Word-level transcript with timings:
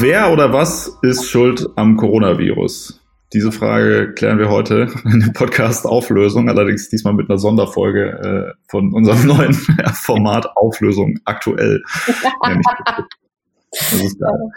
Wer 0.00 0.32
oder 0.32 0.52
was 0.52 0.96
ist 1.02 1.28
schuld 1.28 1.66
am 1.74 1.96
Coronavirus? 1.96 3.00
Diese 3.32 3.50
Frage 3.50 4.14
klären 4.14 4.38
wir 4.38 4.48
heute 4.48 4.88
in 5.04 5.18
dem 5.18 5.32
Podcast 5.32 5.86
Auflösung, 5.86 6.48
allerdings 6.48 6.88
diesmal 6.88 7.14
mit 7.14 7.28
einer 7.28 7.38
Sonderfolge 7.38 8.54
äh, 8.54 8.54
von 8.68 8.94
unserem 8.94 9.26
neuen 9.36 9.54
Format 9.54 10.56
Auflösung 10.56 11.18
aktuell. 11.24 11.82
das 13.72 13.92
ist 13.92 14.20
geil. 14.20 14.50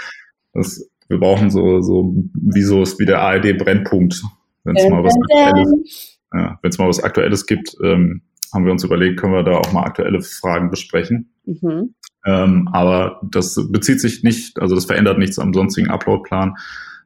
Das, 0.53 0.87
wir 1.07 1.19
brauchen 1.19 1.49
so, 1.49 1.81
so 1.81 2.13
wie 2.33 2.61
so 2.61 2.83
ist 2.83 2.99
wie 2.99 3.07
der 3.07 3.21
ARD 3.21 3.57
Brennpunkt, 3.57 4.21
wenn 4.63 4.75
es 4.75 4.87
mal 4.87 5.03
was 5.03 5.15
Aktuelles, 5.15 6.19
ja, 6.33 6.59
wenn 6.61 6.69
es 6.69 6.77
mal 6.77 6.87
was 6.87 7.03
Aktuelles 7.03 7.47
gibt, 7.47 7.75
ähm, 7.83 8.21
haben 8.54 8.65
wir 8.65 8.71
uns 8.71 8.83
überlegt, 8.83 9.20
können 9.20 9.33
wir 9.33 9.43
da 9.43 9.57
auch 9.57 9.71
mal 9.71 9.84
aktuelle 9.84 10.21
Fragen 10.21 10.70
besprechen. 10.70 11.34
Mhm. 11.45 11.95
Ähm, 12.25 12.70
aber 12.71 13.20
das 13.23 13.59
bezieht 13.71 13.99
sich 13.99 14.23
nicht, 14.23 14.59
also 14.59 14.75
das 14.75 14.85
verändert 14.85 15.17
nichts 15.17 15.39
am 15.39 15.53
sonstigen 15.53 15.89
Uploadplan. 15.89 16.55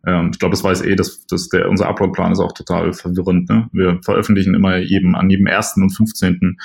Ähm, 0.05 0.31
ich 0.33 0.39
glaube, 0.39 0.51
das 0.51 0.63
weiß 0.63 0.81
eh, 0.81 0.95
dass, 0.95 1.25
dass 1.27 1.49
der, 1.49 1.69
unser 1.69 1.87
Uploadplan 1.87 2.31
ist 2.31 2.39
auch 2.39 2.51
total 2.51 2.93
verwirrend. 2.93 3.49
Ne? 3.49 3.69
Wir 3.71 3.99
veröffentlichen 4.03 4.53
immer 4.53 4.77
jedem, 4.77 5.15
an 5.15 5.29
jedem 5.29 5.47
ersten 5.47 5.83
und 5.83 5.91
15. 5.91 6.57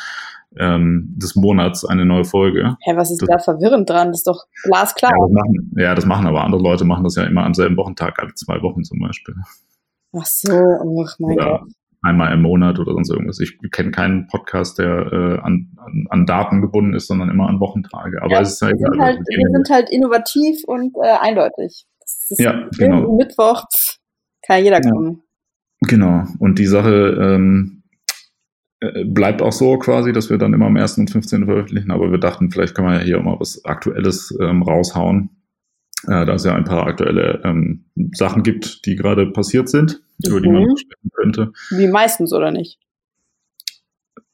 Ähm, 0.58 1.14
des 1.16 1.36
Monats 1.36 1.84
eine 1.84 2.04
neue 2.04 2.24
Folge. 2.24 2.76
Hä, 2.80 2.96
was 2.96 3.12
ist 3.12 3.22
das, 3.22 3.28
da 3.28 3.38
verwirrend 3.38 3.88
dran? 3.88 4.08
Das 4.08 4.16
ist 4.16 4.26
doch 4.26 4.46
glasklar. 4.64 5.12
Ja 5.12 5.16
das, 5.24 5.32
machen, 5.32 5.72
ja, 5.76 5.94
das 5.94 6.06
machen 6.06 6.26
aber 6.26 6.42
andere 6.42 6.60
Leute 6.60 6.84
machen 6.84 7.04
das 7.04 7.14
ja 7.14 7.22
immer 7.22 7.44
am 7.44 7.54
selben 7.54 7.76
Wochentag, 7.76 8.18
alle 8.18 8.34
zwei 8.34 8.60
Wochen 8.60 8.82
zum 8.82 8.98
Beispiel. 8.98 9.36
Ach 10.12 10.26
so, 10.26 10.50
ach 10.50 11.14
mein 11.20 11.34
Oder 11.36 11.60
Gott 11.60 11.68
einmal 12.02 12.32
im 12.32 12.42
Monat 12.42 12.78
oder 12.78 12.92
sonst 12.92 13.10
irgendwas. 13.10 13.40
Ich 13.40 13.58
kenne 13.70 13.90
keinen 13.90 14.26
Podcast, 14.26 14.78
der 14.78 15.12
äh, 15.12 15.38
an, 15.40 15.76
an, 15.76 16.06
an 16.08 16.26
Daten 16.26 16.60
gebunden 16.62 16.94
ist, 16.94 17.06
sondern 17.06 17.28
immer 17.28 17.48
an 17.48 17.60
Wochentage. 17.60 18.22
Aber 18.22 18.32
ja, 18.32 18.40
es 18.40 18.54
ist 18.54 18.62
halt, 18.62 18.78
wir, 18.78 18.90
sind 18.90 19.02
halt, 19.02 19.18
wir 19.18 19.50
sind 19.52 19.70
halt 19.70 19.90
innovativ 19.90 20.64
und 20.66 20.96
äh, 21.02 21.16
eindeutig. 21.20 21.86
ja, 22.30 22.68
genau. 22.78 23.16
Mittwoch 23.16 23.64
kann 24.46 24.64
jeder 24.64 24.80
kommen. 24.80 25.22
Ja, 25.82 25.88
genau. 25.88 26.24
Und 26.38 26.58
die 26.58 26.66
Sache 26.66 27.16
ähm, 27.20 27.82
äh, 28.80 29.04
bleibt 29.04 29.42
auch 29.42 29.52
so 29.52 29.78
quasi, 29.78 30.12
dass 30.12 30.30
wir 30.30 30.38
dann 30.38 30.54
immer 30.54 30.66
am 30.66 30.76
1. 30.76 30.98
und 30.98 31.10
15. 31.10 31.44
veröffentlichen. 31.44 31.90
Aber 31.90 32.10
wir 32.10 32.18
dachten, 32.18 32.50
vielleicht 32.50 32.74
kann 32.74 32.86
man 32.86 32.94
ja 32.94 33.00
hier 33.00 33.20
mal 33.20 33.38
was 33.38 33.64
Aktuelles 33.64 34.36
ähm, 34.40 34.62
raushauen. 34.62 35.30
Äh, 36.06 36.24
da 36.24 36.32
es 36.32 36.44
ja 36.44 36.54
ein 36.54 36.64
paar 36.64 36.86
aktuelle 36.86 37.42
ähm, 37.44 37.84
Sachen 38.14 38.42
gibt, 38.42 38.86
die 38.86 38.96
gerade 38.96 39.30
passiert 39.30 39.68
sind 39.68 40.02
über 40.26 40.38
mhm. 40.38 40.42
die 40.42 40.50
man 40.50 40.62
mhm. 40.62 40.76
sprechen 40.76 41.10
könnte. 41.12 41.52
Wie 41.70 41.88
meistens, 41.88 42.32
oder 42.32 42.50
nicht? 42.50 42.78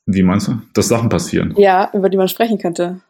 Wie 0.07 0.23
meinst 0.23 0.49
du? 0.49 0.63
Dass 0.75 0.89
Sachen 0.89 1.09
passieren. 1.09 1.55
Ja, 1.57 1.91
über 1.93 2.09
die 2.09 2.17
man 2.17 2.29
sprechen 2.29 2.59
könnte. 2.59 3.01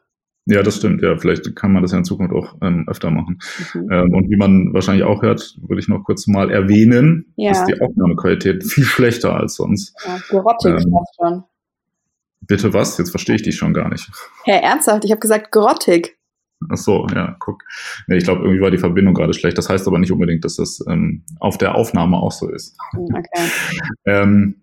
Ja, 0.46 0.62
das 0.62 0.76
stimmt. 0.76 1.02
Ja, 1.02 1.18
vielleicht 1.18 1.56
kann 1.56 1.72
man 1.72 1.82
das 1.82 1.90
ja 1.92 1.98
in 1.98 2.04
Zukunft 2.04 2.32
auch 2.32 2.54
ähm, 2.62 2.86
öfter 2.88 3.10
machen. 3.10 3.40
Mhm. 3.74 3.90
Ähm, 3.90 4.14
und 4.14 4.30
wie 4.30 4.36
man 4.36 4.72
wahrscheinlich 4.72 5.04
auch 5.04 5.20
hört, 5.20 5.56
würde 5.66 5.80
ich 5.80 5.88
noch 5.88 6.04
kurz 6.04 6.26
mal 6.28 6.50
erwähnen, 6.50 7.32
ja. 7.36 7.50
ist 7.50 7.64
die 7.64 7.80
Aufnahmequalität 7.80 8.64
viel 8.70 8.84
schlechter 8.84 9.34
als 9.34 9.56
sonst. 9.56 9.94
Ja, 10.06 10.18
grottig 10.28 10.72
ähm, 10.84 10.96
schon. 11.16 11.44
Bitte 12.42 12.72
was? 12.72 12.96
Jetzt 12.96 13.10
verstehe 13.10 13.34
ich 13.34 13.42
dich 13.42 13.56
schon 13.56 13.74
gar 13.74 13.88
nicht. 13.88 14.08
Hey, 14.44 14.60
ernsthaft? 14.62 15.04
Ich 15.04 15.10
habe 15.10 15.20
gesagt 15.20 15.50
grottig. 15.50 16.15
Ach 16.70 16.76
so, 16.76 17.06
ja, 17.14 17.36
guck. 17.38 17.62
Nee, 18.06 18.16
ich 18.16 18.24
glaube, 18.24 18.42
irgendwie 18.42 18.60
war 18.60 18.70
die 18.70 18.78
Verbindung 18.78 19.14
gerade 19.14 19.34
schlecht. 19.34 19.58
Das 19.58 19.68
heißt 19.68 19.86
aber 19.86 19.98
nicht 19.98 20.12
unbedingt, 20.12 20.44
dass 20.44 20.56
das 20.56 20.82
ähm, 20.88 21.22
auf 21.38 21.58
der 21.58 21.74
Aufnahme 21.74 22.16
auch 22.16 22.32
so 22.32 22.48
ist. 22.48 22.76
Hm, 22.92 23.06
okay. 23.14 23.50
ähm, 24.06 24.56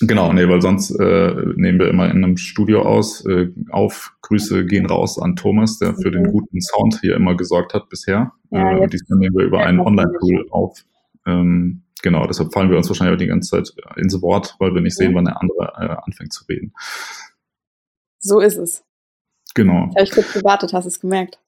genau, 0.00 0.32
nee, 0.32 0.48
weil 0.48 0.62
sonst 0.62 0.90
äh, 0.90 1.34
nehmen 1.56 1.78
wir 1.78 1.88
immer 1.88 2.10
in 2.10 2.24
einem 2.24 2.36
Studio 2.36 2.82
aus 2.82 3.24
äh, 3.26 3.48
auf. 3.70 4.14
Grüße 4.22 4.66
gehen 4.66 4.86
raus 4.86 5.18
an 5.18 5.36
Thomas, 5.36 5.78
der 5.78 5.94
für 5.94 6.10
den 6.10 6.22
mhm. 6.22 6.32
guten 6.32 6.60
Sound 6.60 6.98
hier 7.00 7.14
immer 7.14 7.36
gesorgt 7.36 7.74
hat 7.74 7.88
bisher. 7.88 8.32
Ja, 8.50 8.78
äh, 8.78 8.86
diesmal 8.86 9.18
nehmen 9.18 9.36
wir 9.36 9.46
über 9.46 9.64
einen 9.64 9.80
Online-Tool 9.80 10.46
auf. 10.50 10.82
Ähm, 11.26 11.82
genau, 12.02 12.26
deshalb 12.26 12.52
fallen 12.52 12.70
wir 12.70 12.78
uns 12.78 12.88
wahrscheinlich 12.88 13.14
auch 13.14 13.18
die 13.18 13.26
ganze 13.26 13.50
Zeit 13.50 13.74
ins 13.96 14.20
Wort, 14.22 14.56
weil 14.58 14.74
wir 14.74 14.80
nicht 14.80 14.96
sehen, 14.96 15.14
wann 15.14 15.26
der 15.26 15.40
andere 15.40 15.72
äh, 15.78 15.96
anfängt 16.04 16.32
zu 16.32 16.44
reden. 16.46 16.72
So 18.18 18.40
ist 18.40 18.56
es. 18.56 18.84
Genau. 19.58 19.90
Habe 19.90 20.04
ich 20.04 20.12
kurz 20.12 20.32
gewartet, 20.32 20.72
hast 20.72 20.84
du 20.84 20.88
es 20.88 21.00
gemerkt? 21.00 21.40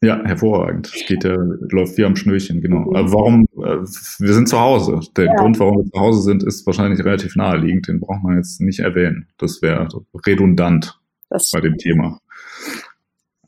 Ja, 0.00 0.22
hervorragend. 0.24 0.86
Es 0.94 1.04
geht 1.04 1.24
ja, 1.24 1.34
läuft 1.34 1.98
wie 1.98 2.04
am 2.04 2.14
Schnürchen, 2.14 2.60
genau. 2.60 2.90
Mhm. 2.90 2.94
Also 2.94 3.14
warum, 3.14 3.42
äh, 3.56 3.78
wir 3.78 4.34
sind 4.34 4.48
zu 4.48 4.60
Hause. 4.60 5.00
Der 5.16 5.24
ja. 5.24 5.34
Grund, 5.34 5.58
warum 5.58 5.78
wir 5.78 5.90
zu 5.90 5.98
Hause 5.98 6.22
sind, 6.22 6.44
ist 6.44 6.64
wahrscheinlich 6.64 7.04
relativ 7.04 7.34
naheliegend. 7.34 7.88
Den 7.88 7.98
braucht 7.98 8.22
man 8.22 8.36
jetzt 8.36 8.60
nicht 8.60 8.78
erwähnen. 8.78 9.26
Das 9.38 9.62
wäre 9.62 9.88
redundant 10.24 11.00
das 11.28 11.50
bei 11.50 11.60
dem 11.60 11.76
Thema. 11.76 12.20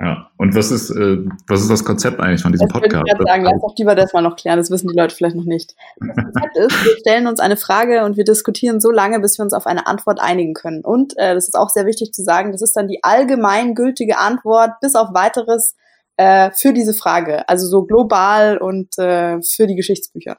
Ja, 0.01 0.31
und 0.37 0.55
was 0.55 0.71
ist, 0.71 0.91
äh, 0.91 1.19
was 1.49 1.63
ist 1.63 1.71
das 1.71 1.85
Konzept 1.85 2.21
eigentlich 2.21 2.43
von 2.43 2.53
diesem 2.53 2.69
das 2.69 2.73
Podcast? 2.73 3.05
Ich 3.07 3.13
würde 3.15 3.25
sagen, 3.29 3.43
lass 3.43 3.61
doch 3.61 3.75
lieber 3.77 3.97
das 3.97 4.13
mal 4.13 4.23
noch 4.23 4.37
klären, 4.37 4.57
das 4.57 4.71
wissen 4.71 4.89
die 4.89 4.97
Leute 4.97 5.15
vielleicht 5.15 5.35
noch 5.35 5.45
nicht. 5.45 5.75
Das 5.99 6.17
Konzept 6.17 6.57
ist, 6.57 6.85
wir 6.85 6.97
stellen 7.01 7.27
uns 7.27 7.41
eine 7.41 7.57
Frage 7.57 8.05
und 8.05 8.17
wir 8.17 8.23
diskutieren 8.23 8.81
so 8.81 8.93
lange, 8.93 9.19
bis 9.19 9.39
wir 9.39 9.43
uns 9.43 9.55
auf 9.55 9.67
eine 9.67 9.89
Antwort 9.89 10.21
einigen 10.21 10.55
können. 10.55 10.85
Und 10.85 11.19
äh, 11.19 11.35
das 11.35 11.49
ist 11.49 11.57
auch 11.57 11.71
sehr 11.71 11.85
wichtig 11.85 12.13
zu 12.13 12.23
sagen, 12.23 12.53
das 12.53 12.63
ist 12.63 12.77
dann 12.77 12.87
die 12.87 13.03
allgemeingültige 13.03 14.19
Antwort 14.19 14.79
bis 14.81 14.95
auf 14.95 15.15
weiteres 15.15 15.75
äh, 16.17 16.51
für 16.55 16.73
diese 16.73 16.95
Frage. 16.95 17.49
Also 17.49 17.67
so 17.67 17.85
global 17.85 18.59
und 18.59 18.97
äh, 18.99 19.43
für 19.43 19.67
die 19.67 19.77
Geschichtsbücher. 19.77 20.37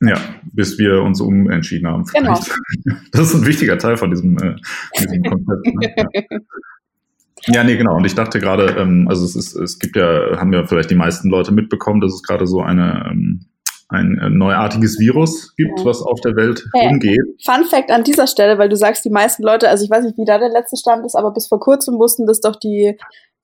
Ja, 0.00 0.16
bis 0.52 0.78
wir 0.78 1.02
uns 1.02 1.20
umentschieden 1.20 1.88
haben. 1.88 2.04
Genau. 2.04 2.38
Das 3.12 3.28
ist 3.28 3.34
ein 3.34 3.46
wichtiger 3.46 3.78
Teil 3.78 3.96
von 3.96 4.10
diesem, 4.10 4.36
äh, 4.38 4.56
diesem 4.98 5.22
Konzept. 5.22 5.66
Ne? 5.66 5.94
Ja. 5.96 6.38
Ja, 7.48 7.64
nee, 7.64 7.76
genau. 7.76 7.96
Und 7.96 8.04
ich 8.04 8.14
dachte 8.14 8.38
gerade, 8.38 8.76
ähm, 8.78 9.06
also 9.08 9.24
es 9.24 9.36
ist, 9.36 9.54
es 9.54 9.78
gibt 9.78 9.96
ja, 9.96 10.38
haben 10.38 10.52
ja 10.52 10.64
vielleicht 10.66 10.90
die 10.90 10.94
meisten 10.94 11.28
Leute 11.28 11.52
mitbekommen, 11.52 12.00
dass 12.00 12.14
es 12.14 12.22
gerade 12.22 12.46
so 12.46 12.60
eine 12.60 13.06
ähm, 13.10 13.46
ein 13.88 14.18
äh, 14.18 14.30
neuartiges 14.30 14.98
Virus 14.98 15.54
gibt, 15.56 15.78
ja. 15.78 15.84
was 15.84 16.02
auf 16.02 16.20
der 16.20 16.36
Welt 16.36 16.64
hey, 16.74 16.88
umgeht. 16.88 17.20
Fun 17.44 17.64
Fact 17.64 17.90
an 17.90 18.04
dieser 18.04 18.26
Stelle, 18.26 18.58
weil 18.58 18.68
du 18.68 18.76
sagst, 18.76 19.04
die 19.04 19.10
meisten 19.10 19.42
Leute, 19.42 19.68
also 19.68 19.84
ich 19.84 19.90
weiß 19.90 20.04
nicht, 20.04 20.18
wie 20.18 20.24
da 20.24 20.38
der 20.38 20.48
letzte 20.48 20.76
Stand 20.76 21.04
ist, 21.04 21.14
aber 21.14 21.32
bis 21.32 21.46
vor 21.46 21.60
kurzem 21.60 21.98
wussten 21.98 22.26
das 22.26 22.40
doch 22.40 22.56
die, 22.56 22.96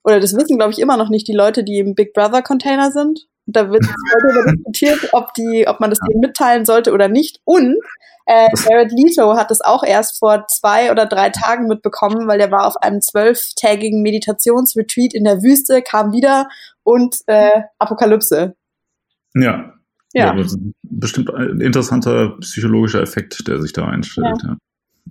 oder 0.03 0.19
das 0.19 0.35
wissen, 0.35 0.57
glaube 0.57 0.71
ich, 0.71 0.79
immer 0.79 0.97
noch 0.97 1.09
nicht 1.09 1.27
die 1.27 1.33
Leute, 1.33 1.63
die 1.63 1.79
im 1.79 1.95
Big 1.95 2.13
Brother 2.13 2.41
Container 2.41 2.91
sind. 2.91 3.27
Da 3.45 3.71
wird 3.71 3.85
heute 3.85 4.51
diskutiert, 4.55 5.09
ob 5.13 5.33
die, 5.33 5.65
ob 5.67 5.79
man 5.79 5.89
das 5.89 5.99
denen 5.99 6.21
mitteilen 6.21 6.65
sollte 6.65 6.91
oder 6.91 7.07
nicht. 7.07 7.39
Und 7.43 7.77
äh, 8.25 8.49
Jared 8.55 8.91
Leto 8.91 9.35
hat 9.35 9.51
es 9.51 9.61
auch 9.61 9.83
erst 9.83 10.19
vor 10.19 10.45
zwei 10.47 10.91
oder 10.91 11.05
drei 11.05 11.29
Tagen 11.29 11.67
mitbekommen, 11.67 12.27
weil 12.27 12.39
er 12.39 12.51
war 12.51 12.67
auf 12.67 12.77
einem 12.77 13.01
zwölftägigen 13.01 14.01
Meditationsretreat 14.01 15.13
in 15.13 15.23
der 15.23 15.41
Wüste, 15.41 15.81
kam 15.81 16.11
wieder 16.11 16.47
und 16.83 17.17
äh, 17.27 17.61
Apokalypse. 17.79 18.55
Ja. 19.33 19.73
Ja. 20.13 20.35
ja 20.35 20.45
bestimmt 20.83 21.33
ein 21.33 21.61
interessanter 21.61 22.37
psychologischer 22.39 23.01
Effekt, 23.01 23.47
der 23.47 23.61
sich 23.61 23.73
da 23.73 23.87
einstellt. 23.87 24.37
Ja. 24.43 24.49
ja. 24.49 24.57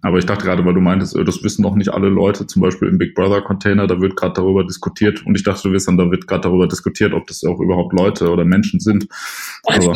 Aber 0.03 0.19
ich 0.19 0.27
dachte 0.27 0.45
gerade, 0.45 0.65
weil 0.65 0.75
du 0.75 0.81
meintest, 0.81 1.17
äh, 1.17 1.25
das 1.25 1.43
wissen 1.43 1.63
noch 1.63 1.75
nicht 1.75 1.91
alle 1.91 2.09
Leute, 2.09 2.47
zum 2.47 2.63
Beispiel 2.63 2.89
im 2.89 2.99
Big 2.99 3.15
Brother 3.15 3.43
Container, 3.43 3.87
da 3.87 4.01
wird 4.01 4.17
gerade 4.17 4.35
darüber 4.35 4.65
diskutiert 4.65 5.25
und 5.27 5.35
ich 5.35 5.45
dachte, 5.45 5.69
du 5.69 5.73
wirst 5.73 5.89
dann, 5.89 5.99
da 5.99 6.11
wird 6.11 6.27
gerade 6.27 6.43
darüber 6.43 6.67
diskutiert, 6.67 7.13
ob 7.13 7.27
das 7.27 7.45
auch 7.45 7.61
überhaupt 7.61 7.93
Leute 7.93 8.31
oder 8.31 8.45
Menschen 8.45 8.81
sind. 8.81 9.07
Also, 9.67 9.93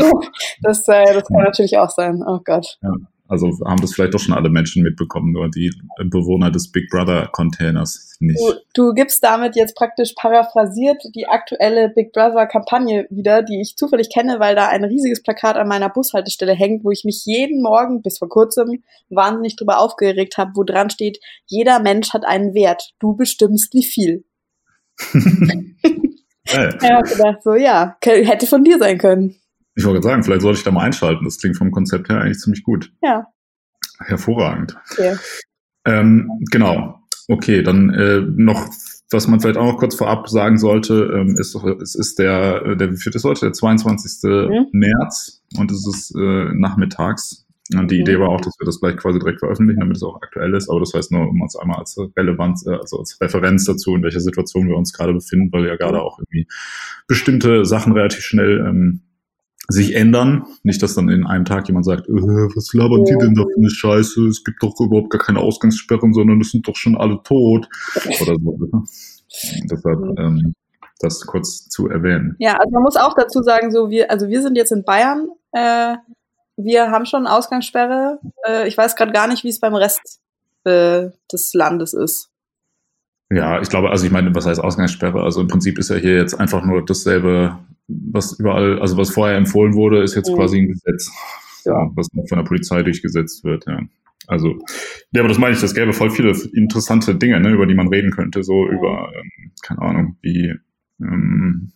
das, 0.63 0.87
äh, 0.89 1.15
das 1.15 1.25
kann 1.25 1.45
natürlich 1.45 1.79
auch 1.79 1.91
sein. 1.91 2.23
Oh 2.27 2.41
Gott. 2.45 2.79
Ja. 2.83 2.93
Also 3.27 3.47
haben 3.65 3.81
das 3.81 3.95
vielleicht 3.95 4.13
doch 4.13 4.19
schon 4.21 4.35
alle 4.35 4.51
Menschen 4.51 4.83
mitbekommen, 4.83 5.33
nur 5.33 5.49
die 5.49 5.73
Bewohner 6.11 6.51
des 6.51 6.71
Big 6.71 6.91
Brother 6.91 7.29
Containers 7.33 8.17
nicht. 8.21 8.39
Du, 8.39 8.53
du 8.75 8.93
gibst 8.93 9.25
damit 9.25 9.57
jetzt 9.57 9.75
praktisch 9.77 10.13
paraphrasiert 10.15 11.03
die 11.15 11.27
aktuelle 11.27 11.89
Big 11.89 12.13
Brother 12.13 12.47
Kampagne 12.47 13.07
wieder, 13.09 13.43
die 13.43 13.63
ich 13.63 13.77
zufällig 13.77 14.11
kenne, 14.13 14.41
weil 14.41 14.55
da 14.55 14.69
ein 14.69 14.85
riesiges 14.85 15.23
Plakat 15.23 15.57
an 15.57 15.69
meiner 15.69 15.89
Bushaltestelle 15.89 16.53
hängt, 16.53 16.85
wo 16.85 16.91
ich 16.91 17.05
mich 17.05 17.23
jeden 17.25 17.63
Morgen 17.63 18.03
bis 18.03 18.19
vor 18.19 18.29
kurzem 18.29 18.83
wahnsinnig 19.09 19.57
drüber 19.57 19.79
aufgeregt 19.79 20.37
habe, 20.37 20.51
wo 20.55 20.63
dran 20.63 20.91
steht, 20.91 21.19
jeder 21.47 21.81
Mensch 21.81 22.13
hat 22.13 22.27
einen 22.27 22.53
Wert, 22.53 22.93
du 22.99 23.17
bestimmst 23.17 23.73
wie 23.73 23.85
viel. 23.85 24.25
ich 25.15 26.55
habe 26.55 27.09
gedacht, 27.09 27.43
so 27.43 27.55
ja, 27.55 27.97
hätte 28.03 28.47
von 28.47 28.65
dir 28.65 28.79
sein 28.79 28.99
können. 28.99 29.37
Ich 29.75 29.85
wollte 29.85 30.03
sagen, 30.03 30.23
vielleicht 30.23 30.43
sollte 30.43 30.59
ich 30.59 30.65
da 30.65 30.71
mal 30.71 30.85
einschalten. 30.85 31.25
Das 31.25 31.39
klingt 31.39 31.57
vom 31.57 31.71
Konzept 31.71 32.09
her 32.09 32.21
eigentlich 32.21 32.39
ziemlich 32.39 32.63
gut. 32.63 32.93
Ja. 33.03 33.27
Hervorragend. 33.99 34.77
Okay. 34.93 35.17
Ähm, 35.85 36.31
genau. 36.51 37.01
Okay, 37.29 37.63
dann 37.63 37.91
äh, 37.91 38.21
noch, 38.21 38.69
was 39.11 39.29
man 39.29 39.41
vielleicht 39.41 39.57
auch 39.57 39.73
noch 39.73 39.79
kurz 39.79 39.95
vorab 39.95 40.29
sagen 40.29 40.59
sollte, 40.59 41.11
ähm, 41.15 41.37
ist, 41.39 41.55
es 41.55 41.95
ist 41.95 42.19
der, 42.19 42.77
der, 42.77 42.93
wie 42.93 42.97
viel 42.97 43.15
ist 43.15 43.25
heute? 43.25 43.47
Der 43.47 43.53
22. 43.53 44.23
Mhm. 44.23 44.67
März 44.73 45.43
und 45.57 45.71
es 45.71 45.87
ist 45.87 46.15
äh, 46.17 46.55
nachmittags. 46.55 47.47
Und 47.73 47.91
die 47.91 47.97
mhm. 47.97 48.03
Idee 48.03 48.21
war 48.21 48.29
auch, 48.29 48.43
dass 48.43 48.55
wir 48.59 48.67
das 48.67 48.79
gleich 48.79 48.97
quasi 48.97 49.19
direkt 49.19 49.41
veröffentlichen, 49.41 49.81
damit 49.81 49.97
es 49.97 50.03
auch 50.03 50.21
aktuell 50.21 50.55
ist. 50.55 50.69
Aber 50.69 50.81
das 50.81 50.93
heißt 50.93 51.13
nur, 51.13 51.27
um 51.29 51.41
uns 51.41 51.57
einmal 51.57 51.79
als 51.79 51.97
Relevanz, 52.17 52.67
äh, 52.67 52.75
also 52.75 52.99
als 52.99 53.19
Referenz 53.21 53.65
dazu, 53.65 53.95
in 53.95 54.03
welcher 54.03 54.21
Situation 54.21 54.69
wir 54.69 54.77
uns 54.77 54.93
gerade 54.93 55.15
befinden, 55.15 55.51
weil 55.53 55.67
ja 55.67 55.77
gerade 55.77 55.99
mhm. 55.99 56.03
auch 56.03 56.19
irgendwie 56.19 56.47
bestimmte 57.07 57.65
Sachen 57.65 57.93
relativ 57.95 58.21
schnell 58.21 58.67
ähm, 58.69 59.01
sich 59.69 59.95
ändern. 59.95 60.45
Nicht, 60.63 60.83
dass 60.83 60.95
dann 60.95 61.09
in 61.09 61.27
einem 61.27 61.45
Tag 61.45 61.69
jemand 61.69 61.85
sagt, 61.85 62.09
äh, 62.09 62.13
was 62.13 62.73
labern 62.75 63.05
die 63.05 63.17
denn 63.19 63.35
da 63.35 63.43
für 63.43 63.59
eine 63.59 63.71
Scheiße? 63.71 64.27
Es 64.27 64.45
gibt 64.45 64.63
doch 64.63 64.75
überhaupt 64.81 65.11
gar 65.11 65.21
keine 65.21 65.41
Ausgangssperren, 65.41 66.13
sondern 66.13 66.41
es 66.41 66.51
sind 66.51 66.67
doch 66.69 66.77
schon 66.77 66.97
alle 66.97 67.21
tot. 67.23 67.69
Oder 68.21 68.37
so. 68.43 68.85
Deshalb 69.71 70.19
ähm, 70.19 70.55
das 71.01 71.27
kurz 71.27 71.69
zu 71.69 71.89
erwähnen. 71.89 72.37
Ja, 72.39 72.59
also 72.59 72.71
man 72.71 72.83
muss 72.83 72.97
auch 72.97 73.15
dazu 73.15 73.43
sagen, 73.43 73.71
so 73.71 73.91
wir, 73.91 74.11
also 74.11 74.29
wir 74.29 74.43
sind 74.43 74.57
jetzt 74.57 74.73
in 74.73 74.85
Bayern, 74.85 75.29
äh, 75.53 75.97
wir 76.57 76.91
haben 76.91 77.07
schon 77.07 77.27
Ausgangssperre. 77.27 78.21
Äh, 78.47 78.69
ich 78.69 78.77
weiß 78.77 78.97
gerade 78.97 79.13
gar 79.13 79.27
nicht, 79.27 79.45
wie 79.45 79.49
es 79.49 79.61
beim 79.61 79.75
Rest 79.75 80.21
äh, 80.65 81.11
des 81.33 81.53
Landes 81.55 81.95
ist. 81.95 82.31
Ja, 83.35 83.61
ich 83.61 83.69
glaube, 83.69 83.91
also 83.91 84.07
ich 84.07 84.13
meine, 84.13 84.35
was 84.35 84.47
heißt 84.47 84.61
Ausgangssperre? 84.61 85.23
Also 85.23 85.41
im 85.41 85.49
Prinzip 85.49 85.79
ist 85.79 85.91
ja 85.91 85.97
hier 85.97 86.17
jetzt 86.17 86.39
einfach 86.39 86.65
nur 86.65 86.85
dasselbe, 86.85 87.59
was 87.89 88.39
überall, 88.39 88.79
also 88.81 88.97
was 88.97 89.11
vorher 89.11 89.37
empfohlen 89.37 89.75
wurde, 89.75 90.03
ist 90.03 90.15
jetzt 90.15 90.31
mhm. 90.31 90.37
quasi 90.37 90.59
ein 90.59 90.69
Gesetz, 90.69 91.11
ja. 91.65 91.91
was 91.95 92.09
von 92.29 92.39
der 92.39 92.45
Polizei 92.45 92.83
durchgesetzt 92.83 93.43
wird, 93.45 93.67
ja. 93.67 93.81
Also, 94.27 94.59
ja, 95.13 95.21
aber 95.21 95.29
das 95.29 95.39
meine 95.39 95.55
ich, 95.55 95.61
das 95.61 95.75
gäbe 95.75 95.93
voll 95.93 96.11
viele 96.11 96.31
interessante 96.55 97.15
Dinge, 97.15 97.41
ne, 97.41 97.51
über 97.51 97.67
die 97.67 97.75
man 97.75 97.89
reden 97.89 98.11
könnte, 98.11 98.43
so 98.43 98.67
über, 98.69 99.11
ähm, 99.15 99.53
keine 99.63 99.83
Ahnung, 99.83 100.17
wie 100.23 100.55
ähm, 101.01 101.73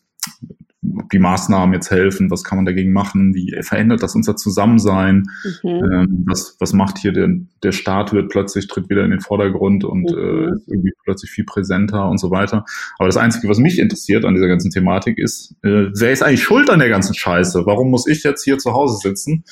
ob 0.97 1.11
die 1.11 1.19
Maßnahmen 1.19 1.75
jetzt 1.75 1.91
helfen, 1.91 2.31
was 2.31 2.45
kann 2.45 2.57
man 2.57 2.65
dagegen 2.65 2.93
machen, 2.93 3.35
wie 3.35 3.53
verändert 3.63 4.03
das 4.03 4.15
unser 4.15 4.37
Zusammensein, 4.37 5.25
mhm. 5.63 5.71
ähm, 5.71 6.25
was, 6.27 6.57
was 6.61 6.73
macht 6.73 6.99
hier 6.99 7.13
der, 7.13 7.29
der 7.63 7.73
Staat 7.73 8.13
wird 8.13 8.31
plötzlich, 8.31 8.69
tritt 8.69 8.89
wieder 8.89 9.05
in 9.05 9.11
den 9.11 9.21
Vordergrund 9.21 9.85
und 9.85 10.11
mhm. 10.11 10.19
äh, 10.19 10.55
ist 10.55 10.69
irgendwie 10.69 10.93
plötzlich 11.03 11.31
viel 11.31 11.45
präsenter 11.45 12.09
und 12.09 12.19
so 12.19 12.31
weiter. 12.31 12.65
Aber 12.99 13.09
das 13.09 13.17
Einzige, 13.17 13.49
was 13.49 13.59
mich 13.59 13.79
interessiert 13.79 14.25
an 14.25 14.35
dieser 14.35 14.49
ganzen 14.49 14.71
Thematik 14.71 15.19
ist, 15.19 15.57
äh, 15.63 15.91
wer 15.95 16.13
ist 16.13 16.23
eigentlich 16.23 16.45
schuld 16.45 16.71
an 16.71 16.79
der 16.79 16.89
ganzen 16.89 17.15
Scheiße? 17.15 17.67
Warum 17.67 17.91
muss 17.91 18.07
ich 18.07 18.23
jetzt 18.23 18.45
hier 18.45 18.59
zu 18.59 18.73
Hause 18.73 18.99
sitzen? 18.99 19.45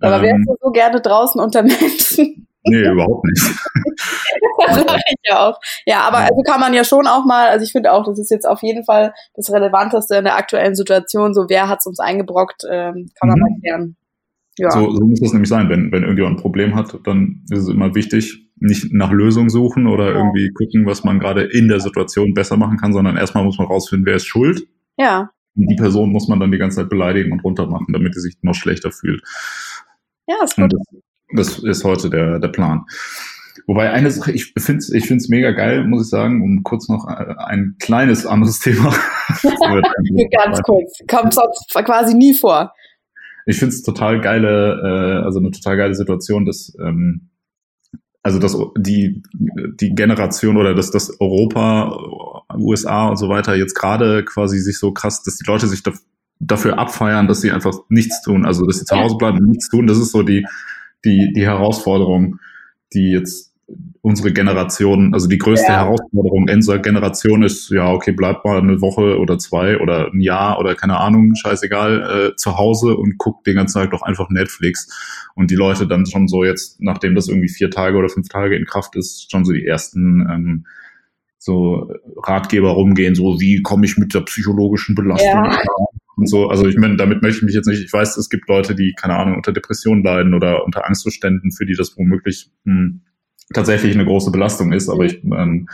Aber 0.00 0.16
ähm, 0.16 0.22
wärst 0.22 0.48
du 0.48 0.56
so 0.60 0.70
gerne 0.72 1.00
draußen 1.00 1.40
unter 1.40 1.62
Menschen? 1.62 2.46
Nee, 2.68 2.88
überhaupt 2.88 3.24
nicht. 3.24 3.42
das 4.66 4.76
sage 4.76 5.00
ich 5.08 5.30
ja 5.30 5.48
auch. 5.48 5.60
Ja, 5.86 6.00
aber 6.00 6.18
also 6.18 6.42
kann 6.46 6.60
man 6.60 6.74
ja 6.74 6.84
schon 6.84 7.06
auch 7.06 7.24
mal, 7.24 7.48
also 7.48 7.64
ich 7.64 7.72
finde 7.72 7.92
auch, 7.92 8.04
das 8.04 8.18
ist 8.18 8.30
jetzt 8.30 8.46
auf 8.46 8.62
jeden 8.62 8.84
Fall 8.84 9.14
das 9.34 9.52
Relevanteste 9.52 10.16
in 10.16 10.24
der 10.24 10.36
aktuellen 10.36 10.74
Situation, 10.74 11.34
so 11.34 11.46
wer 11.48 11.68
hat 11.68 11.80
es 11.80 11.86
uns 11.86 11.98
eingebrockt, 11.98 12.62
ähm, 12.70 13.10
kann 13.18 13.28
man 13.28 13.38
mhm. 13.38 13.42
mal 13.42 13.60
klären. 13.60 13.96
Ja. 14.58 14.70
So, 14.70 14.90
so 14.90 15.04
muss 15.04 15.20
es 15.20 15.32
nämlich 15.32 15.50
sein. 15.50 15.68
Wenn, 15.68 15.92
wenn 15.92 16.02
irgendjemand 16.02 16.38
ein 16.38 16.42
Problem 16.42 16.74
hat, 16.74 16.96
dann 17.04 17.44
ist 17.50 17.60
es 17.60 17.68
immer 17.68 17.94
wichtig, 17.94 18.46
nicht 18.58 18.92
nach 18.92 19.12
Lösungen 19.12 19.50
suchen 19.50 19.86
oder 19.86 20.12
ja. 20.12 20.16
irgendwie 20.16 20.50
gucken, 20.52 20.86
was 20.86 21.04
man 21.04 21.18
gerade 21.18 21.42
in 21.42 21.68
der 21.68 21.80
Situation 21.80 22.32
besser 22.32 22.56
machen 22.56 22.78
kann, 22.78 22.92
sondern 22.92 23.16
erstmal 23.16 23.44
muss 23.44 23.58
man 23.58 23.66
rausfinden, 23.66 24.06
wer 24.06 24.16
ist 24.16 24.26
schuld. 24.26 24.66
Ja. 24.96 25.30
Und 25.56 25.68
die 25.68 25.76
Person 25.76 26.10
muss 26.10 26.28
man 26.28 26.40
dann 26.40 26.52
die 26.52 26.58
ganze 26.58 26.76
Zeit 26.76 26.88
beleidigen 26.88 27.32
und 27.32 27.44
runtermachen, 27.44 27.92
damit 27.92 28.14
sie 28.14 28.20
sich 28.20 28.36
noch 28.42 28.54
schlechter 28.54 28.92
fühlt. 28.92 29.22
Ja, 30.26 30.36
ist 30.42 30.56
gut. 30.56 30.72
Das 31.34 31.58
ist 31.58 31.84
heute 31.84 32.08
der, 32.08 32.38
der 32.38 32.48
Plan. 32.48 32.84
Wobei 33.66 33.90
eine 33.90 34.10
Sache, 34.10 34.32
ich 34.32 34.52
finde 34.58 34.78
es 34.78 34.90
ich 34.90 35.06
find's 35.06 35.28
mega 35.28 35.50
geil, 35.52 35.84
muss 35.84 36.04
ich 36.04 36.10
sagen, 36.10 36.42
um 36.42 36.62
kurz 36.62 36.88
noch 36.88 37.06
ein 37.06 37.76
kleines 37.78 38.26
anderes 38.26 38.58
Thema. 38.60 38.90
Ganz 40.30 40.62
kurz, 40.62 40.98
kommt 41.08 41.34
sonst 41.34 41.72
quasi 41.84 42.14
nie 42.14 42.34
vor. 42.34 42.72
Ich 43.46 43.58
finde 43.58 43.74
es 43.74 43.82
total 43.82 44.20
geile, 44.20 44.80
äh, 44.82 45.24
also 45.24 45.38
eine 45.38 45.50
total 45.50 45.76
geile 45.76 45.94
Situation, 45.94 46.44
dass 46.44 46.76
ähm, 46.80 47.30
also 48.22 48.40
dass 48.40 48.56
die 48.76 49.22
die 49.80 49.94
Generation 49.94 50.56
oder 50.56 50.74
dass 50.74 50.90
das 50.90 51.20
Europa, 51.20 51.96
USA 52.56 53.08
und 53.08 53.16
so 53.16 53.28
weiter 53.28 53.54
jetzt 53.54 53.74
gerade 53.74 54.24
quasi 54.24 54.58
sich 54.58 54.78
so 54.78 54.92
krass, 54.92 55.22
dass 55.22 55.36
die 55.36 55.46
Leute 55.46 55.68
sich 55.68 55.84
da, 55.84 55.92
dafür 56.40 56.78
abfeiern, 56.78 57.28
dass 57.28 57.40
sie 57.40 57.52
einfach 57.52 57.78
nichts 57.88 58.22
tun, 58.22 58.44
also 58.44 58.66
dass 58.66 58.78
sie 58.78 58.84
zu 58.84 58.96
Hause 58.96 59.16
bleiben 59.16 59.38
und 59.38 59.48
nichts 59.48 59.68
tun. 59.68 59.86
Das 59.86 59.98
ist 59.98 60.10
so 60.10 60.22
die 60.24 60.44
die, 61.06 61.32
die 61.32 61.46
Herausforderung, 61.46 62.40
die 62.92 63.10
jetzt 63.10 63.45
unsere 64.00 64.32
Generation, 64.32 65.12
also 65.14 65.26
die 65.26 65.38
größte 65.38 65.72
ja. 65.72 65.78
Herausforderung 65.78 66.48
unserer 66.48 66.78
Generation 66.78 67.42
ist, 67.42 67.70
ja, 67.70 67.90
okay, 67.90 68.12
bleib 68.12 68.44
mal 68.44 68.58
eine 68.58 68.80
Woche 68.80 69.18
oder 69.18 69.38
zwei 69.38 69.78
oder 69.80 70.12
ein 70.12 70.20
Jahr 70.20 70.60
oder 70.60 70.76
keine 70.76 70.98
Ahnung, 70.98 71.34
scheißegal, 71.34 72.30
äh, 72.32 72.36
zu 72.36 72.56
Hause 72.56 72.96
und 72.96 73.18
guck 73.18 73.42
den 73.44 73.56
ganzen 73.56 73.80
Tag 73.80 73.90
doch 73.90 74.02
einfach 74.02 74.30
Netflix. 74.30 74.88
Und 75.34 75.50
die 75.50 75.56
Leute 75.56 75.88
dann 75.88 76.06
schon 76.06 76.28
so 76.28 76.44
jetzt, 76.44 76.80
nachdem 76.80 77.16
das 77.16 77.28
irgendwie 77.28 77.48
vier 77.48 77.70
Tage 77.70 77.96
oder 77.96 78.08
fünf 78.08 78.28
Tage 78.28 78.56
in 78.56 78.64
Kraft 78.64 78.94
ist, 78.94 79.30
schon 79.30 79.44
so 79.44 79.52
die 79.52 79.66
ersten 79.66 80.20
ähm, 80.30 80.66
so 81.38 81.92
Ratgeber 82.22 82.70
rumgehen, 82.70 83.14
so 83.14 83.40
wie 83.40 83.62
komme 83.62 83.86
ich 83.86 83.96
mit 83.96 84.14
der 84.14 84.20
psychologischen 84.20 84.94
Belastung 84.94 85.44
ja 85.44 85.58
und 86.16 86.28
so. 86.28 86.48
Also 86.48 86.66
ich 86.66 86.76
meine, 86.76 86.96
damit 86.96 87.22
möchte 87.22 87.38
ich 87.38 87.44
mich 87.44 87.54
jetzt 87.54 87.66
nicht, 87.66 87.82
ich 87.82 87.92
weiß, 87.92 88.16
es 88.16 88.28
gibt 88.28 88.48
Leute, 88.48 88.74
die, 88.74 88.94
keine 88.94 89.16
Ahnung, 89.16 89.36
unter 89.36 89.52
Depressionen 89.52 90.02
leiden 90.02 90.34
oder 90.34 90.64
unter 90.64 90.86
Angstzuständen, 90.86 91.52
für 91.52 91.66
die 91.66 91.74
das 91.74 91.96
womöglich 91.96 92.50
mh, 92.64 92.74
hm, 92.74 93.00
tatsächlich 93.52 93.94
eine 93.94 94.04
große 94.04 94.30
Belastung 94.30 94.72
ist, 94.72 94.88
aber 94.88 95.04
ich, 95.04 95.22
ähm, 95.24 95.68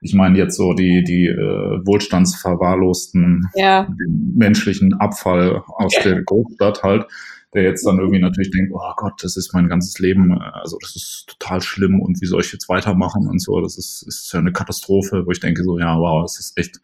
ich 0.00 0.14
meine 0.14 0.38
jetzt 0.38 0.56
so 0.56 0.74
die, 0.74 1.04
die 1.04 1.26
äh, 1.26 1.86
wohlstandsverwahrlosten 1.86 3.48
ja. 3.54 3.88
menschlichen 4.06 4.94
Abfall 4.94 5.62
aus 5.68 5.94
der 6.02 6.22
Großstadt 6.22 6.82
halt, 6.82 7.06
der 7.54 7.62
jetzt 7.62 7.86
dann 7.86 7.98
irgendwie 7.98 8.20
natürlich 8.20 8.50
denkt, 8.50 8.72
oh 8.74 8.92
Gott, 8.96 9.22
das 9.22 9.36
ist 9.36 9.52
mein 9.52 9.68
ganzes 9.68 9.98
Leben, 9.98 10.32
also 10.40 10.78
das 10.80 10.96
ist 10.96 11.26
total 11.28 11.60
schlimm 11.60 12.00
und 12.00 12.20
wie 12.20 12.26
soll 12.26 12.40
ich 12.40 12.52
jetzt 12.52 12.68
weitermachen 12.68 13.28
und 13.28 13.40
so, 13.40 13.60
das 13.60 13.76
ist, 13.78 14.04
ist 14.08 14.32
ja 14.32 14.40
eine 14.40 14.52
Katastrophe, 14.52 15.24
wo 15.26 15.30
ich 15.30 15.40
denke 15.40 15.62
so, 15.62 15.78
ja, 15.78 15.98
wow, 15.98 16.24
es 16.24 16.38
ist 16.38 16.58
echt 16.58 16.80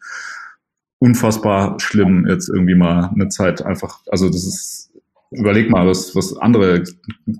unfassbar 0.98 1.78
schlimm, 1.80 2.26
jetzt 2.28 2.48
irgendwie 2.48 2.74
mal 2.74 3.10
eine 3.14 3.28
Zeit 3.28 3.62
einfach, 3.62 4.00
also 4.08 4.28
das 4.28 4.46
ist, 4.46 4.87
überleg 5.30 5.70
mal, 5.70 5.86
was, 5.86 6.14
was 6.16 6.36
andere 6.38 6.84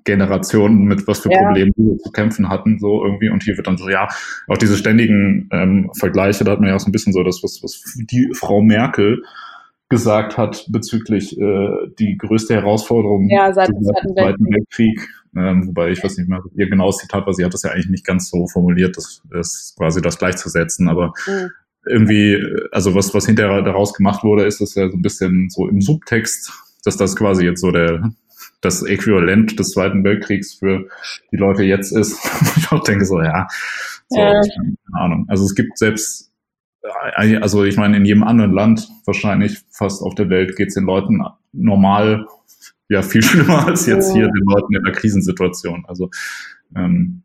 Generationen 0.05 0.85
mit 0.85 1.07
was 1.07 1.21
für 1.21 1.33
ja. 1.33 1.43
Problemen 1.43 1.73
zu 1.75 2.11
kämpfen 2.13 2.49
hatten, 2.49 2.79
so 2.79 3.05
irgendwie, 3.05 3.31
und 3.31 3.43
hier 3.43 3.57
wird 3.57 3.67
dann 3.67 3.79
so, 3.79 3.89
ja, 3.89 4.09
auch 4.47 4.59
diese 4.59 4.77
ständigen 4.77 5.49
ähm, 5.53 5.91
Vergleiche, 5.99 6.45
da 6.45 6.53
hat 6.53 6.61
man 6.61 6.69
ja 6.69 6.77
auch 6.77 6.81
so 6.81 6.89
ein 6.89 6.93
bisschen 6.93 7.13
so 7.13 7.23
das, 7.23 7.43
was, 7.43 7.61
was 7.63 7.83
die 8.11 8.31
Frau 8.35 8.63
Merkel 8.63 9.23
gesagt 9.89 10.37
hat 10.37 10.67
bezüglich 10.69 11.39
äh, 11.39 11.69
die 11.99 12.19
größte 12.19 12.55
Herausforderung 12.55 13.29
ja, 13.31 13.53
seit 13.53 13.69
dem 13.69 13.83
Zweiten 13.83 14.45
Weltkrieg. 14.45 15.09
Ähm, 15.37 15.69
wobei 15.69 15.91
ich 15.91 16.03
weiß 16.03 16.19
nicht 16.19 16.29
mehr 16.29 16.43
ihr 16.57 16.69
genaues 16.69 16.99
Zitat 16.99 17.27
war, 17.27 17.33
sie 17.33 17.45
hat 17.45 17.55
das 17.55 17.63
ja 17.63 17.71
eigentlich 17.71 17.89
nicht 17.89 18.07
ganz 18.07 18.29
so 18.29 18.47
formuliert, 18.49 18.97
das, 18.97 19.23
das 19.31 19.75
quasi 19.79 20.03
das 20.03 20.19
gleichzusetzen, 20.19 20.89
aber 20.89 21.13
mhm. 21.27 21.51
irgendwie, 21.87 22.43
also 22.73 22.95
was, 22.95 23.15
was 23.15 23.27
hinterher 23.27 23.63
daraus 23.63 23.95
gemacht 23.95 24.25
wurde, 24.25 24.45
ist 24.45 24.61
das 24.61 24.75
ja 24.75 24.91
so 24.91 24.97
ein 24.97 25.03
bisschen 25.03 25.49
so 25.49 25.69
im 25.69 25.81
Subtext, 25.81 26.53
dass 26.85 26.97
das 26.97 27.17
quasi 27.17 27.45
jetzt 27.45 27.61
so 27.61 27.71
der, 27.71 28.11
das 28.61 28.83
Äquivalent 28.83 29.59
des 29.59 29.71
Zweiten 29.71 30.05
Weltkriegs 30.05 30.55
für 30.55 30.89
die 31.33 31.37
Leute 31.37 31.63
jetzt 31.65 31.93
ist. 31.93 32.19
ich 32.57 32.71
auch 32.73 32.83
denke 32.83 33.05
so, 33.05 33.21
ja, 33.21 33.47
so, 34.09 34.21
ja. 34.21 34.41
keine 34.41 34.77
Ahnung. 34.93 35.27
Also 35.29 35.45
es 35.45 35.55
gibt 35.55 35.79
selbst, 35.79 36.31
also 37.15 37.65
ich 37.65 37.77
meine, 37.77 37.97
in 37.97 38.05
jedem 38.05 38.25
anderen 38.25 38.53
Land, 38.53 38.89
wahrscheinlich 39.05 39.59
fast 39.71 40.03
auf 40.03 40.15
der 40.15 40.31
Welt, 40.31 40.57
geht 40.57 40.69
es 40.69 40.75
den 40.75 40.85
Leuten 40.85 41.23
normal 41.53 42.27
ja 42.89 43.03
viel 43.03 43.23
schlimmer 43.25 43.67
als 43.67 43.87
jetzt 43.87 44.13
hier 44.13 44.27
den 44.27 44.45
Leuten 44.45 44.75
in 44.75 44.83
der 44.83 44.93
Krisensituation. 44.93 45.85
Also 45.87 46.11
ähm, 46.75 47.23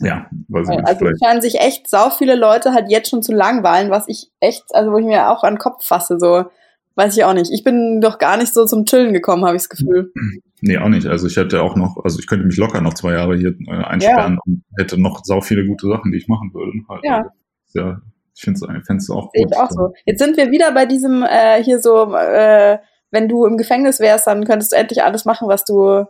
ja, 0.00 0.26
weiß 0.48 0.68
ich 0.70 0.76
nicht. 0.76 0.86
Also 0.86 1.06
es 1.06 1.18
scheinen 1.22 1.42
sich 1.42 1.60
echt 1.60 1.88
sau 1.88 2.10
viele 2.10 2.34
Leute 2.34 2.72
halt 2.72 2.90
jetzt 2.90 3.10
schon 3.10 3.22
zu 3.22 3.32
langweilen, 3.32 3.90
was 3.90 4.08
ich 4.08 4.30
echt, 4.40 4.64
also 4.70 4.92
wo 4.92 4.98
ich 4.98 5.04
mir 5.04 5.30
auch 5.30 5.44
an 5.44 5.54
den 5.54 5.58
Kopf 5.58 5.84
fasse, 5.84 6.18
so, 6.18 6.46
weiß 6.94 7.16
ich 7.16 7.24
auch 7.24 7.34
nicht. 7.34 7.50
Ich 7.52 7.64
bin 7.64 8.00
doch 8.00 8.18
gar 8.18 8.36
nicht 8.36 8.52
so 8.52 8.66
zum 8.66 8.84
Chillen 8.84 9.12
gekommen, 9.12 9.44
habe 9.44 9.56
ich 9.56 9.62
das 9.62 9.68
Gefühl. 9.68 10.12
Nee, 10.60 10.78
auch 10.78 10.88
nicht. 10.88 11.06
Also 11.06 11.26
ich 11.26 11.36
hätte 11.36 11.62
auch 11.62 11.76
noch, 11.76 11.96
also 12.04 12.18
ich 12.18 12.26
könnte 12.26 12.46
mich 12.46 12.56
locker 12.56 12.80
noch 12.80 12.94
zwei 12.94 13.12
Jahre 13.12 13.36
hier 13.36 13.54
äh, 13.66 13.84
einsperren 13.84 14.34
ja. 14.34 14.40
und 14.44 14.62
hätte 14.78 15.00
noch 15.00 15.24
sau 15.24 15.40
viele 15.40 15.66
gute 15.66 15.88
Sachen, 15.88 16.12
die 16.12 16.18
ich 16.18 16.28
machen 16.28 16.52
würde. 16.52 16.72
Halt. 16.88 17.04
Ja. 17.04 17.16
Also, 17.16 17.88
ja, 17.88 18.00
ich 18.34 18.42
finde 18.42 18.80
es 18.96 19.10
auch 19.10 19.32
gut. 19.32 19.46
Ich 19.50 19.56
auch 19.56 19.70
so. 19.70 19.92
Jetzt 20.04 20.18
sind 20.18 20.36
wir 20.36 20.50
wieder 20.50 20.72
bei 20.72 20.86
diesem 20.86 21.22
äh, 21.22 21.62
hier 21.62 21.80
so, 21.80 22.14
äh, 22.14 22.78
wenn 23.10 23.28
du 23.28 23.46
im 23.46 23.56
Gefängnis 23.56 24.00
wärst, 24.00 24.26
dann 24.26 24.44
könntest 24.44 24.72
du 24.72 24.76
endlich 24.76 25.02
alles 25.02 25.24
machen, 25.24 25.48
was 25.48 25.64
du 25.64 26.04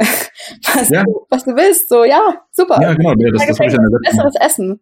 was, 0.74 0.88
ja. 0.88 1.04
du, 1.04 1.26
was 1.28 1.44
du 1.44 1.54
willst. 1.56 1.88
So, 1.88 2.04
ja, 2.04 2.42
super. 2.52 2.78
Ja, 2.80 2.94
genau. 2.94 3.12
Ja, 3.18 3.30
das, 3.32 3.46
das, 3.46 3.58
das 3.58 3.66
ich 3.66 3.78
an 3.78 3.90
der 3.90 4.10
besseres 4.10 4.34
Essen. 4.40 4.80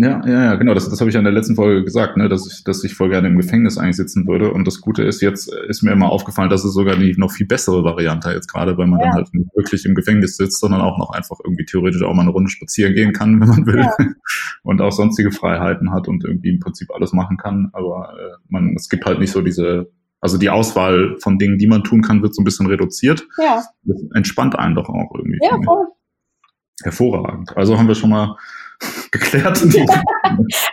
Ja, 0.00 0.22
ja, 0.26 0.44
ja, 0.44 0.54
genau. 0.54 0.74
Das, 0.74 0.88
das 0.88 1.00
habe 1.00 1.10
ich 1.10 1.16
an 1.16 1.24
der 1.24 1.32
letzten 1.32 1.56
Folge 1.56 1.84
gesagt, 1.84 2.16
ne, 2.16 2.28
dass 2.28 2.46
ich, 2.46 2.62
dass 2.62 2.84
ich 2.84 2.94
voll 2.94 3.08
gerne 3.08 3.28
im 3.28 3.36
Gefängnis 3.36 3.78
eigentlich 3.78 3.96
sitzen 3.96 4.26
würde. 4.26 4.52
Und 4.52 4.66
das 4.66 4.80
Gute 4.80 5.02
ist, 5.02 5.20
jetzt 5.22 5.52
ist 5.68 5.82
mir 5.82 5.92
immer 5.92 6.10
aufgefallen, 6.10 6.50
dass 6.50 6.64
es 6.64 6.72
sogar 6.74 6.96
die 6.96 7.14
noch 7.16 7.32
viel 7.32 7.46
bessere 7.46 7.82
Variante 7.84 8.30
jetzt 8.30 8.52
gerade, 8.52 8.76
weil 8.78 8.86
man 8.86 9.00
ja. 9.00 9.06
dann 9.06 9.14
halt 9.14 9.34
nicht 9.34 9.48
wirklich 9.56 9.84
im 9.86 9.94
Gefängnis 9.94 10.36
sitzt, 10.36 10.60
sondern 10.60 10.82
auch 10.82 10.98
noch 10.98 11.10
einfach 11.10 11.38
irgendwie 11.42 11.64
theoretisch 11.64 12.02
auch 12.02 12.14
mal 12.14 12.22
eine 12.22 12.30
Runde 12.30 12.50
spazieren 12.50 12.94
gehen 12.94 13.12
kann, 13.12 13.40
wenn 13.40 13.48
man 13.48 13.66
will. 13.66 13.80
Ja. 13.80 13.96
Und 14.62 14.80
auch 14.80 14.92
sonstige 14.92 15.32
Freiheiten 15.32 15.92
hat 15.92 16.06
und 16.06 16.24
irgendwie 16.24 16.50
im 16.50 16.60
Prinzip 16.60 16.90
alles 16.94 17.12
machen 17.12 17.36
kann. 17.36 17.70
Aber 17.72 18.14
äh, 18.18 18.36
man, 18.48 18.74
es 18.76 18.88
gibt 18.88 19.04
halt 19.04 19.18
nicht 19.18 19.32
so 19.32 19.42
diese 19.42 19.90
also 20.20 20.36
die 20.36 20.50
Auswahl 20.50 21.16
von 21.20 21.38
Dingen, 21.38 21.58
die 21.58 21.68
man 21.68 21.84
tun 21.84 22.02
kann, 22.02 22.22
wird 22.22 22.34
so 22.34 22.42
ein 22.42 22.44
bisschen 22.44 22.66
reduziert. 22.66 23.24
Ja. 23.38 23.62
Das 23.84 24.02
entspannt 24.14 24.58
einen 24.58 24.74
doch 24.74 24.88
auch 24.88 25.14
irgendwie. 25.14 25.38
Ja, 25.40 25.56
voll. 25.64 25.86
Hervorragend. 26.82 27.56
Also 27.56 27.78
haben 27.78 27.88
wir 27.88 27.94
schon 27.94 28.10
mal 28.10 28.36
geklärt. 29.12 29.60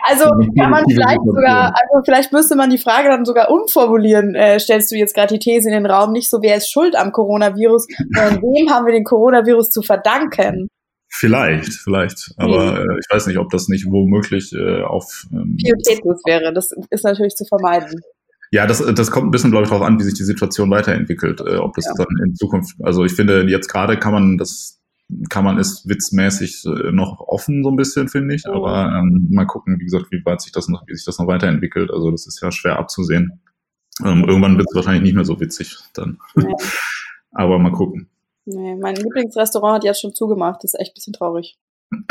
also 0.02 0.24
kann 0.58 0.70
man 0.70 0.84
vielleicht 0.88 1.20
sogar, 1.24 1.74
also 1.74 2.02
vielleicht 2.04 2.32
müsste 2.32 2.56
man 2.56 2.70
die 2.70 2.78
Frage 2.78 3.08
dann 3.08 3.24
sogar 3.24 3.50
umformulieren. 3.50 4.34
Äh, 4.34 4.60
stellst 4.60 4.90
du 4.92 4.96
jetzt 4.96 5.14
gerade 5.14 5.34
die 5.34 5.40
These 5.40 5.68
in 5.68 5.74
den 5.74 5.86
Raum, 5.86 6.12
nicht 6.12 6.30
so, 6.30 6.38
wer 6.42 6.56
ist 6.56 6.70
schuld 6.70 6.94
am 6.96 7.12
Coronavirus, 7.12 7.86
sondern 8.14 8.42
wem 8.42 8.70
haben 8.70 8.86
wir 8.86 8.92
den 8.92 9.04
Coronavirus 9.04 9.70
zu 9.70 9.82
verdanken? 9.82 10.68
Vielleicht, 11.08 11.72
vielleicht. 11.72 12.32
Aber 12.36 12.72
mhm. 12.72 12.90
äh, 12.90 12.98
ich 13.00 13.06
weiß 13.14 13.26
nicht, 13.26 13.38
ob 13.38 13.50
das 13.50 13.68
nicht 13.68 13.86
womöglich 13.86 14.52
äh, 14.52 14.82
auf 14.82 15.26
ähm, 15.32 15.56
Pietätlos 15.56 16.20
wäre. 16.26 16.52
Das 16.52 16.70
ist 16.90 17.04
natürlich 17.04 17.34
zu 17.34 17.44
vermeiden. 17.44 18.00
Ja, 18.50 18.66
das, 18.66 18.84
das 18.94 19.10
kommt 19.10 19.26
ein 19.26 19.30
bisschen, 19.30 19.50
glaube 19.50 19.64
ich, 19.64 19.70
darauf 19.70 19.86
an, 19.86 19.98
wie 19.98 20.04
sich 20.04 20.14
die 20.14 20.24
Situation 20.24 20.70
weiterentwickelt. 20.70 21.40
Äh, 21.40 21.56
ob 21.56 21.74
das 21.74 21.86
ja. 21.86 21.92
dann 21.96 22.06
in 22.24 22.34
Zukunft, 22.34 22.76
also 22.82 23.04
ich 23.04 23.12
finde, 23.12 23.44
jetzt 23.48 23.68
gerade 23.68 23.98
kann 23.98 24.12
man 24.12 24.38
das, 24.38 24.78
kann 25.28 25.44
man 25.44 25.58
es 25.58 25.88
witzmäßig 25.88 26.64
äh, 26.66 26.92
noch 26.92 27.20
offen 27.20 27.62
so 27.62 27.70
ein 27.70 27.76
bisschen, 27.76 28.08
finde 28.08 28.34
ich. 28.34 28.44
Mhm. 28.46 28.52
Aber 28.52 28.92
ähm, 28.96 29.28
mal 29.30 29.46
gucken, 29.46 29.78
wie 29.78 29.84
gesagt, 29.84 30.06
wie 30.10 30.24
weit 30.24 30.40
sich 30.40 30.52
das 30.52 30.68
noch, 30.68 30.86
wie 30.86 30.94
sich 30.94 31.04
das 31.04 31.18
noch 31.18 31.26
weiterentwickelt. 31.26 31.90
Also 31.90 32.10
das 32.10 32.26
ist 32.26 32.40
ja 32.42 32.50
schwer 32.50 32.78
abzusehen. 32.78 33.40
Ähm, 34.04 34.24
irgendwann 34.26 34.56
wird 34.58 34.66
es 34.68 34.74
wahrscheinlich 34.74 35.02
nicht 35.02 35.14
mehr 35.14 35.24
so 35.24 35.40
witzig 35.40 35.76
dann. 35.94 36.18
Ja. 36.36 36.48
Aber 37.32 37.58
mal 37.58 37.72
gucken. 37.72 38.08
Nee, 38.46 38.76
mein 38.76 38.94
Lieblingsrestaurant 38.94 39.76
hat 39.76 39.84
jetzt 39.84 40.00
schon 40.00 40.14
zugemacht. 40.14 40.62
Das 40.62 40.74
ist 40.74 40.80
echt 40.80 40.92
ein 40.92 40.94
bisschen 40.94 41.12
traurig. 41.12 41.58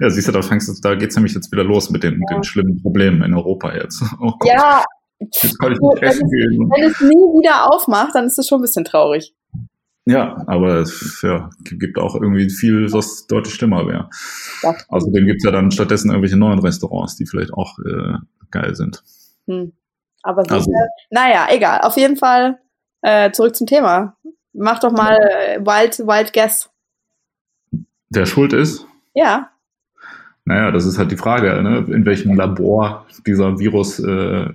ja, 0.00 0.10
siehst 0.10 0.28
du, 0.28 0.32
da 0.32 0.42
fängst 0.42 0.68
du, 0.68 0.80
da 0.82 0.94
geht's 0.94 1.16
nämlich 1.16 1.34
jetzt 1.34 1.50
wieder 1.50 1.64
los 1.64 1.90
mit 1.90 2.02
den, 2.02 2.20
ja. 2.20 2.36
den 2.36 2.44
schlimmen 2.44 2.80
Problemen 2.82 3.22
in 3.22 3.34
Europa 3.34 3.74
jetzt. 3.74 4.02
Oh 4.20 4.32
ja, 4.44 4.84
jetzt 5.18 5.58
kann 5.58 5.72
ich 5.72 5.78
nicht 5.80 6.02
essen 6.02 6.28
gehen. 6.30 6.70
Wenn 6.70 6.90
es 6.90 7.00
nie 7.00 7.08
wieder 7.08 7.72
aufmacht, 7.72 8.14
dann 8.14 8.26
ist 8.26 8.38
es 8.38 8.46
schon 8.46 8.60
ein 8.60 8.62
bisschen 8.62 8.84
traurig. 8.84 9.34
Ja, 10.10 10.42
aber 10.48 10.80
es 10.80 11.20
ja, 11.22 11.50
gibt 11.62 11.96
auch 11.96 12.16
irgendwie 12.16 12.50
viel, 12.50 12.92
was 12.92 13.28
deutlich 13.28 13.54
schlimmer 13.54 13.86
wäre. 13.86 14.10
Außerdem 14.88 15.24
gibt's 15.26 15.44
ja 15.44 15.52
dann 15.52 15.70
stattdessen 15.70 16.10
irgendwelche 16.10 16.36
neuen 16.36 16.58
Restaurants, 16.58 17.14
die 17.14 17.26
vielleicht 17.26 17.54
auch 17.54 17.78
äh, 17.78 18.14
geil 18.50 18.74
sind. 18.74 19.04
Hm. 19.46 19.72
Aber 20.24 20.42
also, 20.50 20.68
naja, 21.10 21.46
egal. 21.50 21.82
Auf 21.82 21.96
jeden 21.96 22.16
Fall 22.16 22.58
äh, 23.02 23.30
zurück 23.30 23.54
zum 23.54 23.68
Thema. 23.68 24.16
Mach 24.52 24.80
doch 24.80 24.90
mal 24.90 25.14
äh, 25.14 25.60
Wild, 25.60 26.00
Wild 26.00 26.32
Guess. 26.32 26.70
Der 28.08 28.26
schuld 28.26 28.52
ist? 28.52 28.84
Ja. 29.14 29.50
Naja, 30.44 30.72
das 30.72 30.86
ist 30.86 30.98
halt 30.98 31.12
die 31.12 31.16
Frage, 31.16 31.62
ne? 31.62 31.86
in 31.94 32.04
welchem 32.04 32.34
Labor 32.34 33.06
dieser 33.24 33.60
Virus 33.60 34.00
äh, 34.00 34.48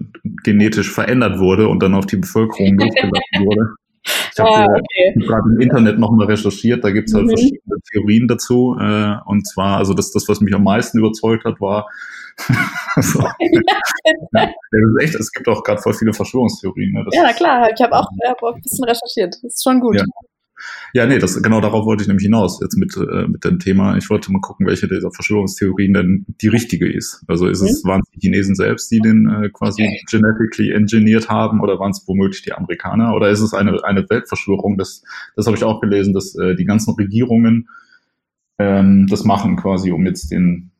genetisch 0.43 0.91
verändert 0.91 1.39
wurde 1.39 1.69
und 1.69 1.81
dann 1.81 1.93
auf 1.93 2.07
die 2.07 2.17
Bevölkerung 2.17 2.73
losgelassen 2.77 3.45
wurde. 3.45 3.75
Ich 4.05 4.39
habe 4.39 4.49
ah, 4.49 4.65
okay. 4.65 5.13
gerade 5.25 5.49
im 5.49 5.59
Internet 5.59 5.97
nochmal 5.97 6.27
recherchiert, 6.27 6.83
da 6.83 6.91
gibt's 6.91 7.13
halt 7.13 7.25
mhm. 7.25 7.29
verschiedene 7.29 7.77
Theorien 7.91 8.27
dazu. 8.27 8.77
Äh, 8.79 9.15
und 9.25 9.47
zwar, 9.47 9.77
also 9.77 9.93
das, 9.93 10.11
das, 10.11 10.27
was 10.27 10.41
mich 10.41 10.53
am 10.53 10.63
meisten 10.63 10.99
überzeugt 10.99 11.45
hat, 11.45 11.59
war, 11.59 11.87
so. 13.01 13.19
ja, 13.21 13.29
das 14.33 14.51
ist 14.71 15.01
echt, 15.01 15.15
es 15.15 15.31
gibt 15.31 15.47
auch 15.47 15.63
gerade 15.63 15.81
voll 15.81 15.93
viele 15.93 16.13
Verschwörungstheorien. 16.13 16.91
Ne? 16.91 17.05
ja, 17.13 17.23
na 17.23 17.33
klar, 17.33 17.69
ich 17.73 17.81
habe 17.81 17.97
auch, 17.97 18.07
hab 18.27 18.43
auch 18.43 18.55
ein 18.55 18.61
bisschen 18.61 18.83
recherchiert. 18.83 19.35
Das 19.41 19.53
ist 19.53 19.63
schon 19.63 19.79
gut. 19.79 19.95
Ja. 19.95 20.03
Ja, 20.93 21.05
nee, 21.05 21.19
das, 21.19 21.41
genau 21.41 21.61
darauf 21.61 21.85
wollte 21.85 22.03
ich 22.03 22.07
nämlich 22.07 22.23
hinaus 22.23 22.59
jetzt 22.61 22.77
mit, 22.77 22.95
äh, 22.95 23.27
mit 23.27 23.43
dem 23.43 23.59
Thema. 23.59 23.97
Ich 23.97 24.09
wollte 24.09 24.31
mal 24.31 24.39
gucken, 24.39 24.65
welche 24.65 24.87
dieser 24.87 25.11
Verschwörungstheorien 25.11 25.93
denn 25.93 26.25
die 26.41 26.47
richtige 26.47 26.91
ist. 26.91 27.23
Also 27.27 27.47
ist 27.47 27.61
mhm. 27.61 27.67
es, 27.67 27.83
waren 27.83 28.01
es 28.01 28.09
die 28.11 28.19
Chinesen 28.19 28.55
selbst, 28.55 28.89
die 28.91 28.99
den 28.99 29.27
äh, 29.29 29.49
quasi 29.49 29.87
genetically 30.09 30.71
engineert 30.71 31.29
haben 31.29 31.61
oder 31.61 31.79
waren 31.79 31.91
es 31.91 32.03
womöglich 32.07 32.41
die 32.43 32.53
Amerikaner 32.53 33.15
oder 33.15 33.29
ist 33.29 33.41
es 33.41 33.53
eine, 33.53 33.83
eine 33.83 34.09
Weltverschwörung? 34.09 34.77
Das, 34.77 35.03
das 35.35 35.45
habe 35.47 35.57
ich 35.57 35.63
auch 35.63 35.81
gelesen, 35.81 36.13
dass 36.13 36.35
äh, 36.35 36.55
die 36.55 36.65
ganzen 36.65 36.93
Regierungen 36.95 37.67
ähm, 38.57 39.07
das 39.09 39.25
machen 39.25 39.57
quasi, 39.57 39.91
um 39.91 40.05
jetzt 40.05 40.31
den 40.31 40.71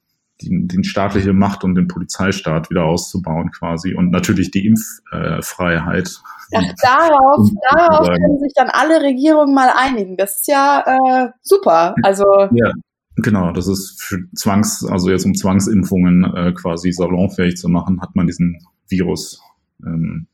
die, 0.41 0.67
die 0.67 0.83
staatliche 0.83 1.33
Macht 1.33 1.63
und 1.63 1.75
den 1.75 1.87
Polizeistaat 1.87 2.69
wieder 2.69 2.85
auszubauen 2.85 3.51
quasi 3.51 3.93
und 3.93 4.11
natürlich 4.11 4.51
die 4.51 4.65
Impffreiheit. 4.65 6.21
Ach, 6.53 6.63
darauf, 6.81 7.49
darauf 7.71 8.07
können 8.07 8.39
sich 8.39 8.53
dann 8.55 8.69
alle 8.69 9.01
Regierungen 9.01 9.53
mal 9.53 9.69
einigen. 9.75 10.17
Das 10.17 10.41
ist 10.41 10.47
ja 10.47 10.83
äh, 10.85 11.29
super. 11.41 11.95
Also 12.03 12.25
ja. 12.51 12.71
Genau, 13.17 13.51
das 13.53 13.67
ist 13.67 14.01
für 14.01 14.19
Zwangs, 14.35 14.85
also 14.85 15.09
jetzt 15.09 15.25
um 15.25 15.33
Zwangsimpfungen 15.33 16.25
äh, 16.35 16.51
quasi 16.53 16.91
salonfähig 16.91 17.55
zu 17.55 17.69
machen, 17.69 18.01
hat 18.01 18.13
man 18.15 18.27
diesen 18.27 18.59
Virus 18.89 19.41
ähm, 19.85 20.27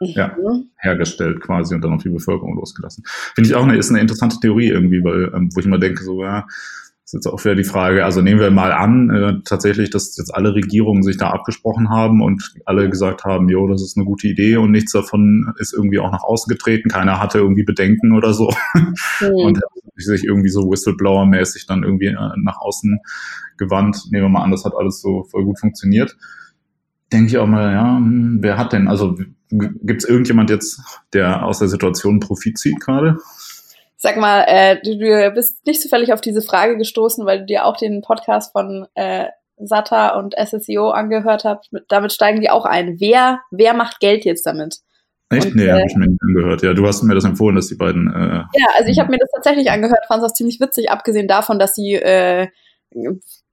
mhm. 0.00 0.06
ja, 0.08 0.36
hergestellt 0.76 1.40
quasi 1.40 1.74
und 1.74 1.82
dann 1.82 1.94
auf 1.94 2.02
die 2.02 2.10
Bevölkerung 2.10 2.56
losgelassen. 2.56 3.04
Finde 3.06 3.48
ich 3.48 3.54
auch 3.54 3.62
eine, 3.62 3.76
ist 3.76 3.90
eine 3.90 4.00
interessante 4.00 4.38
Theorie 4.38 4.68
irgendwie, 4.68 5.02
weil, 5.02 5.32
ähm, 5.34 5.48
wo 5.54 5.60
ich 5.60 5.66
immer 5.66 5.78
denke, 5.78 6.04
so, 6.04 6.22
ja, 6.22 6.46
ist 7.06 7.14
jetzt 7.14 7.26
auch 7.26 7.44
wieder 7.44 7.54
die 7.54 7.64
Frage, 7.64 8.04
also 8.04 8.20
nehmen 8.20 8.40
wir 8.40 8.50
mal 8.50 8.72
an, 8.72 9.10
äh, 9.10 9.34
tatsächlich, 9.44 9.90
dass 9.90 10.16
jetzt 10.16 10.34
alle 10.34 10.54
Regierungen 10.54 11.04
sich 11.04 11.16
da 11.16 11.30
abgesprochen 11.30 11.88
haben 11.88 12.20
und 12.20 12.42
alle 12.64 12.90
gesagt 12.90 13.22
haben, 13.24 13.48
jo, 13.48 13.68
das 13.68 13.80
ist 13.80 13.96
eine 13.96 14.04
gute 14.04 14.26
Idee 14.26 14.56
und 14.56 14.72
nichts 14.72 14.90
davon 14.90 15.54
ist 15.58 15.72
irgendwie 15.72 16.00
auch 16.00 16.10
nach 16.10 16.24
außen 16.24 16.50
getreten. 16.50 16.88
Keiner 16.88 17.20
hatte 17.20 17.38
irgendwie 17.38 17.62
Bedenken 17.62 18.12
oder 18.12 18.34
so. 18.34 18.52
Mhm. 19.20 19.34
Und 19.36 19.60
sich 19.96 20.24
irgendwie 20.24 20.48
so 20.48 20.62
Whistleblower-mäßig 20.70 21.66
dann 21.66 21.84
irgendwie 21.84 22.08
äh, 22.08 22.30
nach 22.42 22.58
außen 22.58 22.98
gewandt. 23.56 24.08
Nehmen 24.10 24.24
wir 24.24 24.28
mal 24.28 24.42
an, 24.42 24.50
das 24.50 24.64
hat 24.64 24.74
alles 24.74 25.00
so 25.00 25.24
voll 25.30 25.44
gut 25.44 25.58
funktioniert. 25.58 26.16
Denke 27.12 27.28
ich 27.28 27.38
auch 27.38 27.46
mal, 27.46 27.72
ja, 27.72 27.96
hm, 27.96 28.38
wer 28.40 28.58
hat 28.58 28.72
denn, 28.72 28.88
also 28.88 29.16
gibt 29.48 30.02
es 30.02 30.08
irgendjemand 30.08 30.50
jetzt, 30.50 30.80
der 31.12 31.44
aus 31.44 31.60
der 31.60 31.68
Situation 31.68 32.20
Profit 32.20 32.58
zieht 32.58 32.80
gerade? 32.80 33.18
Sag 33.96 34.16
mal, 34.18 34.44
äh, 34.46 34.80
du, 34.82 34.98
du 34.98 35.30
bist 35.30 35.66
nicht 35.66 35.80
zufällig 35.80 36.12
auf 36.12 36.20
diese 36.20 36.42
Frage 36.42 36.76
gestoßen, 36.76 37.24
weil 37.24 37.40
du 37.40 37.46
dir 37.46 37.64
auch 37.64 37.76
den 37.76 38.02
Podcast 38.02 38.52
von 38.52 38.86
äh, 38.94 39.26
Sata 39.58 40.18
und 40.18 40.34
SSEO 40.34 40.90
angehört 40.90 41.44
hast. 41.44 41.70
Damit 41.88 42.12
steigen 42.12 42.40
die 42.40 42.50
auch 42.50 42.66
ein. 42.66 43.00
Wer, 43.00 43.40
wer 43.50 43.74
macht 43.74 44.00
Geld 44.00 44.24
jetzt 44.24 44.44
damit? 44.44 44.80
Echt? 45.30 45.46
Und, 45.46 45.56
nee, 45.56 45.64
äh, 45.64 45.72
habe 45.72 45.82
ich 45.86 45.96
mir 45.96 46.06
nicht 46.06 46.20
angehört. 46.22 46.62
Ja, 46.62 46.74
du 46.74 46.86
hast 46.86 47.02
mir 47.02 47.14
das 47.14 47.24
empfohlen, 47.24 47.56
dass 47.56 47.68
die 47.68 47.74
beiden. 47.74 48.08
Äh, 48.08 48.44
ja, 48.58 48.66
also 48.76 48.90
ich 48.90 48.98
habe 48.98 49.10
mir 49.10 49.18
das 49.18 49.30
tatsächlich 49.34 49.70
angehört, 49.70 50.04
fand 50.06 50.22
es 50.22 50.30
auch 50.30 50.34
ziemlich 50.34 50.60
witzig, 50.60 50.90
abgesehen 50.90 51.26
davon, 51.26 51.58
dass 51.58 51.74
sie 51.74 51.94
äh, 51.94 52.48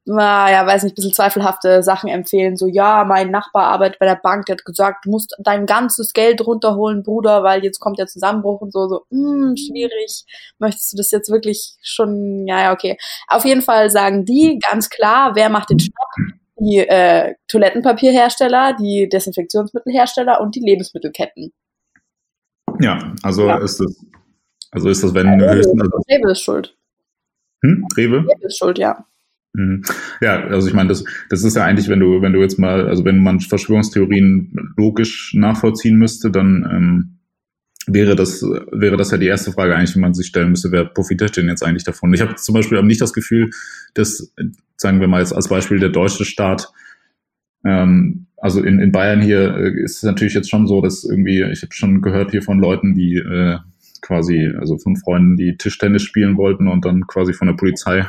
naja, 0.06 0.66
weiß 0.68 0.84
nicht, 0.84 0.94
ein 0.94 0.96
bisschen 0.96 1.14
zweifelhafte 1.14 1.82
Sachen 1.82 2.10
empfehlen. 2.10 2.58
So, 2.58 2.68
ja, 2.68 3.06
mein 3.06 3.32
Nachbar 3.32 3.68
arbeitet 3.68 4.00
bei 4.00 4.06
der 4.06 4.20
Bank, 4.22 4.46
der 4.46 4.58
hat 4.58 4.66
gesagt, 4.66 5.06
du 5.06 5.12
musst 5.12 5.36
dein 5.40 5.66
ganzes 5.66 6.12
Geld 6.14 6.46
runterholen, 6.46 7.04
Bruder, 7.04 7.44
weil 7.44 7.64
jetzt 7.64 7.80
kommt 7.80 8.00
der 8.00 8.08
Zusammenbruch 8.08 8.60
und 8.62 8.74
so, 8.74 8.88
so, 8.88 9.06
mh, 9.10 9.48
hm, 9.50 9.56
schwierig. 9.58 10.26
Möchtest 10.60 10.94
du 10.94 10.98
das 10.98 11.12
jetzt 11.12 11.30
wirklich 11.30 11.76
schon, 11.82 12.46
ja, 12.48 12.62
ja, 12.62 12.74
okay. 12.74 12.98
Auf 13.28 13.46
jeden 13.46 13.62
Fall 13.62 13.90
sagen 13.90 14.26
die 14.26 14.60
ganz 14.70 14.90
klar, 14.90 15.36
wer 15.36 15.50
macht 15.50 15.70
den 15.70 15.80
Stopp? 15.80 15.96
Die 16.60 16.80
äh, 16.80 17.36
Toilettenpapierhersteller, 17.48 18.76
die 18.80 19.10
Desinfektionsmittelhersteller 19.10 20.40
und 20.42 20.56
die 20.56 20.60
Lebensmittelketten. 20.60 21.52
Ja, 22.80 23.14
also 23.24 23.48
ja. 23.48 23.58
ist 23.58 23.80
das, 23.80 24.06
also 24.72 24.90
ist 24.90 25.04
das, 25.04 25.14
wenn 25.14 25.28
ja, 25.28 25.34
Rewe, 25.34 25.56
höchstens. 25.56 25.82
Also 25.82 25.98
Rewe 26.10 26.32
ist 26.32 26.42
schuld. 26.42 26.78
Hm? 27.64 27.88
Rewe? 27.96 28.18
Rewe 28.18 28.46
ist 28.46 28.58
schuld, 28.58 28.78
ja. 28.78 29.06
Mhm. 29.54 29.84
Ja, 30.20 30.48
also 30.48 30.68
ich 30.68 30.74
meine, 30.74 30.90
das, 30.90 31.04
das 31.30 31.44
ist 31.44 31.56
ja 31.56 31.64
eigentlich, 31.64 31.88
wenn 31.88 32.00
du, 32.00 32.22
wenn 32.22 32.34
du 32.34 32.42
jetzt 32.42 32.58
mal, 32.58 32.88
also 32.88 33.06
wenn 33.06 33.22
man 33.22 33.40
Verschwörungstheorien 33.40 34.74
logisch 34.78 35.34
nachvollziehen 35.36 35.98
müsste, 35.98 36.32
dann 36.32 36.68
ähm, 36.72 37.20
wäre 37.86 38.16
das, 38.16 38.42
wäre 38.42 38.98
das 38.98 39.12
ja 39.12 39.18
die 39.18 39.28
erste 39.28 39.52
Frage 39.52 39.76
eigentlich, 39.76 39.94
die 39.94 40.00
man 40.00 40.14
sich 40.14 40.28
stellen 40.28 40.50
müsste, 40.50 40.72
wer 40.72 40.86
profitiert 40.86 41.38
denn 41.38 41.48
jetzt 41.48 41.64
eigentlich 41.64 41.84
davon? 41.84 42.14
Ich 42.14 42.22
habe 42.22 42.36
zum 42.36 42.54
Beispiel 42.54 42.82
nicht 42.84 43.02
das 43.02 43.14
Gefühl, 43.14 43.52
dass, 43.94 44.34
sagen 44.78 45.00
wir 45.00 45.08
mal 45.08 45.20
jetzt 45.20 45.34
als 45.34 45.50
Beispiel 45.50 45.80
der 45.80 45.90
deutsche 45.90 46.26
Staat, 46.26 46.72
ähm, 47.64 48.28
also 48.38 48.62
in, 48.62 48.80
in 48.80 48.92
Bayern 48.92 49.22
hier 49.22 49.56
äh, 49.56 49.84
ist 49.84 49.98
es 49.98 50.04
natürlich 50.04 50.34
jetzt 50.34 50.50
schon 50.50 50.68
so, 50.68 50.82
dass 50.82 51.04
irgendwie, 51.04 51.44
ich 51.44 51.62
habe 51.62 51.74
schon 51.74 52.02
gehört 52.02 52.32
hier 52.32 52.42
von 52.42 52.60
Leuten, 52.60 52.94
die 52.94 53.18
äh, 53.18 53.58
quasi, 54.02 54.52
also 54.60 54.78
von 54.78 54.98
Freunden, 54.98 55.38
die 55.38 55.56
Tischtennis 55.58 56.04
spielen 56.04 56.36
wollten 56.38 56.68
und 56.68 56.84
dann 56.84 57.08
quasi 57.08 57.34
von 57.34 57.48
der 57.48 57.56
Polizei 57.56 58.06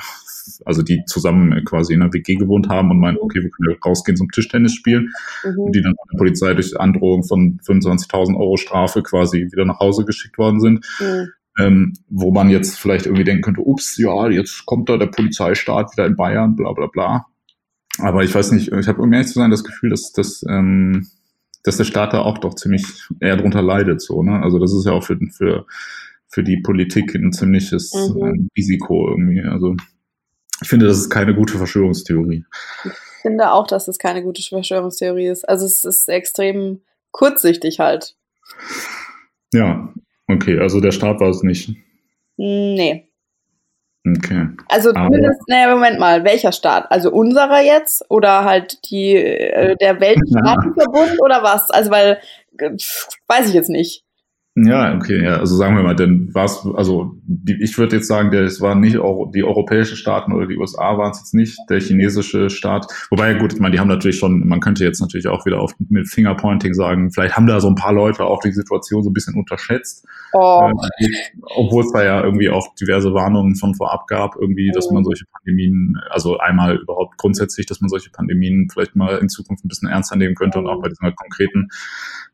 also 0.64 0.82
die 0.82 1.04
zusammen 1.06 1.64
quasi 1.64 1.94
in 1.94 2.02
einer 2.02 2.12
WG 2.12 2.34
gewohnt 2.34 2.68
haben 2.68 2.90
und 2.90 3.00
meinen, 3.00 3.18
okay, 3.18 3.42
wir 3.42 3.50
können 3.50 3.76
rausgehen 3.84 4.16
zum 4.16 4.30
Tischtennis 4.30 4.74
spielen, 4.74 5.10
mhm. 5.44 5.58
und 5.58 5.74
die 5.74 5.82
dann 5.82 5.94
von 5.94 6.08
der 6.12 6.18
Polizei 6.18 6.54
durch 6.54 6.78
Androhung 6.78 7.24
von 7.24 7.58
25.000 7.66 8.36
Euro 8.36 8.56
Strafe 8.56 9.02
quasi 9.02 9.48
wieder 9.50 9.64
nach 9.64 9.80
Hause 9.80 10.04
geschickt 10.04 10.38
worden 10.38 10.60
sind. 10.60 10.86
Mhm. 11.00 11.28
Ähm, 11.56 11.92
wo 12.08 12.32
man 12.32 12.50
jetzt 12.50 12.80
vielleicht 12.80 13.06
irgendwie 13.06 13.22
denken 13.22 13.42
könnte, 13.42 13.60
ups, 13.60 13.96
ja, 13.96 14.28
jetzt 14.28 14.66
kommt 14.66 14.88
da 14.88 14.96
der 14.96 15.06
Polizeistaat 15.06 15.92
wieder 15.92 16.04
in 16.04 16.16
Bayern, 16.16 16.56
bla 16.56 16.72
bla 16.72 16.88
bla. 16.88 17.26
Aber 17.98 18.24
ich 18.24 18.34
weiß 18.34 18.52
nicht, 18.52 18.72
ich 18.72 18.88
habe 18.88 19.00
um 19.00 19.12
ehrlich 19.12 19.28
zu 19.28 19.34
sein 19.34 19.50
das 19.50 19.64
Gefühl, 19.64 19.90
dass, 19.90 20.12
dass, 20.12 20.44
ähm, 20.48 21.06
dass 21.62 21.76
der 21.76 21.84
Staat 21.84 22.12
da 22.12 22.20
auch 22.20 22.38
doch 22.38 22.54
ziemlich 22.54 22.84
eher 23.20 23.36
drunter 23.36 23.62
leidet. 23.62 24.02
So, 24.02 24.22
ne? 24.22 24.42
Also 24.42 24.58
das 24.58 24.74
ist 24.74 24.84
ja 24.84 24.92
auch 24.92 25.04
für, 25.04 25.18
für, 25.30 25.66
für 26.28 26.42
die 26.42 26.60
Politik 26.60 27.14
ein 27.14 27.32
ziemliches 27.32 27.92
mhm. 27.94 28.24
ähm, 28.24 28.48
Risiko 28.56 29.08
irgendwie. 29.08 29.42
Also 29.42 29.76
ich 30.62 30.68
finde, 30.68 30.86
das 30.86 30.98
ist 30.98 31.10
keine 31.10 31.34
gute 31.34 31.56
Verschwörungstheorie. 31.58 32.44
Ich 32.84 33.22
finde 33.22 33.52
auch, 33.52 33.66
dass 33.66 33.88
es 33.88 33.98
keine 33.98 34.22
gute 34.22 34.42
Verschwörungstheorie 34.42 35.28
ist. 35.28 35.48
Also 35.48 35.66
es 35.66 35.84
ist 35.84 36.08
extrem 36.08 36.82
kurzsichtig 37.10 37.80
halt. 37.80 38.14
Ja, 39.52 39.92
okay, 40.28 40.58
also 40.58 40.80
der 40.80 40.92
Staat 40.92 41.20
war 41.20 41.30
es 41.30 41.42
nicht. 41.42 41.70
Nee. 42.36 43.08
Okay. 44.06 44.48
Also 44.68 44.92
zumindest, 44.92 45.40
naja, 45.48 45.74
Moment 45.74 45.98
mal, 45.98 46.24
welcher 46.24 46.52
Staat? 46.52 46.90
Also 46.90 47.10
unserer 47.10 47.62
jetzt 47.62 48.04
oder 48.10 48.44
halt 48.44 48.90
die 48.90 49.16
äh, 49.16 49.76
der 49.76 49.98
Weltstaatenverbund 49.98 51.20
oder 51.22 51.42
was? 51.42 51.70
Also 51.70 51.90
weil 51.90 52.20
äh, 52.58 52.70
weiß 53.28 53.48
ich 53.48 53.54
jetzt 53.54 53.70
nicht. 53.70 54.03
Ja, 54.56 54.94
okay, 54.94 55.20
ja. 55.20 55.38
Also 55.38 55.56
sagen 55.56 55.74
wir 55.74 55.82
mal, 55.82 55.96
denn 55.96 56.30
was, 56.32 56.64
also 56.76 57.16
die, 57.24 57.60
ich 57.60 57.76
würde 57.76 57.96
jetzt 57.96 58.06
sagen, 58.06 58.32
es 58.32 58.60
waren 58.60 58.78
nicht 58.78 58.96
Euro, 58.96 59.26
die 59.26 59.42
europäischen 59.42 59.96
Staaten 59.96 60.32
oder 60.32 60.46
die 60.46 60.56
USA 60.56 60.96
waren 60.96 61.10
es 61.10 61.18
jetzt 61.18 61.34
nicht, 61.34 61.58
der 61.68 61.80
chinesische 61.80 62.48
Staat. 62.50 62.86
Wobei, 63.10 63.34
gut, 63.34 63.52
ich 63.52 63.58
meine, 63.58 63.72
die 63.72 63.80
haben 63.80 63.88
natürlich 63.88 64.16
schon, 64.16 64.46
man 64.46 64.60
könnte 64.60 64.84
jetzt 64.84 65.00
natürlich 65.00 65.26
auch 65.26 65.44
wieder 65.44 65.60
auf, 65.60 65.72
mit 65.88 66.08
Fingerpointing 66.08 66.72
sagen, 66.72 67.10
vielleicht 67.10 67.36
haben 67.36 67.48
da 67.48 67.58
so 67.58 67.66
ein 67.66 67.74
paar 67.74 67.92
Leute 67.92 68.26
auch 68.26 68.38
die 68.38 68.52
Situation 68.52 69.02
so 69.02 69.10
ein 69.10 69.12
bisschen 69.12 69.34
unterschätzt. 69.34 70.06
Oh. 70.32 70.70
Äh, 70.98 71.08
obwohl 71.56 71.82
es 71.82 71.90
da 71.90 72.04
ja 72.04 72.22
irgendwie 72.22 72.48
auch 72.48 72.76
diverse 72.76 73.12
Warnungen 73.12 73.56
von 73.56 73.74
vorab 73.74 74.06
gab, 74.06 74.36
irgendwie, 74.36 74.70
dass 74.72 74.88
man 74.92 75.02
solche 75.02 75.24
Pandemien, 75.32 76.00
also 76.10 76.38
einmal 76.38 76.76
überhaupt 76.76 77.18
grundsätzlich, 77.18 77.66
dass 77.66 77.80
man 77.80 77.88
solche 77.88 78.10
Pandemien 78.10 78.68
vielleicht 78.72 78.94
mal 78.94 79.18
in 79.18 79.28
Zukunft 79.28 79.64
ein 79.64 79.68
bisschen 79.68 79.88
ernster 79.88 80.14
nehmen 80.14 80.36
könnte 80.36 80.60
und 80.60 80.68
auch 80.68 80.80
bei 80.80 80.90
dieser 80.90 81.10
konkreten 81.10 81.70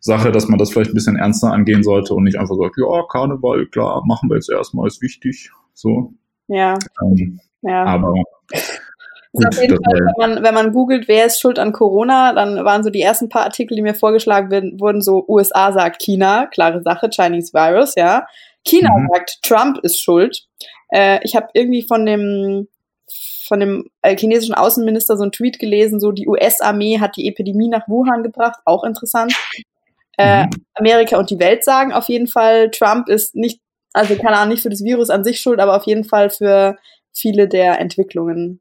Sache, 0.00 0.32
dass 0.32 0.48
man 0.48 0.58
das 0.58 0.72
vielleicht 0.72 0.90
ein 0.90 0.94
bisschen 0.94 1.16
ernster 1.16 1.52
angehen 1.52 1.82
sollte 1.82 2.14
und 2.14 2.24
nicht 2.24 2.38
einfach 2.38 2.56
sagt, 2.56 2.76
ja, 2.78 3.02
Karneval, 3.10 3.66
klar, 3.66 4.02
machen 4.06 4.28
wir 4.30 4.36
jetzt 4.36 4.50
erstmal, 4.50 4.86
ist 4.86 5.02
wichtig. 5.02 5.50
So. 5.74 6.14
Ja. 6.48 6.78
Ähm, 7.02 7.40
ja. 7.62 7.84
Aber 7.84 8.14
Gut, 9.32 9.46
auf 9.46 9.60
jeden 9.60 9.76
Fall, 9.76 10.00
wenn 10.00 10.30
man, 10.30 10.42
wenn 10.42 10.54
man 10.54 10.72
googelt, 10.72 11.06
wer 11.06 11.26
ist 11.26 11.40
schuld 11.40 11.60
an 11.60 11.72
Corona, 11.72 12.32
dann 12.32 12.64
waren 12.64 12.82
so 12.82 12.90
die 12.90 13.00
ersten 13.00 13.28
paar 13.28 13.44
Artikel, 13.44 13.76
die 13.76 13.82
mir 13.82 13.94
vorgeschlagen 13.94 14.50
werden, 14.50 14.80
wurden 14.80 15.00
so, 15.02 15.24
USA 15.28 15.72
sagt 15.72 16.02
China, 16.02 16.46
klare 16.46 16.82
Sache, 16.82 17.10
Chinese 17.10 17.52
Virus, 17.52 17.94
ja. 17.94 18.26
China 18.64 18.90
mhm. 18.96 19.08
sagt, 19.12 19.38
Trump 19.42 19.78
ist 19.82 20.02
schuld. 20.02 20.46
Äh, 20.88 21.20
ich 21.22 21.36
habe 21.36 21.48
irgendwie 21.54 21.82
von 21.82 22.06
dem 22.06 22.68
von 23.46 23.58
dem 23.58 23.90
äh, 24.02 24.16
chinesischen 24.16 24.54
Außenminister 24.54 25.16
so 25.16 25.24
ein 25.24 25.32
Tweet 25.32 25.58
gelesen, 25.58 25.98
so 25.98 26.12
die 26.12 26.28
US-Armee 26.28 27.00
hat 27.00 27.16
die 27.16 27.26
Epidemie 27.26 27.68
nach 27.68 27.88
Wuhan 27.88 28.22
gebracht, 28.22 28.60
auch 28.64 28.84
interessant. 28.84 29.34
Äh, 30.20 30.44
mhm. 30.44 30.50
Amerika 30.74 31.18
und 31.18 31.30
die 31.30 31.38
Welt 31.38 31.64
sagen 31.64 31.92
auf 31.92 32.08
jeden 32.08 32.26
Fall, 32.26 32.70
Trump 32.70 33.08
ist 33.08 33.34
nicht, 33.34 33.60
also 33.92 34.14
keine 34.16 34.36
Ahnung, 34.36 34.54
nicht 34.54 34.62
für 34.62 34.70
das 34.70 34.84
Virus 34.84 35.10
an 35.10 35.24
sich 35.24 35.40
schuld, 35.40 35.60
aber 35.60 35.76
auf 35.76 35.84
jeden 35.84 36.04
Fall 36.04 36.30
für 36.30 36.76
viele 37.12 37.48
der 37.48 37.80
Entwicklungen. 37.80 38.60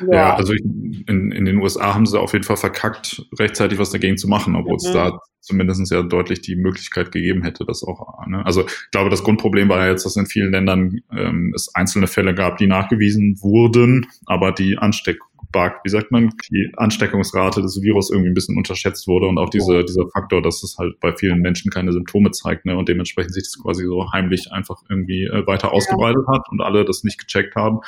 Ja, 0.00 0.12
ja 0.12 0.34
also 0.36 0.52
ich, 0.52 0.62
in, 0.62 1.32
in 1.32 1.44
den 1.44 1.58
USA 1.58 1.94
haben 1.94 2.06
sie 2.06 2.18
auf 2.18 2.32
jeden 2.32 2.44
Fall 2.44 2.56
verkackt, 2.56 3.22
rechtzeitig 3.38 3.78
was 3.78 3.90
dagegen 3.90 4.16
zu 4.16 4.28
machen, 4.28 4.56
obwohl 4.56 4.76
es 4.76 4.88
mhm. 4.88 4.94
da 4.94 5.18
zumindest 5.40 5.90
ja 5.90 6.02
deutlich 6.02 6.42
die 6.42 6.56
Möglichkeit 6.56 7.10
gegeben 7.10 7.42
hätte, 7.42 7.64
das 7.64 7.82
auch. 7.82 8.26
Ne? 8.26 8.44
Also 8.44 8.66
ich 8.66 8.90
glaube, 8.90 9.10
das 9.10 9.24
Grundproblem 9.24 9.68
war 9.68 9.80
ja 9.80 9.90
jetzt, 9.90 10.04
dass 10.04 10.16
in 10.16 10.26
vielen 10.26 10.52
Ländern 10.52 11.00
ähm, 11.10 11.52
es 11.54 11.74
einzelne 11.74 12.06
Fälle 12.06 12.34
gab, 12.34 12.58
die 12.58 12.66
nachgewiesen 12.66 13.38
wurden, 13.40 14.06
aber 14.26 14.52
die 14.52 14.78
Ansteck 14.78 15.18
wie 15.52 15.88
sagt 15.88 16.10
man, 16.12 16.30
die 16.50 16.72
Ansteckungsrate 16.76 17.62
des 17.62 17.80
Virus 17.82 18.10
irgendwie 18.10 18.30
ein 18.30 18.34
bisschen 18.34 18.56
unterschätzt 18.56 19.06
wurde 19.06 19.26
und 19.26 19.38
auch 19.38 19.48
diese, 19.48 19.84
dieser 19.84 20.08
Faktor, 20.12 20.42
dass 20.42 20.62
es 20.62 20.76
halt 20.78 21.00
bei 21.00 21.14
vielen 21.16 21.40
Menschen 21.40 21.70
keine 21.70 21.92
Symptome 21.92 22.30
zeigt 22.32 22.66
ne, 22.66 22.76
und 22.76 22.88
dementsprechend 22.88 23.34
sich 23.34 23.44
das 23.44 23.62
quasi 23.62 23.84
so 23.84 24.12
heimlich 24.12 24.52
einfach 24.52 24.82
irgendwie 24.88 25.24
äh, 25.24 25.46
weiter 25.46 25.72
ausgebreitet 25.72 26.24
ja. 26.26 26.34
hat 26.34 26.48
und 26.50 26.60
alle 26.60 26.84
das 26.84 27.02
nicht 27.02 27.18
gecheckt 27.18 27.56
haben. 27.56 27.80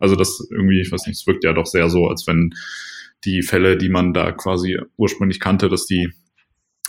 Also 0.00 0.16
das 0.16 0.46
irgendwie, 0.50 0.80
ich 0.80 0.90
weiß 0.90 1.06
nicht, 1.06 1.18
es 1.18 1.26
wirkt 1.26 1.44
ja 1.44 1.52
doch 1.52 1.66
sehr 1.66 1.88
so, 1.88 2.08
als 2.08 2.26
wenn 2.26 2.50
die 3.24 3.42
Fälle, 3.42 3.76
die 3.76 3.88
man 3.88 4.12
da 4.12 4.32
quasi 4.32 4.78
ursprünglich 4.96 5.40
kannte, 5.40 5.68
dass 5.68 5.86
die 5.86 6.12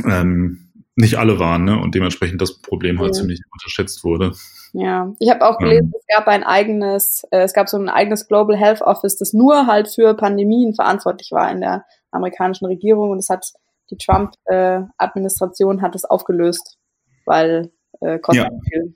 ähm, 0.04 0.65
nicht 0.96 1.18
alle 1.18 1.40
waren 1.40 1.66
ne? 1.66 1.80
und 1.80 1.94
dementsprechend 1.94 2.42
das 2.42 2.62
Problem 2.62 3.00
halt 3.00 3.12
mhm. 3.12 3.14
ziemlich 3.14 3.42
unterschätzt 3.52 4.04
wurde. 4.04 4.32
Ja, 4.74 5.14
ich 5.20 5.30
habe 5.30 5.48
auch 5.48 5.58
gelesen, 5.58 5.92
ja. 5.94 6.00
es 6.00 6.18
gab 6.18 6.28
ein 6.28 6.44
eigenes, 6.44 7.24
äh, 7.32 7.42
es 7.42 7.54
gab 7.54 7.70
so 7.70 7.78
ein 7.78 7.90
eigenes 7.90 8.28
Global 8.28 8.58
Health 8.58 8.82
Office, 8.82 9.18
das 9.18 9.34
nur 9.34 9.68
halt 9.68 9.90
für 9.90 10.14
Pandemien 10.16 10.74
verantwortlich 10.74 11.30
war 11.32 11.52
in 11.52 11.62
der 11.62 11.86
amerikanischen 12.12 12.66
Regierung 12.66 13.12
und 13.12 13.20
es 13.20 13.30
hat 13.30 13.46
die 13.92 13.98
Trump-Administration 13.98 15.80
äh, 15.80 15.82
hat 15.82 15.96
es 15.96 16.06
aufgelöst, 16.06 16.78
weil 17.26 17.72
äh, 18.02 18.20
kostet 18.20 18.46
ja. 18.46 18.60
viel. 18.70 18.96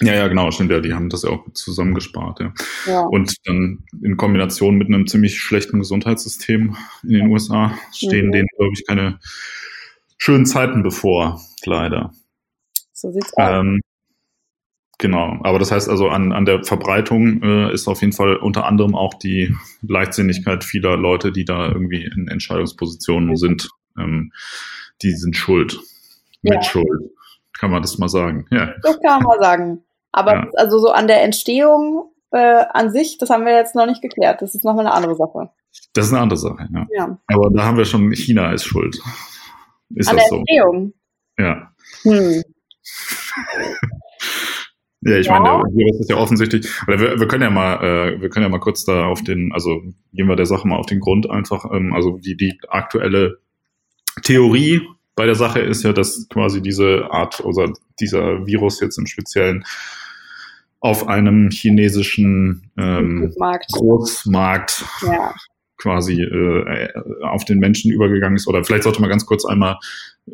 Ja, 0.00 0.14
ja, 0.14 0.28
genau, 0.28 0.50
stimmt 0.50 0.70
ja. 0.70 0.80
Die 0.80 0.94
haben 0.94 1.08
das 1.08 1.24
ja 1.24 1.30
auch 1.30 1.44
zusammengespart, 1.52 2.40
ja. 2.40 2.52
ja. 2.86 3.00
Und 3.00 3.34
dann 3.44 3.84
in 4.02 4.16
Kombination 4.16 4.76
mit 4.76 4.88
einem 4.88 5.06
ziemlich 5.06 5.40
schlechten 5.40 5.80
Gesundheitssystem 5.80 6.76
in 7.02 7.08
den 7.08 7.26
USA 7.28 7.74
stehen 7.92 8.28
mhm. 8.28 8.32
denen, 8.32 8.48
glaube 8.56 8.72
ich, 8.74 8.86
keine 8.86 9.18
schönen 10.20 10.46
Zeiten 10.46 10.82
bevor, 10.82 11.40
leider. 11.64 12.12
So 12.92 13.10
sieht's 13.10 13.32
aus. 13.36 13.50
Ähm, 13.60 13.80
genau, 14.98 15.38
aber 15.42 15.58
das 15.58 15.72
heißt 15.72 15.88
also, 15.88 16.08
an, 16.08 16.32
an 16.32 16.44
der 16.44 16.62
Verbreitung 16.62 17.42
äh, 17.42 17.72
ist 17.72 17.88
auf 17.88 18.02
jeden 18.02 18.12
Fall 18.12 18.36
unter 18.36 18.66
anderem 18.66 18.94
auch 18.94 19.14
die 19.14 19.56
Leichtsinnigkeit 19.82 20.62
vieler 20.62 20.96
Leute, 20.96 21.32
die 21.32 21.44
da 21.44 21.66
irgendwie 21.66 22.04
in 22.04 22.28
Entscheidungspositionen 22.28 23.36
sind, 23.36 23.68
ähm, 23.98 24.32
die 25.02 25.12
sind 25.12 25.36
schuld. 25.36 25.80
Ja. 26.42 26.54
Mit 26.54 26.64
Schuld. 26.64 27.10
Kann 27.58 27.70
man 27.70 27.82
das 27.82 27.98
mal 27.98 28.08
sagen. 28.08 28.46
Ja. 28.50 28.74
Das 28.82 28.98
kann 29.00 29.22
man 29.22 29.24
mal 29.24 29.40
sagen. 29.40 29.82
Aber 30.12 30.34
ja. 30.34 30.50
also 30.56 30.78
so 30.78 30.90
an 30.90 31.06
der 31.06 31.22
Entstehung 31.22 32.10
äh, 32.30 32.64
an 32.72 32.90
sich, 32.90 33.18
das 33.18 33.30
haben 33.30 33.44
wir 33.44 33.54
jetzt 33.54 33.74
noch 33.74 33.86
nicht 33.86 34.02
geklärt. 34.02 34.40
Das 34.40 34.54
ist 34.54 34.64
nochmal 34.64 34.86
eine 34.86 34.94
andere 34.94 35.16
Sache. 35.16 35.50
Das 35.92 36.06
ist 36.06 36.12
eine 36.12 36.22
andere 36.22 36.38
Sache, 36.38 36.68
ja. 36.72 36.86
ja. 36.94 37.18
Aber 37.26 37.50
da 37.50 37.64
haben 37.64 37.76
wir 37.76 37.84
schon, 37.84 38.10
China 38.12 38.52
ist 38.52 38.64
schuld. 38.64 38.98
Ist 39.94 40.08
An 40.08 40.16
das 40.16 40.28
der 40.28 40.38
Entstehung. 40.38 40.92
So? 41.36 41.44
Ja. 41.44 41.72
Hm. 42.02 42.42
ja, 45.02 45.16
ich 45.16 45.26
ja. 45.26 45.38
meine, 45.38 45.62
der 45.62 45.74
Virus 45.74 46.00
ist 46.00 46.10
ja 46.10 46.16
offensichtlich. 46.16 46.68
Oder 46.86 47.00
wir, 47.00 47.20
wir 47.20 47.28
können 47.28 47.42
ja 47.42 47.50
mal, 47.50 47.82
äh, 47.82 48.20
wir 48.20 48.30
können 48.30 48.44
ja 48.44 48.48
mal 48.48 48.60
kurz 48.60 48.84
da 48.84 49.04
auf 49.06 49.22
den, 49.22 49.52
also 49.52 49.82
gehen 50.12 50.28
wir 50.28 50.36
der 50.36 50.46
Sache 50.46 50.68
mal 50.68 50.76
auf 50.76 50.86
den 50.86 51.00
Grund 51.00 51.28
einfach. 51.28 51.64
Ähm, 51.72 51.92
also 51.94 52.18
die, 52.18 52.36
die 52.36 52.58
aktuelle 52.68 53.38
Theorie 54.22 54.82
bei 55.16 55.26
der 55.26 55.34
Sache 55.34 55.60
ist 55.60 55.82
ja, 55.82 55.92
dass 55.92 56.28
quasi 56.28 56.62
diese 56.62 57.10
Art 57.10 57.40
oder 57.40 57.72
dieser 57.98 58.46
Virus 58.46 58.80
jetzt 58.80 58.98
im 58.98 59.06
Speziellen 59.06 59.64
auf 60.80 61.08
einem 61.08 61.50
chinesischen 61.50 62.70
ähm, 62.78 63.34
Großmarkt 63.72 64.84
ja 65.02 65.34
quasi 65.80 66.22
äh, 66.22 66.88
auf 67.22 67.44
den 67.44 67.58
Menschen 67.58 67.90
übergegangen 67.90 68.36
ist. 68.36 68.46
Oder 68.46 68.64
vielleicht 68.64 68.84
sollte 68.84 69.00
man 69.00 69.10
ganz 69.10 69.26
kurz 69.26 69.44
einmal 69.44 69.78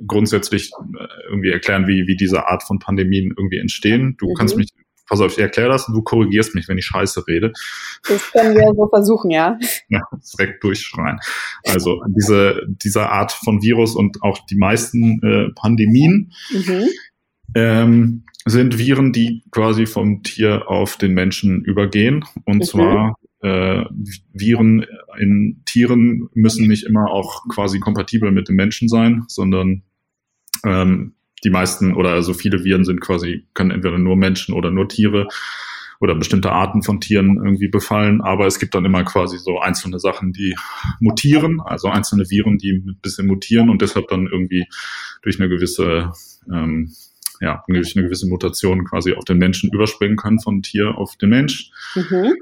grundsätzlich 0.06 0.70
äh, 0.72 1.06
irgendwie 1.30 1.50
erklären, 1.50 1.86
wie, 1.86 2.06
wie 2.06 2.16
diese 2.16 2.46
Art 2.46 2.62
von 2.62 2.78
Pandemien 2.78 3.32
irgendwie 3.36 3.58
entstehen. 3.58 4.16
Du 4.18 4.28
mhm. 4.28 4.34
kannst 4.34 4.56
mich, 4.56 4.68
pass 5.08 5.20
auf, 5.20 5.32
ich 5.32 5.38
erkläre 5.38 5.68
das 5.68 5.88
und 5.88 5.94
du 5.94 6.02
korrigierst 6.02 6.54
mich, 6.54 6.68
wenn 6.68 6.78
ich 6.78 6.86
Scheiße 6.86 7.26
rede. 7.26 7.52
Das 8.08 8.32
können 8.32 8.54
wir 8.54 8.72
so 8.74 8.88
versuchen, 8.88 9.30
ja. 9.30 9.58
Ja, 9.88 10.02
direkt 10.36 10.62
durchschreien. 10.62 11.18
Also 11.64 12.02
diese, 12.08 12.62
diese 12.68 13.08
Art 13.08 13.32
von 13.32 13.62
Virus 13.62 13.94
und 13.94 14.22
auch 14.22 14.38
die 14.46 14.56
meisten 14.56 15.20
äh, 15.22 15.52
Pandemien 15.54 16.32
mhm. 16.50 16.88
ähm, 17.54 18.24
sind 18.44 18.78
Viren, 18.78 19.12
die 19.12 19.42
quasi 19.50 19.86
vom 19.86 20.22
Tier 20.22 20.68
auf 20.68 20.96
den 20.96 21.14
Menschen 21.14 21.64
übergehen. 21.64 22.24
Und 22.44 22.58
mhm. 22.58 22.62
zwar 22.62 23.16
äh, 23.40 23.84
Viren 24.32 24.86
in 25.18 25.62
Tieren 25.66 26.28
müssen 26.34 26.66
nicht 26.68 26.84
immer 26.84 27.10
auch 27.10 27.46
quasi 27.48 27.80
kompatibel 27.80 28.30
mit 28.30 28.48
dem 28.48 28.56
Menschen 28.56 28.88
sein, 28.88 29.24
sondern 29.28 29.82
ähm, 30.64 31.14
die 31.44 31.50
meisten 31.50 31.94
oder 31.94 32.10
also 32.10 32.32
viele 32.32 32.64
Viren 32.64 32.84
sind 32.84 33.00
quasi, 33.00 33.46
können 33.54 33.70
entweder 33.70 33.98
nur 33.98 34.16
Menschen 34.16 34.54
oder 34.54 34.70
nur 34.70 34.88
Tiere 34.88 35.28
oder 36.00 36.14
bestimmte 36.14 36.52
Arten 36.52 36.82
von 36.82 37.00
Tieren 37.00 37.36
irgendwie 37.36 37.68
befallen, 37.68 38.20
aber 38.20 38.46
es 38.46 38.58
gibt 38.58 38.74
dann 38.74 38.84
immer 38.84 39.04
quasi 39.04 39.38
so 39.38 39.60
einzelne 39.60 39.98
Sachen, 39.98 40.32
die 40.32 40.54
mutieren, 41.00 41.60
also 41.60 41.88
einzelne 41.88 42.24
Viren, 42.28 42.58
die 42.58 42.72
ein 42.72 42.98
bisschen 43.00 43.26
mutieren 43.26 43.70
und 43.70 43.80
deshalb 43.80 44.08
dann 44.08 44.26
irgendwie 44.26 44.66
durch 45.22 45.38
eine 45.40 45.48
gewisse 45.48 46.12
ähm, 46.52 46.92
ja, 47.40 47.62
durch 47.68 47.96
eine 47.96 48.06
gewisse 48.06 48.26
Mutation 48.28 48.84
quasi 48.84 49.12
auf 49.12 49.24
den 49.24 49.38
Menschen 49.38 49.70
überspringen 49.70 50.16
können 50.16 50.40
von 50.40 50.62
Tier 50.62 50.96
auf 50.96 51.16
den 51.16 51.30
Mensch. 51.30 51.70
Mhm. 51.94 52.34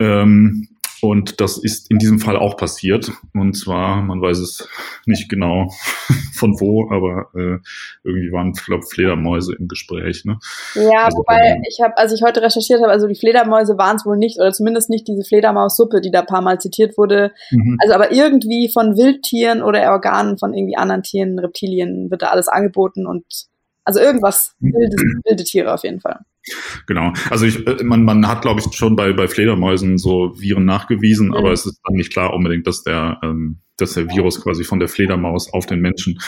Ähm, 0.00 0.68
und 1.02 1.40
das 1.40 1.56
ist 1.56 1.90
in 1.90 1.98
diesem 1.98 2.18
Fall 2.18 2.36
auch 2.36 2.56
passiert. 2.56 3.10
Und 3.34 3.54
zwar, 3.54 4.02
man 4.02 4.20
weiß 4.20 4.38
es 4.38 4.68
nicht 5.06 5.28
genau 5.28 5.72
von 6.34 6.60
wo, 6.60 6.90
aber 6.90 7.30
äh, 7.34 7.58
irgendwie 8.04 8.32
waren, 8.32 8.52
glaube 8.52 8.84
Fledermäuse 8.84 9.54
im 9.54 9.68
Gespräch. 9.68 10.24
Ne? 10.24 10.38
Ja, 10.74 11.04
also, 11.04 11.18
wobei 11.18 11.40
ähm, 11.40 11.62
ich 11.68 11.80
habe, 11.82 11.96
als 11.96 12.12
ich 12.12 12.22
heute 12.22 12.42
recherchiert 12.42 12.82
habe, 12.82 12.92
also 12.92 13.06
die 13.06 13.14
Fledermäuse 13.14 13.78
waren 13.78 13.96
es 13.96 14.04
wohl 14.04 14.18
nicht, 14.18 14.38
oder 14.38 14.52
zumindest 14.52 14.90
nicht 14.90 15.08
diese 15.08 15.24
Fledermaussuppe, 15.24 16.00
die 16.00 16.10
da 16.10 16.22
paar 16.22 16.42
Mal 16.42 16.60
zitiert 16.60 16.98
wurde. 16.98 17.32
Mhm. 17.50 17.78
Also 17.82 17.94
aber 17.94 18.12
irgendwie 18.12 18.70
von 18.70 18.96
Wildtieren 18.96 19.62
oder 19.62 19.90
Organen 19.92 20.38
von 20.38 20.52
irgendwie 20.52 20.76
anderen 20.76 21.02
Tieren, 21.02 21.38
Reptilien 21.38 22.10
wird 22.10 22.22
da 22.22 22.28
alles 22.28 22.48
angeboten 22.48 23.06
und 23.06 23.24
also 23.84 24.00
irgendwas, 24.00 24.54
wilde, 24.60 24.96
wilde 25.24 25.44
Tiere 25.44 25.72
auf 25.72 25.82
jeden 25.82 26.00
Fall. 26.00 26.20
Genau. 26.86 27.12
Also 27.28 27.46
ich, 27.46 27.66
äh, 27.66 27.82
man, 27.84 28.04
man 28.04 28.26
hat, 28.26 28.42
glaube 28.42 28.60
ich, 28.60 28.74
schon 28.74 28.96
bei, 28.96 29.12
bei 29.12 29.28
Fledermäusen 29.28 29.98
so 29.98 30.32
Viren 30.38 30.64
nachgewiesen, 30.64 31.28
mhm. 31.28 31.34
aber 31.34 31.52
es 31.52 31.66
ist 31.66 31.80
dann 31.84 31.96
nicht 31.96 32.12
klar 32.12 32.32
unbedingt, 32.32 32.66
dass 32.66 32.82
der, 32.82 33.18
ähm, 33.22 33.60
dass 33.76 33.94
der 33.94 34.08
Virus 34.08 34.42
quasi 34.42 34.64
von 34.64 34.78
der 34.78 34.88
Fledermaus 34.88 35.52
auf 35.52 35.64
den 35.66 35.80
Menschen 35.80 36.18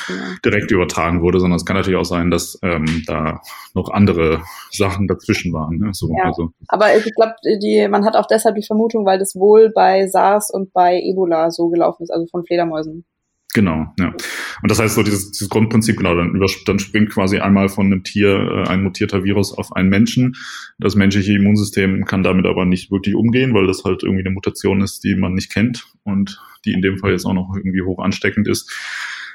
direkt 0.42 0.70
übertragen 0.70 1.20
wurde, 1.20 1.38
sondern 1.38 1.57
es 1.57 1.66
kann 1.66 1.77
natürlich 1.77 1.98
auch 1.98 2.05
sein, 2.05 2.31
dass 2.31 2.59
ähm, 2.62 3.03
da 3.07 3.40
noch 3.75 3.90
andere 3.90 4.42
Sachen 4.70 5.07
dazwischen 5.07 5.53
waren. 5.53 5.77
Ne? 5.77 5.90
So, 5.92 6.09
ja. 6.16 6.25
also. 6.25 6.51
Aber 6.68 6.96
ich 6.96 7.05
glaube, 7.14 7.35
die, 7.62 7.87
man 7.88 8.07
hat 8.07 8.16
auch 8.16 8.27
deshalb 8.27 8.57
die 8.57 8.66
Vermutung, 8.66 9.05
weil 9.05 9.18
das 9.18 9.35
wohl 9.35 9.70
bei 9.75 10.07
SARS 10.07 10.51
und 10.51 10.72
bei 10.72 10.98
Ebola 11.03 11.51
so 11.51 11.68
gelaufen 11.68 12.05
ist, 12.05 12.11
also 12.11 12.27
von 12.31 12.44
Fledermäusen. 12.44 13.05
Genau, 13.54 13.92
ja. 13.98 14.14
Und 14.62 14.70
das 14.70 14.78
heißt 14.78 14.94
so 14.94 15.02
dieses, 15.02 15.30
dieses 15.30 15.50
Grundprinzip, 15.50 15.98
genau, 15.98 16.14
dann, 16.14 16.40
dann 16.64 16.78
springt 16.78 17.10
quasi 17.10 17.38
einmal 17.38 17.68
von 17.68 17.86
einem 17.86 18.02
Tier 18.02 18.64
äh, 18.66 18.68
ein 18.68 18.82
mutierter 18.82 19.24
Virus 19.24 19.52
auf 19.52 19.76
einen 19.76 19.90
Menschen. 19.90 20.36
Das 20.78 20.94
menschliche 20.94 21.34
Immunsystem 21.34 22.06
kann 22.06 22.22
damit 22.22 22.46
aber 22.46 22.64
nicht 22.64 22.90
wirklich 22.90 23.14
umgehen, 23.14 23.52
weil 23.52 23.66
das 23.66 23.84
halt 23.84 24.04
irgendwie 24.04 24.24
eine 24.24 24.32
Mutation 24.32 24.80
ist, 24.80 25.04
die 25.04 25.16
man 25.16 25.34
nicht 25.34 25.52
kennt 25.52 25.84
und 26.04 26.40
die 26.64 26.72
in 26.72 26.80
dem 26.80 26.96
Fall 26.98 27.12
jetzt 27.12 27.26
auch 27.26 27.34
noch 27.34 27.54
irgendwie 27.54 27.82
hoch 27.82 27.98
ansteckend 27.98 28.48
ist. 28.48 28.72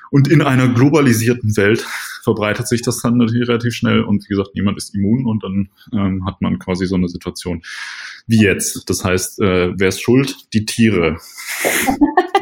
Und 0.09 0.27
in 0.27 0.41
einer 0.41 0.69
globalisierten 0.69 1.55
Welt 1.57 1.85
verbreitet 2.27 2.67
sich 2.67 2.81
das 2.81 3.01
dann 3.01 3.15
natürlich 3.15 3.47
relativ 3.47 3.73
schnell 3.73 4.01
und 4.01 4.25
wie 4.25 4.27
gesagt, 4.27 4.49
niemand 4.53 4.77
ist 4.77 4.93
immun 4.93 5.25
und 5.25 5.45
dann 5.45 5.69
ähm, 5.93 6.25
hat 6.25 6.41
man 6.41 6.59
quasi 6.59 6.85
so 6.85 6.95
eine 6.95 7.07
Situation 7.07 7.61
wie 8.27 8.43
jetzt. 8.43 8.89
Das 8.89 9.05
heißt, 9.05 9.39
äh, 9.39 9.71
wer 9.79 9.87
ist 9.87 10.01
schuld? 10.01 10.35
Die 10.53 10.65
Tiere. 10.65 11.15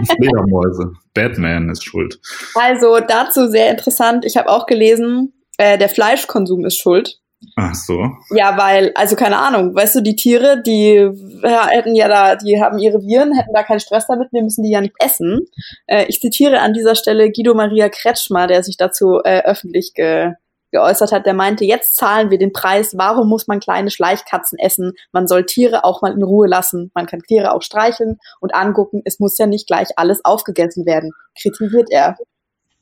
Die 0.02 0.06
Fledermäuse. 0.18 0.94
Batman 1.14 1.70
ist 1.70 1.86
schuld. 1.86 2.20
Also 2.56 3.00
dazu 3.08 3.48
sehr 3.48 3.70
interessant. 3.70 4.26
Ich 4.26 4.38
habe 4.38 4.50
auch 4.50 4.66
gelesen, 4.66 5.34
äh, 5.60 5.78
der 5.78 5.90
Fleischkonsum 5.90 6.66
ist 6.66 6.82
schuld. 6.82 7.20
Ach 7.56 7.74
so. 7.74 8.12
Ja, 8.32 8.58
weil, 8.58 8.92
also 8.96 9.16
keine 9.16 9.38
Ahnung, 9.38 9.76
weißt 9.76 9.96
du, 9.96 10.02
die 10.02 10.16
Tiere, 10.16 10.62
die 10.62 11.10
ja, 11.44 11.68
hätten 11.68 11.96
ja 11.96 12.08
da, 12.08 12.36
die 12.36 12.62
haben 12.62 12.80
ihre 12.80 13.02
Viren, 13.02 13.34
hätten 13.34 13.54
da 13.54 13.64
keinen 13.64 13.80
Stress 13.80 14.08
damit, 14.08 14.30
wir 14.32 14.42
müssen 14.42 14.64
die 14.64 14.72
ja 14.72 14.82
nicht 14.82 14.96
essen. 15.00 15.42
Äh, 15.88 16.06
ich 16.08 16.20
zitiere 16.20 16.60
an 16.60 16.74
dieser 16.74 16.96
Stelle 16.96 17.32
Guido 17.32 17.54
Maria 17.54 17.90
Kretschmer, 17.90 18.48
der 18.48 18.64
sich 18.64 18.78
dazu 18.78 19.20
äh, 19.24 19.44
öffentlich 19.44 19.94
ge 19.94 20.34
geäußert 20.72 21.14
hat, 21.14 21.26
der 21.26 21.34
meinte, 21.34 21.64
jetzt 21.64 21.96
zahlen 21.96 22.32
wir 22.32 22.38
den 22.38 22.52
Preis, 22.52 22.98
warum 22.98 23.30
muss 23.30 23.48
man 23.48 23.62
kleine 23.62 23.90
Schleichkatzen 23.90 24.60
essen? 24.60 24.92
Man 25.14 25.26
soll 25.26 25.46
Tiere 25.46 25.86
auch 25.86 26.02
mal 26.02 26.12
in 26.12 26.22
Ruhe 26.22 26.48
lassen. 26.48 26.92
Man 26.94 27.06
kann 27.06 27.22
Tiere 27.22 27.54
auch 27.54 27.62
streicheln 27.62 28.18
und 28.42 28.54
angucken, 28.54 29.02
es 29.06 29.20
muss 29.20 29.38
ja 29.38 29.48
nicht 29.48 29.68
gleich 29.68 29.90
alles 29.96 30.26
aufgegessen 30.26 30.86
werden, 30.86 31.12
kritisiert 31.40 31.88
er. 31.92 32.18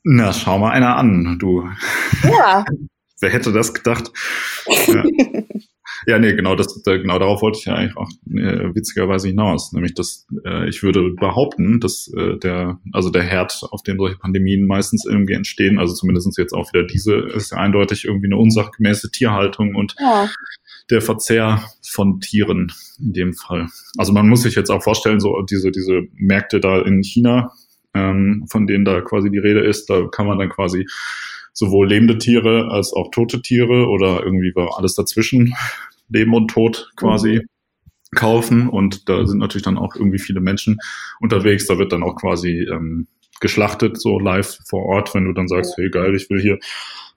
Na, 0.03 0.33
schau 0.33 0.57
mal 0.57 0.71
einer 0.71 0.97
an, 0.97 1.37
du. 1.39 1.69
Ja. 2.23 2.65
Wer 3.21 3.29
hätte 3.29 3.51
das 3.51 3.73
gedacht? 3.73 4.11
Ja. 4.87 5.03
ja, 6.07 6.19
nee, 6.19 6.33
genau, 6.33 6.55
das, 6.55 6.81
genau 6.83 7.19
darauf 7.19 7.41
wollte 7.41 7.59
ich 7.59 7.65
ja 7.65 7.75
eigentlich 7.75 7.97
auch 7.97 8.09
äh, 8.31 8.75
witzigerweise 8.75 9.27
hinaus. 9.27 9.71
Nämlich, 9.73 9.93
dass 9.93 10.27
äh, 10.45 10.67
ich 10.67 10.83
würde 10.83 11.11
behaupten, 11.11 11.79
dass 11.79 12.11
äh, 12.15 12.37
der, 12.37 12.79
also 12.91 13.09
der 13.09 13.23
Herd, 13.23 13.61
auf 13.71 13.83
dem 13.83 13.97
solche 13.97 14.17
Pandemien 14.17 14.67
meistens 14.67 15.05
irgendwie 15.05 15.33
entstehen, 15.33 15.79
also 15.79 15.93
zumindest 15.93 16.37
jetzt 16.37 16.53
auch 16.53 16.71
wieder 16.73 16.85
diese, 16.85 17.15
ist 17.15 17.51
ja 17.51 17.57
eindeutig 17.57 18.05
irgendwie 18.05 18.27
eine 18.27 18.37
unsachgemäße 18.37 19.11
Tierhaltung 19.11 19.75
und 19.75 19.95
ja. 19.99 20.29
der 20.89 21.01
Verzehr 21.01 21.63
von 21.81 22.19
Tieren 22.19 22.71
in 22.99 23.13
dem 23.13 23.33
Fall. 23.33 23.67
Also 23.97 24.13
man 24.13 24.27
muss 24.27 24.43
sich 24.43 24.55
jetzt 24.55 24.69
auch 24.69 24.83
vorstellen, 24.83 25.19
so 25.19 25.41
diese, 25.41 25.71
diese 25.71 26.01
Märkte 26.15 26.59
da 26.59 26.81
in 26.81 27.03
China, 27.03 27.51
ähm, 27.93 28.45
von 28.49 28.67
denen 28.67 28.85
da 28.85 29.01
quasi 29.01 29.29
die 29.29 29.37
Rede 29.37 29.61
ist, 29.61 29.89
da 29.89 30.07
kann 30.07 30.25
man 30.25 30.39
dann 30.39 30.49
quasi 30.49 30.85
sowohl 31.53 31.87
lebende 31.87 32.17
Tiere 32.17 32.69
als 32.71 32.93
auch 32.93 33.11
tote 33.11 33.41
Tiere 33.41 33.87
oder 33.87 34.23
irgendwie 34.23 34.53
war 34.55 34.77
alles 34.77 34.95
dazwischen, 34.95 35.55
Leben 36.09 36.33
und 36.33 36.49
Tod 36.49 36.91
quasi. 36.95 37.41
Mhm 37.43 37.47
kaufen 38.15 38.69
und 38.69 39.09
da 39.09 39.25
sind 39.25 39.39
natürlich 39.39 39.63
dann 39.63 39.77
auch 39.77 39.95
irgendwie 39.95 40.19
viele 40.19 40.39
Menschen 40.39 40.77
unterwegs. 41.19 41.67
Da 41.67 41.77
wird 41.77 41.91
dann 41.91 42.03
auch 42.03 42.15
quasi 42.15 42.67
ähm, 42.71 43.07
geschlachtet, 43.39 43.99
so 43.99 44.19
live 44.19 44.59
vor 44.67 44.85
Ort, 44.85 45.13
wenn 45.13 45.25
du 45.25 45.33
dann 45.33 45.47
sagst, 45.47 45.75
hey 45.77 45.89
geil, 45.89 46.15
ich 46.15 46.29
will 46.29 46.41
hier 46.41 46.59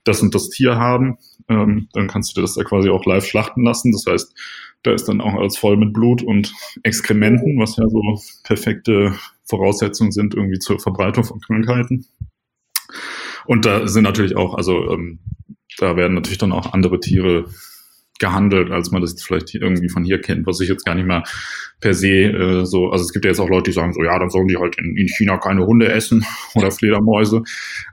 das 0.03 0.21
und 0.21 0.33
das 0.33 0.49
Tier 0.49 0.75
haben, 0.75 1.17
ähm, 1.49 1.89
dann 1.93 2.07
kannst 2.07 2.35
du 2.35 2.41
das 2.41 2.55
da 2.55 2.63
quasi 2.63 2.89
auch 2.89 3.05
live 3.05 3.25
schlachten 3.25 3.63
lassen. 3.63 3.91
Das 3.91 4.05
heißt, 4.07 4.33
da 4.83 4.93
ist 4.93 5.07
dann 5.07 5.21
auch 5.21 5.33
alles 5.33 5.57
voll 5.57 5.77
mit 5.77 5.93
Blut 5.93 6.23
und 6.23 6.53
Exkrementen, 6.83 7.59
was 7.59 7.77
ja 7.77 7.87
so 7.87 8.01
perfekte 8.43 9.15
Voraussetzungen 9.45 10.11
sind 10.11 10.35
irgendwie 10.35 10.59
zur 10.59 10.79
Verbreitung 10.79 11.23
von 11.23 11.39
Krankheiten. 11.39 12.05
Und 13.47 13.65
da 13.65 13.87
sind 13.87 14.03
natürlich 14.03 14.35
auch, 14.35 14.55
also 14.55 14.91
ähm, 14.91 15.19
da 15.77 15.95
werden 15.95 16.13
natürlich 16.13 16.37
dann 16.37 16.51
auch 16.51 16.73
andere 16.73 16.99
Tiere 16.99 17.45
gehandelt, 18.19 18.71
als 18.71 18.91
man 18.91 19.01
das 19.01 19.11
jetzt 19.11 19.25
vielleicht 19.25 19.53
irgendwie 19.53 19.89
von 19.89 20.03
hier 20.03 20.19
kennt, 20.19 20.47
was 20.47 20.59
ich 20.59 20.69
jetzt 20.69 20.85
gar 20.85 20.95
nicht 20.95 21.05
mehr 21.05 21.23
per 21.79 21.93
se 21.93 22.07
äh, 22.07 22.65
so, 22.65 22.89
also 22.89 23.03
es 23.05 23.13
gibt 23.13 23.25
ja 23.25 23.31
jetzt 23.31 23.39
auch 23.39 23.49
Leute, 23.49 23.69
die 23.69 23.73
sagen 23.73 23.93
so, 23.93 24.03
ja, 24.03 24.17
dann 24.17 24.29
sollen 24.29 24.47
die 24.47 24.57
halt 24.57 24.77
in, 24.79 24.97
in 24.97 25.07
China 25.07 25.37
keine 25.37 25.65
Hunde 25.65 25.87
essen 25.89 26.25
oder 26.55 26.71
Fledermäuse, 26.71 27.43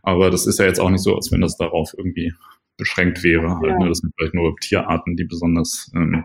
aber 0.03 0.31
das 0.31 0.47
ist 0.47 0.59
ja 0.59 0.65
jetzt 0.65 0.81
auch 0.81 0.91
nicht 0.91 1.03
so, 1.03 1.15
als 1.15 1.31
wenn 1.31 1.43
das 1.43 1.57
darauf 1.57 1.93
irgendwie 1.97 2.33
beschränkt 2.77 3.23
wäre. 3.23 3.59
Halt, 3.59 3.79
ne? 3.79 3.89
Das 3.89 3.99
sind 3.99 4.13
vielleicht 4.17 4.35
nur 4.35 4.57
Tierarten, 4.57 5.17
die 5.17 5.25
besonders 5.25 5.93
ähm, 5.95 6.25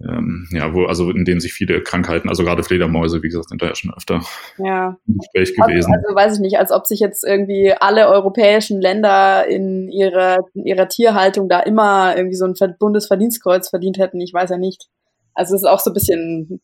ähm, 0.00 0.46
ja, 0.50 0.74
wo, 0.74 0.84
also 0.84 1.10
in 1.10 1.24
denen 1.24 1.40
sich 1.40 1.54
viele 1.54 1.82
Krankheiten, 1.82 2.28
also 2.28 2.44
gerade 2.44 2.62
Fledermäuse, 2.62 3.22
wie 3.22 3.28
gesagt, 3.28 3.48
sind 3.48 3.62
da 3.62 3.66
ja 3.66 3.74
schon 3.74 3.94
öfter 3.94 4.20
ja. 4.58 4.96
im 5.06 5.18
Gespräch 5.18 5.58
also, 5.58 5.70
gewesen. 5.70 5.94
Also, 5.94 6.08
also 6.08 6.16
weiß 6.16 6.34
ich 6.34 6.40
nicht, 6.40 6.58
als 6.58 6.70
ob 6.70 6.86
sich 6.86 7.00
jetzt 7.00 7.24
irgendwie 7.24 7.72
alle 7.72 8.08
europäischen 8.08 8.80
Länder 8.80 9.46
in 9.46 9.88
ihrer, 9.88 10.38
in 10.54 10.66
ihrer 10.66 10.88
Tierhaltung 10.88 11.48
da 11.48 11.60
immer 11.60 12.14
irgendwie 12.16 12.36
so 12.36 12.44
ein 12.44 12.76
Bundesverdienstkreuz 12.78 13.70
verdient 13.70 13.96
hätten. 13.98 14.20
Ich 14.20 14.34
weiß 14.34 14.50
ja 14.50 14.58
nicht. 14.58 14.86
Also 15.32 15.54
es 15.54 15.62
ist 15.62 15.68
auch 15.68 15.80
so 15.80 15.90
ein 15.90 15.94
bisschen 15.94 16.60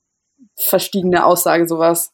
verstiegene 0.57 1.25
Aussage, 1.25 1.67
sowas. 1.67 2.13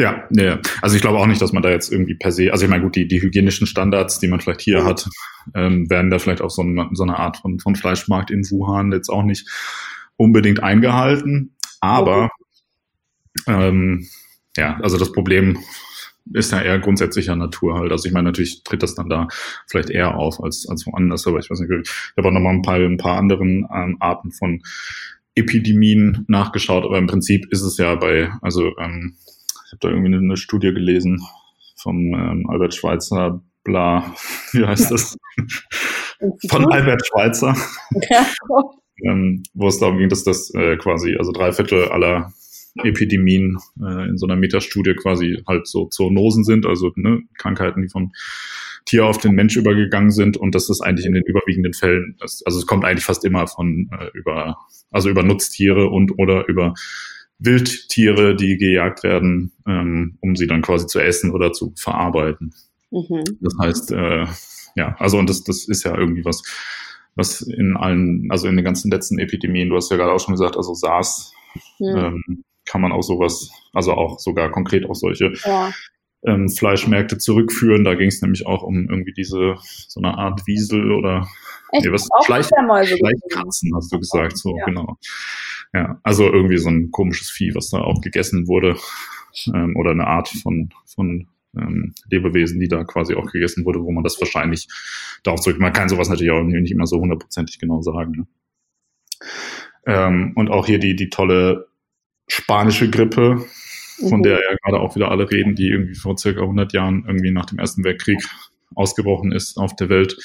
Ja, 0.00 0.28
ja, 0.30 0.60
also 0.80 0.94
ich 0.94 1.02
glaube 1.02 1.18
auch 1.18 1.26
nicht, 1.26 1.42
dass 1.42 1.52
man 1.52 1.62
da 1.62 1.70
jetzt 1.70 1.90
irgendwie 1.90 2.14
per 2.14 2.30
se, 2.30 2.52
also 2.52 2.64
ich 2.64 2.70
meine, 2.70 2.84
gut, 2.84 2.94
die, 2.94 3.08
die 3.08 3.20
hygienischen 3.20 3.66
Standards, 3.66 4.20
die 4.20 4.28
man 4.28 4.40
vielleicht 4.40 4.60
hier 4.60 4.84
hat, 4.84 5.08
ähm, 5.56 5.90
werden 5.90 6.08
da 6.08 6.20
vielleicht 6.20 6.40
auf 6.40 6.52
so, 6.52 6.62
ein, 6.62 6.90
so 6.92 7.02
eine 7.02 7.18
Art 7.18 7.38
von, 7.38 7.58
von 7.58 7.74
Fleischmarkt 7.74 8.30
in 8.30 8.48
Wuhan 8.48 8.92
jetzt 8.92 9.08
auch 9.08 9.24
nicht 9.24 9.48
unbedingt 10.16 10.62
eingehalten. 10.62 11.56
Aber 11.80 12.30
ähm, 13.48 14.06
ja, 14.56 14.78
also 14.80 14.98
das 14.98 15.10
Problem 15.10 15.58
ist 16.32 16.52
ja 16.52 16.60
eher 16.60 16.78
grundsätzlicher 16.78 17.34
Natur 17.34 17.74
halt. 17.74 17.90
Also 17.90 18.06
ich 18.06 18.12
meine, 18.12 18.28
natürlich 18.28 18.62
tritt 18.62 18.84
das 18.84 18.94
dann 18.94 19.08
da 19.08 19.26
vielleicht 19.66 19.90
eher 19.90 20.16
auf 20.16 20.40
als, 20.40 20.68
als 20.68 20.86
woanders, 20.86 21.26
aber 21.26 21.40
ich 21.40 21.50
weiß 21.50 21.58
nicht, 21.58 21.70
ich 21.72 22.16
habe 22.16 22.28
auch 22.28 22.32
nochmal 22.32 22.54
ein 22.54 22.62
paar, 22.62 22.76
ein 22.76 22.98
paar 22.98 23.18
anderen 23.18 23.66
ähm, 23.74 23.96
Arten 23.98 24.30
von 24.30 24.62
Epidemien 25.34 26.24
nachgeschaut, 26.28 26.84
aber 26.84 26.98
im 26.98 27.06
Prinzip 27.08 27.46
ist 27.50 27.62
es 27.62 27.78
ja 27.78 27.96
bei, 27.96 28.30
also 28.42 28.76
ähm, 28.78 29.16
ich 29.68 29.72
habe 29.72 29.80
da 29.80 29.88
irgendwie 29.90 30.16
eine, 30.16 30.36
Studie 30.38 30.72
gelesen 30.72 31.20
vom 31.76 32.14
ähm, 32.14 32.46
Albert 32.48 32.74
Schweitzer, 32.74 33.42
bla, 33.64 34.14
wie 34.52 34.64
heißt 34.64 34.90
das? 34.90 35.18
Von 36.48 36.72
Albert 36.72 37.06
Schweitzer. 37.06 37.54
Ja. 38.10 38.26
ähm, 39.12 39.42
wo 39.52 39.68
es 39.68 39.78
darum 39.78 39.98
ging, 39.98 40.08
dass 40.08 40.24
das 40.24 40.52
äh, 40.54 40.76
quasi, 40.78 41.16
also 41.16 41.30
drei 41.30 41.52
Viertel 41.52 41.84
aller 41.88 42.32
Epidemien 42.82 43.58
äh, 43.80 44.08
in 44.08 44.16
so 44.16 44.26
einer 44.26 44.36
Metastudie 44.36 44.94
quasi 44.94 45.42
halt 45.46 45.68
so 45.68 45.86
Zoonosen 45.86 46.44
sind, 46.44 46.64
also 46.64 46.90
ne, 46.96 47.20
Krankheiten, 47.36 47.82
die 47.82 47.88
vom 47.88 48.12
Tier 48.86 49.04
auf 49.04 49.18
den 49.18 49.34
Mensch 49.34 49.56
übergegangen 49.56 50.10
sind 50.10 50.38
und 50.38 50.54
das 50.54 50.70
ist 50.70 50.80
eigentlich 50.80 51.06
in 51.06 51.12
den 51.12 51.22
überwiegenden 51.24 51.74
Fällen, 51.74 52.16
das, 52.18 52.42
also 52.46 52.58
es 52.58 52.66
kommt 52.66 52.84
eigentlich 52.84 53.04
fast 53.04 53.24
immer 53.24 53.46
von 53.46 53.90
äh, 53.92 54.08
über, 54.14 54.56
also 54.90 55.10
über 55.10 55.22
Nutztiere 55.22 55.90
und 55.90 56.18
oder 56.18 56.48
über 56.48 56.74
Wildtiere, 57.38 58.34
die 58.34 58.56
gejagt 58.56 59.04
werden, 59.04 59.52
ähm, 59.66 60.18
um 60.20 60.34
sie 60.36 60.46
dann 60.46 60.62
quasi 60.62 60.86
zu 60.86 60.98
essen 60.98 61.30
oder 61.30 61.52
zu 61.52 61.72
verarbeiten. 61.76 62.52
Mhm. 62.90 63.24
Das 63.40 63.54
heißt, 63.60 63.92
äh, 63.92 64.26
ja, 64.74 64.96
also 64.98 65.18
und 65.18 65.28
das, 65.30 65.44
das 65.44 65.68
ist 65.68 65.84
ja 65.84 65.96
irgendwie 65.96 66.24
was, 66.24 66.42
was 67.14 67.42
in 67.42 67.76
allen, 67.76 68.28
also 68.30 68.48
in 68.48 68.56
den 68.56 68.64
ganzen 68.64 68.90
letzten 68.90 69.18
Epidemien, 69.18 69.68
du 69.68 69.76
hast 69.76 69.90
ja 69.90 69.96
gerade 69.96 70.12
auch 70.12 70.20
schon 70.20 70.34
gesagt, 70.34 70.56
also 70.56 70.74
SARS, 70.74 71.32
mhm. 71.78 71.96
ähm, 71.96 72.44
kann 72.64 72.80
man 72.80 72.92
auch 72.92 73.02
sowas, 73.02 73.50
also 73.72 73.92
auch 73.92 74.18
sogar 74.18 74.50
konkret 74.50 74.88
auch 74.88 74.94
solche 74.94 75.32
ja. 75.44 75.72
ähm, 76.24 76.48
Fleischmärkte 76.48 77.18
zurückführen. 77.18 77.84
Da 77.84 77.94
ging 77.94 78.08
es 78.08 78.20
nämlich 78.20 78.46
auch 78.46 78.62
um 78.62 78.88
irgendwie 78.88 79.12
diese, 79.12 79.56
so 79.88 80.00
eine 80.00 80.16
Art 80.18 80.46
Wiesel 80.46 80.92
oder 80.92 81.26
Echt? 81.72 81.84
Nee, 81.84 81.92
was? 81.92 82.08
Schleich, 82.24 82.46
Schleichkatzen, 82.46 83.72
hast 83.74 83.92
du 83.92 83.98
gesagt, 83.98 84.38
so, 84.38 84.56
ja. 84.56 84.64
genau. 84.64 84.98
Ja, 85.74 86.00
also 86.02 86.24
irgendwie 86.24 86.58
so 86.58 86.70
ein 86.70 86.90
komisches 86.90 87.30
Vieh, 87.30 87.54
was 87.54 87.70
da 87.70 87.78
auch 87.78 88.00
gegessen 88.00 88.48
wurde, 88.48 88.76
ähm, 89.54 89.76
oder 89.76 89.90
eine 89.90 90.06
Art 90.06 90.28
von, 90.28 90.70
von 90.86 91.28
ähm, 91.56 91.94
Lebewesen, 92.10 92.60
die 92.60 92.68
da 92.68 92.84
quasi 92.84 93.14
auch 93.14 93.30
gegessen 93.30 93.64
wurde, 93.64 93.82
wo 93.82 93.90
man 93.92 94.04
das 94.04 94.20
wahrscheinlich 94.20 94.68
darauf 95.22 95.40
zurück, 95.40 95.60
man 95.60 95.72
kann 95.72 95.88
sowas 95.88 96.08
natürlich 96.08 96.32
auch 96.32 96.42
nicht 96.42 96.72
immer 96.72 96.86
so 96.86 96.98
hundertprozentig 96.98 97.58
genau 97.58 97.82
sagen. 97.82 98.12
Ne? 98.12 98.26
Ähm, 99.86 100.32
und 100.36 100.50
auch 100.50 100.66
hier 100.66 100.78
die, 100.78 100.96
die 100.96 101.10
tolle 101.10 101.68
spanische 102.28 102.90
Grippe, 102.90 103.44
von 104.08 104.20
mhm. 104.20 104.22
der 104.22 104.34
ja 104.34 104.56
gerade 104.62 104.80
auch 104.80 104.94
wieder 104.94 105.10
alle 105.10 105.30
reden, 105.30 105.54
die 105.54 105.68
irgendwie 105.68 105.94
vor 105.94 106.16
circa 106.16 106.42
100 106.42 106.72
Jahren 106.72 107.04
irgendwie 107.06 107.30
nach 107.30 107.46
dem 107.46 107.58
Ersten 107.58 107.84
Weltkrieg 107.84 108.22
ausgebrochen 108.74 109.32
ist 109.32 109.56
auf 109.56 109.74
der 109.76 109.88
Welt. 109.88 110.16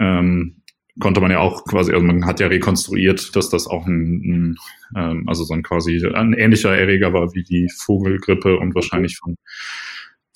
Ähm, 0.00 0.62
konnte 0.98 1.20
man 1.20 1.30
ja 1.30 1.38
auch 1.38 1.64
quasi, 1.64 1.92
also 1.92 2.04
man 2.04 2.26
hat 2.26 2.40
ja 2.40 2.48
rekonstruiert, 2.48 3.36
dass 3.36 3.48
das 3.48 3.68
auch 3.68 3.86
ein, 3.86 4.22
ein 4.24 4.56
ähm, 4.96 5.28
also 5.28 5.44
so 5.44 5.54
ein 5.54 5.62
quasi 5.62 6.04
ein 6.04 6.32
ähnlicher 6.32 6.76
Erreger 6.76 7.12
war 7.12 7.32
wie 7.34 7.44
die 7.44 7.68
Vogelgrippe 7.84 8.56
und 8.56 8.74
wahrscheinlich 8.74 9.16
von 9.18 9.36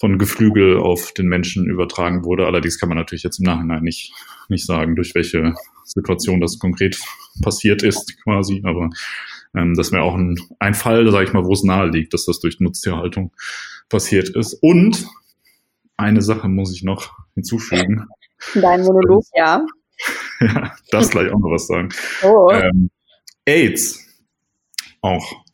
von 0.05 0.19
Geflügel 0.19 0.79
auf 0.79 1.13
den 1.15 1.29
Menschen 1.29 1.67
übertragen 1.67 2.25
wurde. 2.25 2.47
Allerdings 2.47 2.79
kann 2.79 2.89
man 2.89 2.99
natürlich 2.99 3.23
jetzt 3.23 3.39
im 3.39 3.45
Nachhinein 3.45 3.83
nicht, 3.83 4.13
nicht 4.49 4.67
sagen, 4.67 4.97
durch 4.97 5.15
welche 5.15 5.55
Situation 5.85 6.41
das 6.41 6.59
konkret 6.59 6.99
passiert 7.43 7.83
ist, 7.83 8.21
quasi. 8.23 8.61
Aber 8.65 8.91
ähm, 9.55 9.75
das 9.75 9.93
wäre 9.93 10.03
auch 10.03 10.15
ein, 10.15 10.37
ein 10.59 10.75
Fall, 10.75 11.11
sage 11.11 11.27
ich 11.27 11.33
mal, 11.33 11.45
wo 11.45 11.53
es 11.53 11.63
nahe 11.63 11.89
liegt, 11.89 12.13
dass 12.13 12.27
das 12.27 12.41
durch 12.41 12.61
Nutztierhaltung 12.61 13.33
passiert 13.89 14.29
ist. 14.31 14.55
Und 14.61 15.07
eine 15.97 16.23
Sache 16.23 16.49
muss 16.49 16.75
ich 16.75 16.83
noch 16.83 17.13
hinzufügen. 17.35 18.07
Dein 18.55 18.83
Monolog, 18.83 19.25
ja. 19.35 19.65
ja, 20.41 20.73
darfst 20.91 21.13
gleich 21.13 21.33
auch 21.33 21.39
noch 21.39 21.51
was 21.51 21.67
sagen. 21.67 21.89
Oh. 22.23 22.51
Ähm, 22.51 22.91
AIDS 23.45 24.05
auch. 25.01 25.45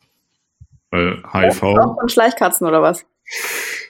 Weil 0.89 1.21
HIV. 1.31 1.63
Auch 1.63 1.99
von 1.99 2.09
Schleichkatzen 2.09 2.67
oder 2.67 2.81
was? 2.81 3.05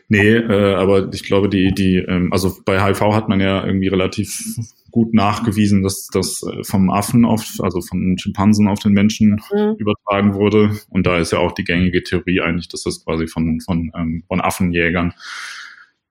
Nee, 0.07 0.35
äh, 0.35 0.75
aber 0.75 1.11
ich 1.13 1.23
glaube, 1.23 1.47
die, 1.47 1.73
die, 1.73 1.95
ähm, 1.95 2.33
also 2.33 2.57
bei 2.65 2.83
HIV 2.83 2.99
hat 3.13 3.29
man 3.29 3.39
ja 3.39 3.65
irgendwie 3.65 3.87
relativ 3.87 4.43
gut 4.91 5.13
nachgewiesen, 5.13 5.83
dass 5.83 6.07
das 6.07 6.43
äh, 6.43 6.63
vom 6.63 6.89
Affen 6.89 7.23
auf, 7.23 7.45
also 7.59 7.81
von 7.81 8.17
Schimpansen 8.17 8.67
auf 8.67 8.79
den 8.79 8.91
Menschen 8.91 9.41
mhm. 9.51 9.75
übertragen 9.77 10.33
wurde. 10.33 10.77
Und 10.89 11.07
da 11.07 11.17
ist 11.17 11.31
ja 11.31 11.39
auch 11.39 11.53
die 11.53 11.63
gängige 11.63 12.03
Theorie 12.03 12.41
eigentlich, 12.41 12.67
dass 12.67 12.83
das 12.83 13.05
quasi 13.05 13.27
von, 13.27 13.61
von, 13.61 13.91
ähm, 13.95 14.23
von 14.27 14.41
Affenjägern 14.41 15.13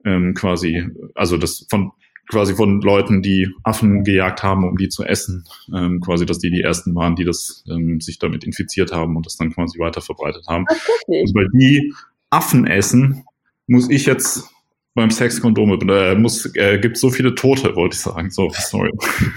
ähm, 0.04 0.32
quasi, 0.34 0.86
also 1.14 1.36
das 1.36 1.66
von 1.68 1.92
quasi 2.30 2.54
von 2.54 2.80
Leuten, 2.80 3.22
die 3.22 3.48
Affen 3.64 4.04
gejagt 4.04 4.42
haben, 4.42 4.64
um 4.64 4.76
die 4.76 4.88
zu 4.88 5.04
essen, 5.04 5.44
ähm, 5.74 6.00
quasi, 6.00 6.24
dass 6.24 6.38
die 6.38 6.50
die 6.50 6.62
ersten 6.62 6.94
waren, 6.94 7.16
die 7.16 7.24
das 7.24 7.64
ähm, 7.68 8.00
sich 8.00 8.18
damit 8.18 8.44
infiziert 8.44 8.92
haben 8.92 9.16
und 9.16 9.26
das 9.26 9.36
dann 9.36 9.52
quasi 9.52 9.78
weiter 9.78 10.00
verbreitet 10.00 10.46
haben. 10.48 10.64
Also 10.68 11.34
weil 11.34 11.48
die 11.52 11.92
Affen 12.30 12.66
essen, 12.66 13.24
muss 13.66 13.90
ich 13.90 14.06
jetzt 14.06 14.48
beim 14.94 15.10
Sex 15.10 15.40
Kondome, 15.40 15.78
äh, 15.92 16.14
muss, 16.14 16.46
äh, 16.54 16.78
gibt 16.78 16.98
so 16.98 17.10
viele 17.10 17.34
Tote, 17.34 17.74
wollte 17.76 17.94
ich 17.94 18.00
sagen. 18.00 18.30
So, 18.30 18.50
sorry. 18.52 18.90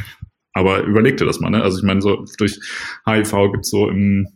Aber 0.54 0.84
überleg 0.84 1.18
dir 1.18 1.26
das 1.26 1.40
mal, 1.40 1.50
ne? 1.50 1.64
Also 1.64 1.80
ich 1.80 1.84
meine, 1.84 2.02
so 2.02 2.26
durch 2.38 2.60
HIV 3.08 3.52
gibt 3.52 3.66
es 3.66 3.72
so 3.72 3.90
im, 3.90 4.28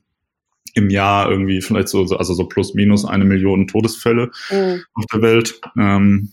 im 0.73 0.89
Jahr 0.89 1.29
irgendwie 1.29 1.61
vielleicht 1.61 1.89
so, 1.89 2.03
also 2.15 2.33
so 2.33 2.47
plus 2.47 2.73
minus 2.73 3.05
eine 3.05 3.23
Million 3.23 3.67
Todesfälle 3.67 4.31
mhm. 4.49 4.83
auf 4.93 5.05
der 5.13 5.21
Welt. 5.21 5.61
Ähm, 5.77 6.31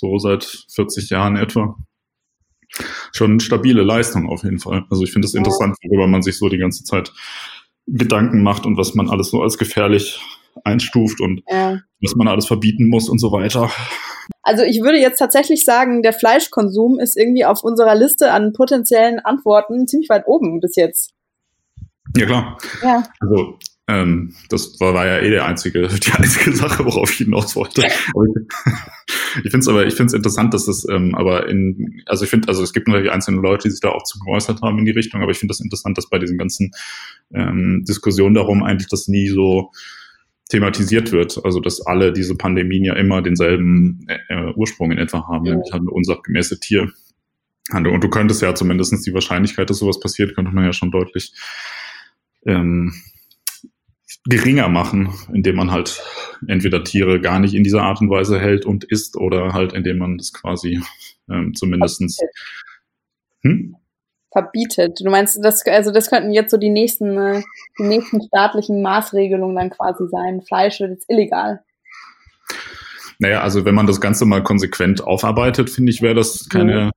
so 0.00 0.18
seit 0.18 0.64
40 0.74 1.10
Jahren 1.10 1.36
etwa. 1.36 1.76
Schon 3.12 3.40
stabile 3.40 3.82
Leistung 3.82 4.28
auf 4.28 4.44
jeden 4.44 4.60
Fall. 4.60 4.84
Also 4.90 5.02
ich 5.04 5.12
finde 5.12 5.26
es 5.26 5.34
interessant, 5.34 5.76
worüber 5.82 6.06
man 6.06 6.22
sich 6.22 6.38
so 6.38 6.48
die 6.48 6.58
ganze 6.58 6.84
Zeit 6.84 7.12
Gedanken 7.86 8.42
macht 8.42 8.66
und 8.66 8.76
was 8.76 8.94
man 8.94 9.10
alles 9.10 9.30
so 9.30 9.42
als 9.42 9.58
gefährlich 9.58 10.20
einstuft 10.64 11.20
und 11.20 11.42
ja. 11.48 11.80
was 12.00 12.14
man 12.14 12.28
alles 12.28 12.46
verbieten 12.46 12.88
muss 12.88 13.08
und 13.08 13.18
so 13.18 13.32
weiter. 13.32 13.70
Also 14.42 14.62
ich 14.62 14.82
würde 14.82 14.98
jetzt 14.98 15.18
tatsächlich 15.18 15.64
sagen, 15.64 16.02
der 16.02 16.12
Fleischkonsum 16.12 16.98
ist 16.98 17.16
irgendwie 17.16 17.44
auf 17.44 17.62
unserer 17.62 17.94
Liste 17.94 18.32
an 18.32 18.52
potenziellen 18.52 19.18
Antworten 19.18 19.86
ziemlich 19.86 20.08
weit 20.08 20.26
oben 20.26 20.60
bis 20.60 20.76
jetzt. 20.76 21.12
Ja 22.16 22.26
klar. 22.26 22.58
Ja. 22.82 23.02
Also 23.20 23.58
ähm, 23.90 24.34
das 24.48 24.78
war, 24.78 24.94
war, 24.94 25.06
ja 25.06 25.18
eh 25.18 25.30
der 25.30 25.46
einzige, 25.46 25.88
die 25.88 26.12
einzige 26.12 26.52
Sache, 26.52 26.84
worauf 26.84 27.10
ich 27.10 27.18
hinaus 27.18 27.56
wollte. 27.56 27.82
ich 27.82 29.50
finde 29.50 29.58
es 29.58 29.68
aber, 29.68 29.86
ich 29.86 29.94
finde 29.96 30.10
es 30.10 30.14
interessant, 30.14 30.54
dass 30.54 30.68
es 30.68 30.86
ähm, 30.88 31.14
aber 31.14 31.48
in, 31.48 32.02
also 32.06 32.24
ich 32.24 32.30
finde, 32.30 32.48
also 32.48 32.62
es 32.62 32.72
gibt 32.72 32.86
natürlich 32.86 33.10
einzelne 33.10 33.40
Leute, 33.40 33.64
die 33.64 33.72
sich 33.72 33.80
da 33.80 33.88
auch 33.90 34.04
zu 34.04 34.20
geäußert 34.20 34.62
haben 34.62 34.78
in 34.78 34.84
die 34.84 34.92
Richtung, 34.92 35.22
aber 35.22 35.32
ich 35.32 35.38
finde 35.38 35.52
das 35.52 35.60
interessant, 35.60 35.98
dass 35.98 36.08
bei 36.08 36.18
diesen 36.18 36.38
ganzen 36.38 36.70
ähm, 37.34 37.84
Diskussionen 37.88 38.34
darum 38.34 38.62
eigentlich 38.62 38.88
das 38.88 39.08
nie 39.08 39.28
so 39.28 39.72
thematisiert 40.50 41.10
wird. 41.10 41.44
Also 41.44 41.58
dass 41.58 41.84
alle 41.84 42.12
diese 42.12 42.36
Pandemien 42.36 42.84
ja 42.84 42.94
immer 42.94 43.22
denselben 43.22 44.06
äh, 44.28 44.52
Ursprung 44.54 44.92
in 44.92 44.98
etwa 44.98 45.26
haben, 45.26 45.46
ja. 45.46 45.52
nämlich 45.52 45.72
halt 45.72 45.82
eine 45.82 45.90
unsachgemäße 45.90 46.60
Tierhandel. 46.60 47.92
Und 47.92 48.04
du 48.04 48.08
könntest 48.08 48.42
ja 48.42 48.54
zumindestens 48.54 49.02
die 49.02 49.14
Wahrscheinlichkeit, 49.14 49.68
dass 49.68 49.78
sowas 49.78 49.98
passiert, 49.98 50.34
könnte 50.36 50.52
man 50.52 50.64
ja 50.64 50.72
schon 50.72 50.90
deutlich 50.90 51.32
ähm, 52.46 52.92
geringer 54.28 54.68
machen, 54.68 55.14
indem 55.32 55.56
man 55.56 55.70
halt 55.70 56.02
entweder 56.46 56.84
Tiere 56.84 57.20
gar 57.20 57.40
nicht 57.40 57.54
in 57.54 57.64
dieser 57.64 57.82
Art 57.82 58.00
und 58.00 58.10
Weise 58.10 58.38
hält 58.38 58.66
und 58.66 58.84
isst 58.84 59.16
oder 59.16 59.52
halt 59.52 59.72
indem 59.72 59.98
man 59.98 60.18
das 60.18 60.32
quasi 60.32 60.80
ähm, 61.30 61.54
zumindestens 61.54 62.18
hm? 63.42 63.76
verbietet. 64.32 65.00
Du 65.02 65.10
meinst, 65.10 65.38
das, 65.42 65.64
also 65.66 65.90
das 65.90 66.10
könnten 66.10 66.32
jetzt 66.32 66.50
so 66.50 66.58
die 66.58 66.70
nächsten, 66.70 67.16
äh, 67.16 67.42
die 67.78 67.84
nächsten 67.84 68.22
staatlichen 68.22 68.82
Maßregelungen 68.82 69.56
dann 69.56 69.70
quasi 69.70 70.06
sein. 70.08 70.42
Fleisch 70.42 70.80
wird 70.80 70.90
jetzt 70.90 71.10
illegal. 71.10 71.62
Naja, 73.18 73.42
also 73.42 73.64
wenn 73.64 73.74
man 73.74 73.86
das 73.86 74.00
Ganze 74.00 74.24
mal 74.24 74.42
konsequent 74.42 75.02
aufarbeitet, 75.02 75.68
finde 75.70 75.90
ich, 75.90 76.00
wäre 76.00 76.14
das 76.14 76.48
keine, 76.48 76.72
ja. 76.72 76.90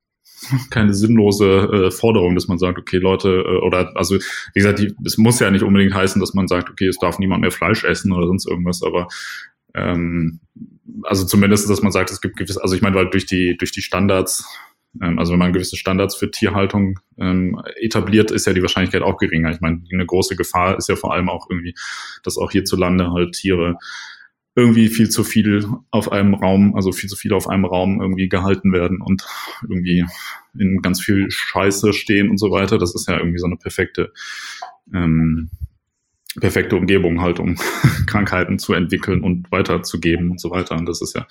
Keine 0.69 0.93
sinnlose 0.93 1.45
äh, 1.87 1.91
Forderung, 1.91 2.35
dass 2.35 2.47
man 2.47 2.57
sagt, 2.57 2.77
okay, 2.79 2.97
Leute, 2.97 3.43
äh, 3.45 3.65
oder 3.65 3.95
also 3.95 4.15
wie 4.15 4.59
gesagt, 4.59 4.79
die, 4.79 4.93
es 5.05 5.17
muss 5.17 5.39
ja 5.39 5.51
nicht 5.51 5.63
unbedingt 5.63 5.93
heißen, 5.93 6.19
dass 6.19 6.33
man 6.33 6.47
sagt, 6.47 6.69
okay, 6.69 6.87
es 6.87 6.97
darf 6.97 7.19
niemand 7.19 7.41
mehr 7.41 7.51
Fleisch 7.51 7.83
essen 7.83 8.11
oder 8.11 8.27
sonst 8.27 8.47
irgendwas, 8.47 8.83
aber 8.83 9.07
ähm, 9.73 10.39
also 11.03 11.25
zumindest, 11.25 11.69
dass 11.69 11.81
man 11.81 11.91
sagt, 11.91 12.11
es 12.11 12.21
gibt 12.21 12.37
gewisse, 12.37 12.61
also 12.61 12.75
ich 12.75 12.81
meine, 12.81 12.95
weil 12.95 13.09
durch 13.09 13.25
die, 13.25 13.57
durch 13.57 13.71
die 13.71 13.81
Standards 13.81 14.45
ähm, 15.01 15.19
also 15.19 15.31
wenn 15.31 15.39
man 15.39 15.53
gewisse 15.53 15.77
Standards 15.77 16.15
für 16.15 16.29
Tierhaltung 16.29 16.99
ähm, 17.17 17.59
etabliert, 17.81 18.31
ist 18.31 18.45
ja 18.45 18.53
die 18.53 18.61
Wahrscheinlichkeit 18.61 19.01
auch 19.01 19.17
geringer. 19.17 19.51
Ich 19.51 19.61
meine, 19.61 19.83
eine 19.91 20.05
große 20.05 20.35
Gefahr 20.35 20.77
ist 20.77 20.89
ja 20.89 20.95
vor 20.95 21.13
allem 21.13 21.29
auch 21.29 21.49
irgendwie, 21.49 21.73
dass 22.23 22.37
auch 22.37 22.51
hierzulande 22.51 23.11
halt 23.11 23.33
Tiere 23.33 23.77
irgendwie 24.55 24.87
viel 24.87 25.09
zu 25.09 25.23
viel 25.23 25.65
auf 25.89 26.11
einem 26.11 26.35
Raum, 26.35 26.75
also 26.75 26.91
viel 26.91 27.09
zu 27.09 27.15
viel 27.15 27.33
auf 27.33 27.47
einem 27.47 27.65
Raum 27.65 28.01
irgendwie 28.01 28.29
gehalten 28.29 28.71
werden 28.71 29.01
und 29.01 29.25
irgendwie 29.67 30.05
in 30.57 30.81
ganz 30.81 31.01
viel 31.01 31.25
Scheiße 31.29 31.93
stehen 31.93 32.29
und 32.29 32.37
so 32.37 32.51
weiter. 32.51 32.77
Das 32.77 32.93
ist 32.93 33.07
ja 33.07 33.17
irgendwie 33.17 33.39
so 33.39 33.47
eine 33.47 33.57
perfekte, 33.57 34.13
ähm, 34.93 35.49
perfekte 36.39 36.75
Umgebung 36.75 37.21
halt, 37.21 37.39
um 37.39 37.55
Krankheiten 38.05 38.59
zu 38.59 38.73
entwickeln 38.73 39.23
und 39.23 39.51
weiterzugeben 39.51 40.31
und 40.31 40.39
so 40.39 40.51
weiter. 40.51 40.75
Und 40.75 40.85
das 40.85 41.01
ist 41.01 41.15
ja 41.15 41.25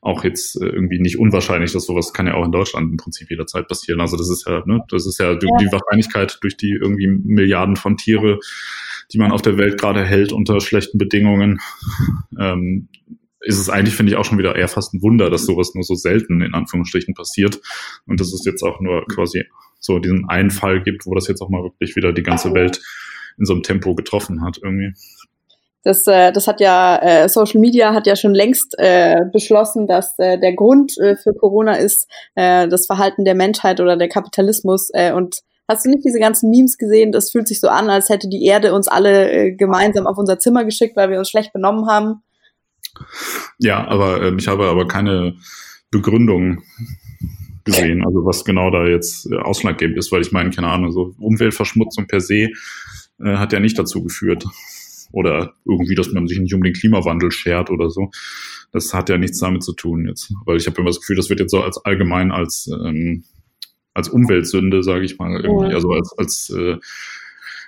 auch 0.00 0.24
jetzt 0.24 0.60
äh, 0.60 0.66
irgendwie 0.66 1.00
nicht 1.00 1.18
unwahrscheinlich, 1.18 1.72
dass 1.72 1.84
sowas 1.84 2.12
kann 2.12 2.26
ja 2.26 2.34
auch 2.34 2.44
in 2.44 2.52
Deutschland 2.52 2.90
im 2.90 2.96
Prinzip 2.96 3.28
jederzeit 3.28 3.68
passieren. 3.68 4.00
Also 4.00 4.16
das 4.16 4.30
ist 4.30 4.46
ja, 4.46 4.62
ne, 4.64 4.82
das 4.88 5.06
ist 5.06 5.18
ja 5.18 5.34
die, 5.34 5.48
die 5.60 5.72
Wahrscheinlichkeit 5.72 6.38
durch 6.40 6.56
die 6.56 6.70
irgendwie 6.70 7.08
Milliarden 7.08 7.76
von 7.76 7.96
Tiere, 7.96 8.38
die 9.12 9.18
man 9.18 9.32
auf 9.32 9.42
der 9.42 9.58
Welt 9.58 9.80
gerade 9.80 10.04
hält 10.04 10.32
unter 10.32 10.60
schlechten 10.60 10.98
Bedingungen, 10.98 11.60
ähm, 12.40 12.88
ist 13.40 13.58
es 13.58 13.70
eigentlich, 13.70 13.94
finde 13.94 14.12
ich, 14.12 14.18
auch 14.18 14.24
schon 14.24 14.38
wieder 14.38 14.56
eher 14.56 14.68
fast 14.68 14.92
ein 14.92 15.02
Wunder, 15.02 15.30
dass 15.30 15.46
sowas 15.46 15.74
nur 15.74 15.84
so 15.84 15.94
selten 15.94 16.40
in 16.40 16.54
Anführungsstrichen 16.54 17.14
passiert. 17.14 17.60
Und 18.06 18.20
dass 18.20 18.32
es 18.32 18.44
jetzt 18.44 18.62
auch 18.62 18.80
nur 18.80 19.04
quasi 19.06 19.44
so 19.78 19.98
diesen 19.98 20.28
einen 20.28 20.50
Fall 20.50 20.82
gibt, 20.82 21.06
wo 21.06 21.14
das 21.14 21.28
jetzt 21.28 21.40
auch 21.40 21.48
mal 21.48 21.62
wirklich 21.62 21.94
wieder 21.94 22.12
die 22.12 22.24
ganze 22.24 22.52
Welt 22.54 22.80
in 23.38 23.44
so 23.44 23.52
einem 23.52 23.62
Tempo 23.62 23.94
getroffen 23.94 24.42
hat 24.42 24.58
irgendwie. 24.62 24.92
Das, 25.84 26.04
äh, 26.08 26.32
das 26.32 26.48
hat 26.48 26.60
ja, 26.60 26.98
äh, 27.00 27.28
Social 27.28 27.60
Media 27.60 27.94
hat 27.94 28.08
ja 28.08 28.16
schon 28.16 28.34
längst 28.34 28.74
äh, 28.78 29.20
beschlossen, 29.32 29.86
dass 29.86 30.18
äh, 30.18 30.36
der 30.40 30.54
Grund 30.54 30.98
äh, 30.98 31.16
für 31.16 31.32
Corona 31.32 31.76
ist 31.76 32.10
äh, 32.34 32.66
das 32.66 32.86
Verhalten 32.86 33.24
der 33.24 33.36
Menschheit 33.36 33.78
oder 33.78 33.96
der 33.96 34.08
Kapitalismus. 34.08 34.90
Äh, 34.92 35.12
und 35.12 35.42
hast 35.68 35.84
du 35.84 35.90
nicht 35.90 36.04
diese 36.04 36.18
ganzen 36.18 36.50
Memes 36.50 36.78
gesehen? 36.78 37.12
Das 37.12 37.30
fühlt 37.30 37.48
sich 37.48 37.60
so 37.60 37.68
an, 37.68 37.90
als 37.90 38.08
hätte 38.08 38.28
die 38.28 38.44
Erde 38.44 38.74
uns 38.74 38.88
alle 38.88 39.30
äh, 39.30 39.52
gemeinsam 39.52 40.06
auf 40.06 40.18
unser 40.18 40.38
Zimmer 40.38 40.64
geschickt, 40.64 40.96
weil 40.96 41.10
wir 41.10 41.18
uns 41.18 41.30
schlecht 41.30 41.52
benommen 41.52 41.88
haben. 41.88 42.22
Ja, 43.58 43.86
aber 43.86 44.22
äh, 44.22 44.34
ich 44.36 44.48
habe 44.48 44.66
aber 44.66 44.86
keine 44.86 45.36
Begründung 45.90 46.62
gesehen, 47.64 48.04
also 48.04 48.24
was 48.24 48.44
genau 48.44 48.70
da 48.70 48.86
jetzt 48.86 49.30
äh, 49.30 49.36
ausschlaggebend 49.36 49.98
ist, 49.98 50.12
weil 50.12 50.22
ich 50.22 50.32
meine, 50.32 50.50
keine 50.50 50.68
Ahnung, 50.68 50.92
so 50.92 51.14
Umweltverschmutzung 51.18 52.06
per 52.06 52.20
se 52.20 52.50
äh, 53.20 53.36
hat 53.36 53.52
ja 53.52 53.60
nicht 53.60 53.78
dazu 53.78 54.02
geführt 54.02 54.44
oder 55.12 55.54
irgendwie, 55.64 55.94
dass 55.94 56.12
man 56.12 56.26
sich 56.26 56.38
nicht 56.38 56.54
um 56.54 56.62
den 56.62 56.74
Klimawandel 56.74 57.30
schert 57.30 57.70
oder 57.70 57.90
so. 57.90 58.10
Das 58.72 58.92
hat 58.94 59.08
ja 59.08 59.18
nichts 59.18 59.38
damit 59.38 59.62
zu 59.62 59.72
tun 59.72 60.06
jetzt. 60.06 60.32
Weil 60.44 60.56
ich 60.56 60.66
habe 60.66 60.78
immer 60.78 60.90
das 60.90 61.00
Gefühl, 61.00 61.16
das 61.16 61.30
wird 61.30 61.40
jetzt 61.40 61.50
so 61.50 61.62
als 61.62 61.78
allgemein 61.84 62.32
als, 62.32 62.68
ähm, 62.84 63.24
als 63.96 64.08
Umweltsünde, 64.10 64.82
sage 64.82 65.04
ich 65.04 65.18
mal, 65.18 65.40
irgendwie, 65.42 65.74
also 65.74 65.90
als, 65.90 66.14
als, 66.18 66.50
äh, 66.56 66.76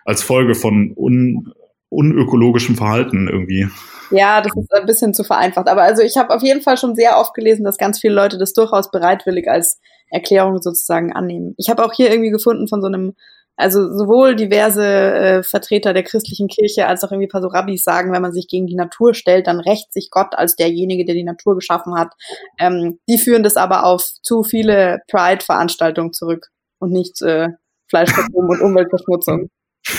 als 0.05 0.23
Folge 0.23 0.55
von 0.55 0.93
un, 0.95 1.53
unökologischem 1.89 2.77
Verhalten 2.77 3.29
irgendwie. 3.29 3.69
Ja, 4.11 4.41
das 4.43 4.55
ist 4.57 4.73
ein 4.75 4.87
bisschen 4.87 5.15
zu 5.15 5.25
vereinfacht. 5.25 5.69
Aber 5.69 5.83
also 5.83 6.03
ich 6.03 6.17
habe 6.17 6.35
auf 6.35 6.43
jeden 6.43 6.61
Fall 6.61 6.77
schon 6.77 6.95
sehr 6.95 7.19
oft 7.19 7.35
gelesen, 7.35 7.65
dass 7.65 7.79
ganz 7.79 7.99
viele 7.99 8.15
Leute 8.15 8.39
das 8.39 8.53
durchaus 8.53 8.91
bereitwillig 8.91 9.49
als 9.49 9.81
Erklärung 10.11 10.61
sozusagen 10.61 11.13
annehmen. 11.13 11.55
Ich 11.57 11.71
habe 11.71 11.85
auch 11.85 11.93
hier 11.93 12.11
irgendwie 12.11 12.31
gefunden 12.31 12.69
von 12.69 12.81
so 12.83 12.89
einem 12.89 13.15
also 13.59 13.93
sowohl 13.93 14.37
diverse 14.37 14.85
äh, 14.85 15.43
Vertreter 15.43 15.93
der 15.93 16.05
christlichen 16.05 16.47
Kirche 16.47 16.87
als 16.87 17.03
auch 17.03 17.11
irgendwie 17.11 17.27
ein 17.27 17.31
paar 17.31 17.43
so 17.43 17.49
Rabbis 17.49 17.83
sagen, 17.83 18.13
wenn 18.13 18.23
man 18.23 18.33
sich 18.33 18.47
gegen 18.47 18.69
die 18.69 18.77
Natur 18.77 19.15
stellt, 19.15 19.49
dann 19.49 19.59
rächt 19.59 19.93
sich 19.93 20.11
Gott 20.11 20.35
als 20.37 20.55
derjenige, 20.55 21.05
der 21.05 21.17
die 21.17 21.25
Natur 21.25 21.57
geschaffen 21.57 21.99
hat. 21.99 22.15
Ähm, 22.61 23.01
die 23.09 23.19
führen 23.19 23.43
das 23.43 23.57
aber 23.57 23.85
auf 23.85 24.05
zu 24.23 24.45
viele 24.45 25.01
Pride-Veranstaltungen 25.11 26.13
zurück. 26.13 26.49
und 26.79 26.93
nicht 26.93 27.21
äh, 27.23 27.49
Fleischkonsum 27.89 28.49
und 28.49 28.61
Umweltverschmutzung. 28.61 29.51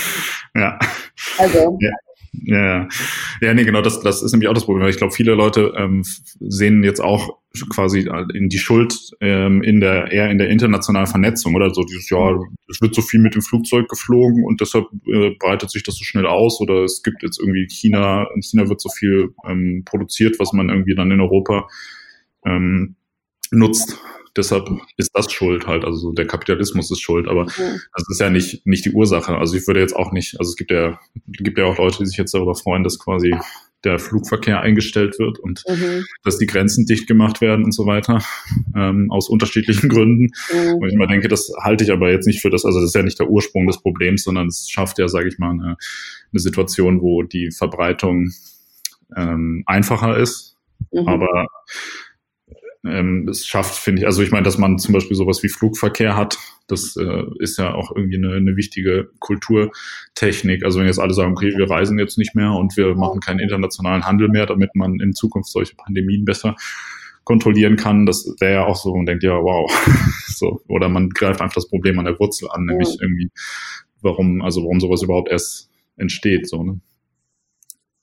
Ja. 0.56 0.76
Also. 1.38 1.78
Ja. 1.80 1.92
Ja, 2.32 2.88
ja, 3.40 3.54
nee, 3.54 3.64
genau, 3.64 3.82
das, 3.82 4.00
das 4.00 4.22
ist 4.22 4.32
nämlich 4.32 4.48
auch 4.48 4.54
das 4.54 4.64
Problem. 4.64 4.86
Ich 4.88 4.98
glaube, 4.98 5.12
viele 5.12 5.34
Leute 5.34 5.72
ähm, 5.76 6.04
sehen 6.40 6.84
jetzt 6.84 7.00
auch 7.00 7.38
quasi 7.68 8.08
in 8.34 8.48
die 8.48 8.58
Schuld 8.58 8.94
ähm, 9.20 9.62
in 9.62 9.80
der 9.80 10.12
eher 10.12 10.30
in 10.30 10.38
der 10.38 10.48
internationalen 10.48 11.08
Vernetzung 11.08 11.56
oder? 11.56 11.74
So 11.74 11.82
dieses 11.82 12.08
ja, 12.08 12.38
es 12.68 12.80
wird 12.80 12.94
so 12.94 13.02
viel 13.02 13.20
mit 13.20 13.34
dem 13.34 13.42
Flugzeug 13.42 13.88
geflogen 13.88 14.44
und 14.44 14.60
deshalb 14.60 14.86
äh, 15.06 15.30
breitet 15.40 15.70
sich 15.70 15.82
das 15.82 15.96
so 15.96 16.04
schnell 16.04 16.26
aus 16.26 16.60
oder 16.60 16.84
es 16.84 17.02
gibt 17.02 17.24
jetzt 17.24 17.40
irgendwie 17.40 17.66
China, 17.68 18.28
in 18.34 18.42
China 18.42 18.68
wird 18.68 18.80
so 18.80 18.88
viel 18.88 19.34
ähm, 19.48 19.82
produziert, 19.84 20.38
was 20.38 20.52
man 20.52 20.68
irgendwie 20.68 20.94
dann 20.94 21.10
in 21.10 21.20
Europa 21.20 21.66
ähm, 22.46 22.94
nutzt 23.50 23.98
deshalb 24.36 24.68
ist 24.96 25.10
das 25.14 25.30
schuld 25.32 25.66
halt, 25.66 25.84
also 25.84 26.12
der 26.12 26.26
Kapitalismus 26.26 26.90
ist 26.90 27.00
schuld, 27.00 27.28
aber 27.28 27.44
mhm. 27.44 27.80
das 27.94 28.08
ist 28.08 28.20
ja 28.20 28.30
nicht, 28.30 28.66
nicht 28.66 28.84
die 28.84 28.92
Ursache. 28.92 29.36
Also 29.36 29.56
ich 29.56 29.66
würde 29.66 29.80
jetzt 29.80 29.96
auch 29.96 30.12
nicht, 30.12 30.38
also 30.38 30.50
es 30.50 30.56
gibt 30.56 30.70
ja, 30.70 30.98
gibt 31.26 31.58
ja 31.58 31.64
auch 31.64 31.78
Leute, 31.78 31.98
die 31.98 32.06
sich 32.06 32.16
jetzt 32.16 32.34
darüber 32.34 32.54
freuen, 32.54 32.84
dass 32.84 32.98
quasi 32.98 33.34
der 33.84 33.98
Flugverkehr 33.98 34.60
eingestellt 34.60 35.18
wird 35.18 35.38
und 35.38 35.62
mhm. 35.66 36.04
dass 36.22 36.38
die 36.38 36.46
Grenzen 36.46 36.84
dicht 36.84 37.06
gemacht 37.06 37.40
werden 37.40 37.64
und 37.64 37.72
so 37.72 37.86
weiter, 37.86 38.22
ähm, 38.76 39.10
aus 39.10 39.28
unterschiedlichen 39.28 39.88
Gründen. 39.88 40.32
Mhm. 40.52 40.74
Und 40.74 40.88
ich 40.88 40.96
mal 40.96 41.08
denke, 41.08 41.28
das 41.28 41.50
halte 41.62 41.84
ich 41.84 41.90
aber 41.90 42.10
jetzt 42.10 42.26
nicht 42.26 42.40
für 42.40 42.50
das, 42.50 42.64
also 42.64 42.78
das 42.78 42.88
ist 42.88 42.94
ja 42.94 43.02
nicht 43.02 43.18
der 43.18 43.30
Ursprung 43.30 43.66
des 43.66 43.80
Problems, 43.80 44.24
sondern 44.24 44.48
es 44.48 44.68
schafft 44.68 44.98
ja, 44.98 45.08
sage 45.08 45.28
ich 45.28 45.38
mal, 45.38 45.50
eine, 45.50 45.76
eine 46.32 46.40
Situation, 46.40 47.00
wo 47.00 47.22
die 47.22 47.50
Verbreitung 47.50 48.30
ähm, 49.16 49.62
einfacher 49.66 50.16
ist, 50.18 50.56
mhm. 50.92 51.08
aber 51.08 51.46
ähm, 52.84 53.28
es 53.28 53.46
schafft, 53.46 53.74
finde 53.74 54.02
ich, 54.02 54.06
also 54.06 54.22
ich 54.22 54.30
meine, 54.30 54.44
dass 54.44 54.56
man 54.56 54.78
zum 54.78 54.94
Beispiel 54.94 55.16
sowas 55.16 55.42
wie 55.42 55.48
Flugverkehr 55.48 56.16
hat, 56.16 56.38
das 56.66 56.96
äh, 56.96 57.24
ist 57.38 57.58
ja 57.58 57.74
auch 57.74 57.94
irgendwie 57.94 58.16
eine, 58.16 58.34
eine 58.34 58.56
wichtige 58.56 59.10
Kulturtechnik. 59.18 60.64
Also 60.64 60.78
wenn 60.78 60.86
jetzt 60.86 61.00
alle 61.00 61.12
sagen, 61.12 61.32
okay, 61.32 61.52
wir 61.56 61.68
reisen 61.68 61.98
jetzt 61.98 62.16
nicht 62.16 62.34
mehr 62.34 62.52
und 62.52 62.76
wir 62.76 62.94
machen 62.94 63.20
keinen 63.20 63.40
internationalen 63.40 64.06
Handel 64.06 64.28
mehr, 64.28 64.46
damit 64.46 64.74
man 64.74 64.98
in 65.00 65.12
Zukunft 65.12 65.50
solche 65.50 65.74
Pandemien 65.76 66.24
besser 66.24 66.56
kontrollieren 67.24 67.76
kann, 67.76 68.06
das 68.06 68.34
wäre 68.40 68.54
ja 68.54 68.66
auch 68.66 68.76
so 68.76 68.92
und 68.92 69.06
denkt, 69.06 69.22
ja, 69.24 69.34
wow. 69.34 69.70
so, 70.26 70.62
oder 70.68 70.88
man 70.88 71.10
greift 71.10 71.42
einfach 71.42 71.54
das 71.54 71.68
Problem 71.68 71.98
an 71.98 72.06
der 72.06 72.18
Wurzel 72.18 72.48
an, 72.50 72.64
nämlich 72.64 72.98
irgendwie, 73.00 73.30
warum, 74.00 74.42
also 74.42 74.62
warum 74.62 74.80
sowas 74.80 75.02
überhaupt 75.02 75.30
erst 75.30 75.68
entsteht, 75.96 76.48
so, 76.48 76.62
ne? 76.62 76.80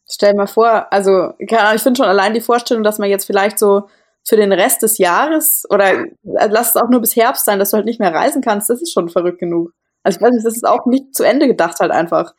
Stell 0.09 0.31
dir 0.31 0.37
mal 0.37 0.47
vor, 0.47 0.87
also 0.93 1.33
ich 1.37 1.49
finde 1.81 1.97
schon 1.97 2.05
allein 2.05 2.33
die 2.33 2.39
Vorstellung, 2.39 2.81
dass 2.81 2.97
man 2.97 3.09
jetzt 3.09 3.25
vielleicht 3.25 3.59
so 3.59 3.89
für 4.27 4.35
den 4.35 4.51
Rest 4.51 4.83
des 4.83 4.97
Jahres 4.97 5.63
oder 5.69 6.01
äh, 6.01 6.07
lass 6.49 6.69
es 6.69 6.75
auch 6.75 6.89
nur 6.89 6.99
bis 6.99 7.15
Herbst 7.15 7.45
sein, 7.45 7.59
dass 7.59 7.71
du 7.71 7.77
halt 7.77 7.85
nicht 7.85 7.99
mehr 7.99 8.13
reisen 8.13 8.41
kannst, 8.41 8.69
das 8.69 8.81
ist 8.81 8.91
schon 8.91 9.09
verrückt 9.09 9.39
genug. 9.39 9.71
Also 10.03 10.17
ich 10.17 10.21
weiß 10.21 10.33
nicht, 10.33 10.45
das 10.45 10.55
ist 10.55 10.67
auch 10.67 10.85
nicht 10.85 11.15
zu 11.15 11.23
Ende 11.23 11.47
gedacht 11.47 11.79
halt 11.79 11.91
einfach. 11.91 12.33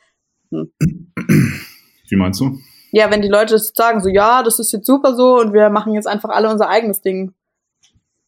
Hm. 0.51 0.72
Wie 2.09 2.16
meinst 2.16 2.40
du? 2.40 2.59
Ja, 2.92 3.11
wenn 3.11 3.22
die 3.22 3.29
Leute 3.29 3.59
sagen, 3.59 4.01
so 4.01 4.09
ja, 4.09 4.42
das 4.42 4.59
ist 4.59 4.72
jetzt 4.72 4.87
super 4.87 5.14
so 5.14 5.38
und 5.38 5.53
wir 5.53 5.68
machen 5.70 5.94
jetzt 5.94 6.07
einfach 6.07 6.31
alle 6.31 6.51
unser 6.51 6.68
eigenes 6.68 7.01
Ding. 7.01 7.35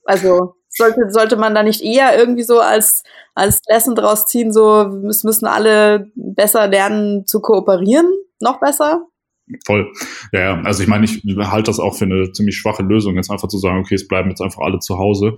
Also 0.04 0.54
sollte, 0.68 1.10
sollte 1.10 1.36
man 1.36 1.54
da 1.54 1.62
nicht 1.62 1.82
eher 1.82 2.16
irgendwie 2.18 2.42
so 2.42 2.60
als, 2.60 3.02
als 3.34 3.60
Lesson 3.68 3.94
draus 3.94 4.26
ziehen, 4.26 4.52
so 4.52 4.82
es 5.08 5.24
müssen 5.24 5.46
alle 5.46 6.10
besser 6.14 6.66
lernen 6.68 7.26
zu 7.26 7.40
kooperieren, 7.40 8.10
noch 8.40 8.60
besser? 8.60 9.06
Voll. 9.64 9.92
Ja, 10.32 10.60
also 10.62 10.82
ich 10.82 10.88
meine, 10.88 11.04
ich 11.04 11.22
halte 11.24 11.70
das 11.70 11.80
auch 11.80 11.96
für 11.96 12.04
eine 12.04 12.32
ziemlich 12.32 12.56
schwache 12.56 12.82
Lösung, 12.82 13.16
jetzt 13.16 13.30
einfach 13.30 13.48
zu 13.48 13.58
sagen, 13.58 13.78
okay, 13.78 13.94
es 13.94 14.06
bleiben 14.06 14.28
jetzt 14.28 14.40
einfach 14.40 14.62
alle 14.62 14.78
zu 14.78 14.98
Hause. 14.98 15.36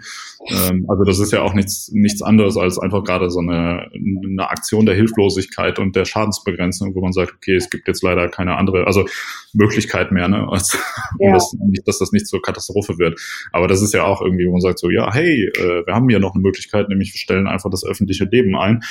Ähm, 0.49 0.87
also 0.89 1.05
das 1.05 1.19
ist 1.19 1.33
ja 1.33 1.43
auch 1.43 1.55
nichts, 1.55 1.91
nichts 1.93 2.23
anderes 2.23 2.57
als 2.57 2.79
einfach 2.79 3.05
gerade 3.05 3.31
so 3.31 3.41
eine, 3.41 3.91
eine 3.95 4.51
Aktion 4.51 4.87
der 4.87 4.95
Hilflosigkeit 4.95 5.79
und 5.79 5.97
der 5.97 6.05
Schadensbegrenzung, 6.05 6.95
wo 6.95 7.01
man 7.01 7.13
sagt, 7.13 7.35
okay, 7.35 7.57
es 7.57 7.71
gibt 7.71 7.89
jetzt 7.89 8.03
leider 8.03 8.29
keine 8.29 8.57
andere, 8.57 8.87
also 8.87 9.07
Möglichkeit 9.55 10.13
mehr, 10.13 10.29
ne, 10.29 10.49
als 10.49 10.79
ja. 11.19 11.33
das, 11.33 11.55
nicht, 11.59 11.87
dass 11.87 11.99
das 11.99 12.13
nicht 12.13 12.27
zur 12.27 12.43
Katastrophe 12.43 12.99
wird. 12.99 13.21
Aber 13.53 13.69
das 13.69 13.83
ist 13.83 13.95
ja 13.95 14.05
auch 14.05 14.21
irgendwie, 14.21 14.47
wo 14.47 14.53
man 14.53 14.61
sagt 14.61 14.79
so, 14.79 14.91
ja, 14.91 15.13
hey, 15.13 15.51
äh, 15.57 15.87
wir 15.87 15.95
haben 15.95 16.09
ja 16.11 16.19
noch 16.19 16.35
eine 16.35 16.43
Möglichkeit, 16.43 16.89
nämlich 16.89 17.13
wir 17.13 17.19
stellen 17.19 17.47
einfach 17.47 17.71
das 17.71 17.85
öffentliche 17.85 18.25
Leben 18.25 18.57
ein. 18.57 18.83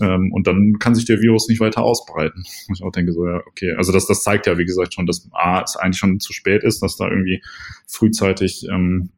Ähm, 0.00 0.32
und 0.32 0.46
dann 0.46 0.74
kann 0.78 0.94
sich 0.94 1.04
der 1.04 1.20
Virus 1.20 1.48
nicht 1.48 1.60
weiter 1.60 1.82
ausbreiten. 1.82 2.44
Ich 2.72 2.82
auch 2.82 2.92
denke 2.92 3.12
so, 3.12 3.26
ja, 3.26 3.40
okay. 3.46 3.74
Also 3.76 3.92
das, 3.92 4.06
das 4.06 4.22
zeigt 4.22 4.46
ja, 4.46 4.58
wie 4.58 4.64
gesagt, 4.64 4.94
schon, 4.94 5.06
dass 5.06 5.28
A, 5.32 5.62
es 5.62 5.76
eigentlich 5.76 5.98
schon 5.98 6.20
zu 6.20 6.32
spät 6.32 6.62
ist, 6.62 6.82
dass 6.82 6.96
da 6.96 7.08
irgendwie 7.08 7.42
frühzeitig 7.86 8.66
ähm, 8.70 9.10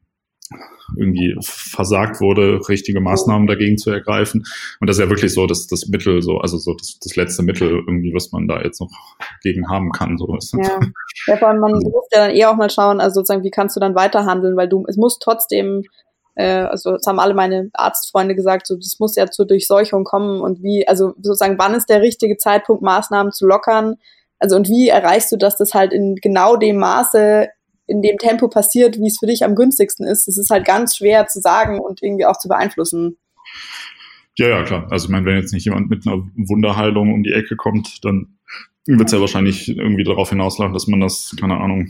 irgendwie 0.96 1.36
versagt 1.40 2.20
wurde, 2.20 2.60
richtige 2.68 3.00
Maßnahmen 3.00 3.46
dagegen 3.46 3.78
zu 3.78 3.90
ergreifen. 3.90 4.44
Und 4.80 4.88
das 4.88 4.96
ist 4.96 5.04
ja 5.04 5.10
wirklich 5.10 5.32
so 5.32 5.46
das, 5.46 5.66
das 5.66 5.88
Mittel, 5.88 6.22
so, 6.22 6.38
also 6.38 6.58
so 6.58 6.74
das, 6.74 6.98
das 7.00 7.16
letzte 7.16 7.42
Mittel 7.42 7.70
irgendwie, 7.70 8.12
was 8.14 8.32
man 8.32 8.48
da 8.48 8.60
jetzt 8.62 8.80
noch 8.80 8.90
gegen 9.42 9.68
haben 9.68 9.90
kann. 9.92 10.16
So 10.18 10.36
ist 10.36 10.54
ja. 10.54 10.80
ja, 11.26 11.36
vor 11.36 11.48
allem 11.48 11.60
man 11.60 11.74
also. 11.74 11.90
muss 11.90 12.06
ja 12.12 12.26
dann 12.26 12.36
eher 12.36 12.50
auch 12.50 12.56
mal 12.56 12.70
schauen, 12.70 13.00
also 13.00 13.20
sozusagen, 13.20 13.44
wie 13.44 13.50
kannst 13.50 13.76
du 13.76 13.80
dann 13.80 13.94
weiterhandeln, 13.94 14.56
weil 14.56 14.68
du, 14.68 14.84
es 14.88 14.96
muss 14.96 15.18
trotzdem 15.18 15.84
äh, 16.38 16.62
also 16.62 16.92
das 16.92 17.06
haben 17.06 17.18
alle 17.18 17.34
meine 17.34 17.68
Arztfreunde 17.74 18.34
gesagt, 18.34 18.66
so 18.66 18.76
das 18.76 18.96
muss 19.00 19.16
ja 19.16 19.26
zur 19.26 19.46
Durchseuchung 19.46 20.04
kommen 20.04 20.40
und 20.40 20.62
wie, 20.62 20.86
also 20.86 21.12
sozusagen, 21.20 21.58
wann 21.58 21.74
ist 21.74 21.90
der 21.90 22.00
richtige 22.00 22.36
Zeitpunkt, 22.36 22.82
Maßnahmen 22.82 23.32
zu 23.32 23.46
lockern? 23.46 23.96
Also 24.38 24.54
und 24.54 24.68
wie 24.68 24.88
erreichst 24.88 25.32
du, 25.32 25.36
dass 25.36 25.56
das 25.56 25.74
halt 25.74 25.92
in 25.92 26.14
genau 26.14 26.56
dem 26.56 26.78
Maße, 26.78 27.48
in 27.88 28.02
dem 28.02 28.18
Tempo 28.18 28.48
passiert, 28.48 28.98
wie 28.98 29.08
es 29.08 29.18
für 29.18 29.26
dich 29.26 29.44
am 29.44 29.54
günstigsten 29.54 30.06
ist? 30.06 30.28
Das 30.28 30.38
ist 30.38 30.50
halt 30.50 30.64
ganz 30.64 30.96
schwer 30.96 31.26
zu 31.26 31.40
sagen 31.40 31.80
und 31.80 32.02
irgendwie 32.02 32.26
auch 32.26 32.38
zu 32.38 32.48
beeinflussen. 32.48 33.16
Ja, 34.36 34.48
ja, 34.48 34.62
klar. 34.62 34.86
Also 34.90 35.06
ich 35.06 35.10
meine, 35.10 35.26
wenn 35.26 35.36
jetzt 35.36 35.52
nicht 35.52 35.64
jemand 35.64 35.90
mit 35.90 36.06
einer 36.06 36.22
Wunderheilung 36.36 37.12
um 37.12 37.24
die 37.24 37.32
Ecke 37.32 37.56
kommt, 37.56 38.04
dann 38.04 38.38
wird 38.86 39.08
es 39.08 39.12
ja 39.12 39.20
wahrscheinlich 39.20 39.68
irgendwie 39.68 40.04
darauf 40.04 40.30
hinauslaufen, 40.30 40.72
dass 40.72 40.86
man 40.86 41.00
das, 41.00 41.34
keine 41.40 41.58
Ahnung, 41.58 41.88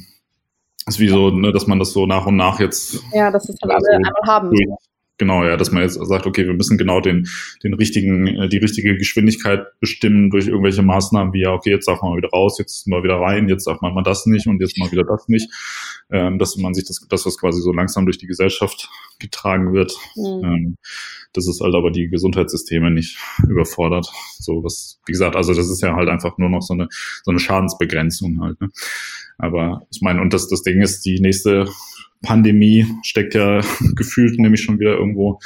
ist 0.86 0.98
wie 0.98 1.08
so, 1.08 1.30
ne, 1.30 1.52
dass 1.52 1.66
man 1.66 1.78
das 1.78 1.92
so 1.92 2.06
nach 2.06 2.26
und 2.26 2.36
nach 2.36 2.60
jetzt. 2.60 3.02
Ja, 3.12 3.30
dass 3.30 3.48
es 3.48 3.56
halt 3.62 3.72
alle 3.72 3.96
einmal 3.96 4.12
haben. 4.26 4.50
Durch, 4.50 4.87
genau, 5.18 5.44
ja, 5.44 5.56
dass 5.56 5.72
man 5.72 5.82
jetzt 5.82 5.94
sagt, 5.94 6.26
okay, 6.26 6.46
wir 6.46 6.54
müssen 6.54 6.78
genau 6.78 7.00
den, 7.00 7.28
den 7.62 7.74
richtigen, 7.74 8.26
äh, 8.26 8.48
die 8.48 8.58
richtige 8.58 8.96
Geschwindigkeit 8.96 9.66
bestimmen 9.80 10.30
durch 10.30 10.46
irgendwelche 10.46 10.82
Maßnahmen, 10.82 11.32
wie 11.32 11.42
ja, 11.42 11.52
okay, 11.52 11.70
jetzt 11.70 11.86
darf 11.86 12.00
man 12.00 12.12
mal 12.12 12.16
wieder 12.18 12.30
raus, 12.30 12.58
jetzt 12.58 12.86
mal 12.86 13.02
wieder 13.02 13.16
rein, 13.16 13.48
jetzt 13.48 13.66
darf 13.66 13.80
man 13.80 13.94
mal 13.94 14.02
das 14.02 14.26
nicht 14.26 14.46
und 14.46 14.60
jetzt 14.60 14.78
mal 14.78 14.90
wieder 14.90 15.04
das 15.04 15.28
nicht. 15.28 15.50
Ähm, 16.10 16.38
dass 16.38 16.56
man 16.56 16.72
sich 16.72 16.86
das, 16.86 17.06
dass 17.08 17.24
das 17.24 17.36
quasi 17.38 17.60
so 17.60 17.72
langsam 17.72 18.06
durch 18.06 18.18
die 18.18 18.26
Gesellschaft 18.26 18.88
getragen 19.18 19.74
wird. 19.74 19.92
Mhm. 20.16 20.44
Ähm, 20.44 20.76
das 21.32 21.46
ist 21.46 21.60
halt 21.60 21.74
aber 21.74 21.90
die 21.90 22.08
Gesundheitssysteme 22.08 22.90
nicht 22.90 23.18
überfordert. 23.48 24.10
So 24.38 24.64
was, 24.64 25.00
wie 25.06 25.12
gesagt, 25.12 25.36
also 25.36 25.52
das 25.52 25.68
ist 25.68 25.82
ja 25.82 25.94
halt 25.94 26.08
einfach 26.08 26.38
nur 26.38 26.48
noch 26.48 26.62
so 26.62 26.74
eine, 26.74 26.88
so 27.24 27.30
eine 27.30 27.40
Schadensbegrenzung 27.40 28.40
halt. 28.40 28.60
Ne? 28.60 28.70
Aber 29.36 29.86
ich 29.92 30.00
meine, 30.00 30.20
und 30.20 30.32
das, 30.32 30.48
das 30.48 30.62
Ding 30.62 30.80
ist, 30.80 31.04
die 31.04 31.20
nächste 31.20 31.68
Pandemie 32.22 32.86
steckt 33.02 33.34
ja 33.34 33.60
gefühlt 33.96 34.38
nämlich 34.38 34.62
schon 34.62 34.78
wieder 34.78 34.96
irgendwo 34.96 35.38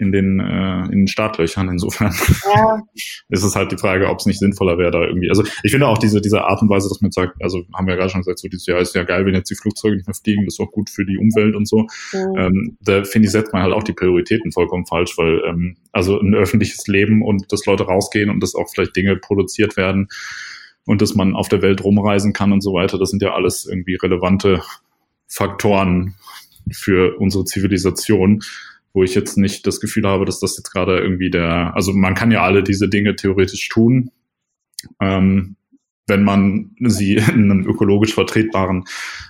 in 0.00 0.12
den, 0.12 0.40
äh, 0.40 0.84
in 0.86 1.00
den 1.00 1.08
Startlöchern. 1.08 1.68
Insofern 1.68 2.12
ja. 2.54 2.80
ist 3.28 3.44
es 3.44 3.54
halt 3.54 3.70
die 3.70 3.76
Frage, 3.76 4.08
ob 4.08 4.18
es 4.18 4.26
nicht 4.26 4.38
sinnvoller 4.38 4.78
wäre, 4.78 4.90
da 4.90 5.02
irgendwie. 5.02 5.28
Also 5.28 5.44
ich 5.62 5.70
finde 5.70 5.88
auch 5.88 5.98
diese, 5.98 6.22
diese 6.22 6.42
Art 6.42 6.62
und 6.62 6.70
Weise, 6.70 6.88
dass 6.88 7.02
man 7.02 7.10
sagt, 7.10 7.36
also 7.42 7.64
haben 7.74 7.86
wir 7.86 7.94
ja 7.94 7.98
gerade 8.00 8.10
schon 8.10 8.22
gesagt, 8.22 8.38
so 8.38 8.48
dieses 8.48 8.66
Jahr 8.66 8.80
ist 8.80 8.94
ja 8.94 9.02
geil, 9.04 9.26
wenn 9.26 9.34
jetzt 9.34 9.50
die 9.50 9.56
Flugzeuge 9.56 9.96
nicht 9.96 10.06
mehr 10.06 10.14
fliegen, 10.14 10.46
das 10.46 10.54
ist 10.54 10.60
auch 10.60 10.72
gut 10.72 10.88
für 10.88 11.04
die 11.04 11.18
Umwelt 11.18 11.54
und 11.54 11.68
so. 11.68 11.86
Ja. 12.12 12.46
Ähm, 12.46 12.78
da 12.80 13.04
finde 13.04 13.26
ich, 13.26 13.32
setzt 13.32 13.52
man 13.52 13.62
halt 13.62 13.74
auch 13.74 13.82
die 13.82 13.92
Prioritäten 13.92 14.52
vollkommen 14.52 14.86
falsch, 14.86 15.18
weil 15.18 15.42
ähm, 15.46 15.76
also 15.92 16.18
ein 16.18 16.34
öffentliches 16.34 16.86
Leben 16.86 17.22
und 17.22 17.52
dass 17.52 17.66
Leute 17.66 17.84
rausgehen 17.84 18.30
und 18.30 18.42
dass 18.42 18.54
auch 18.54 18.70
vielleicht 18.72 18.96
Dinge 18.96 19.16
produziert 19.16 19.76
werden 19.76 20.08
und 20.86 21.02
dass 21.02 21.14
man 21.14 21.36
auf 21.36 21.48
der 21.48 21.60
Welt 21.60 21.84
rumreisen 21.84 22.32
kann 22.32 22.52
und 22.52 22.62
so 22.62 22.72
weiter, 22.72 22.98
das 22.98 23.10
sind 23.10 23.20
ja 23.22 23.34
alles 23.34 23.66
irgendwie 23.66 23.96
relevante 23.96 24.62
Faktoren 25.30 26.14
für 26.70 27.18
unsere 27.18 27.44
Zivilisation 27.44 28.42
wo 28.92 29.04
ich 29.04 29.14
jetzt 29.14 29.36
nicht 29.36 29.66
das 29.66 29.80
Gefühl 29.80 30.06
habe, 30.06 30.24
dass 30.24 30.40
das 30.40 30.56
jetzt 30.56 30.72
gerade 30.72 30.98
irgendwie 30.98 31.30
der, 31.30 31.74
also 31.74 31.92
man 31.92 32.14
kann 32.14 32.30
ja 32.30 32.42
alle 32.42 32.62
diese 32.62 32.88
Dinge 32.88 33.16
theoretisch 33.16 33.68
tun, 33.68 34.10
ähm, 35.00 35.56
wenn 36.06 36.24
man 36.24 36.74
sie 36.80 37.14
in 37.34 37.50
einem 37.50 37.66
ökologisch 37.66 38.14
vertretbaren 38.14 38.84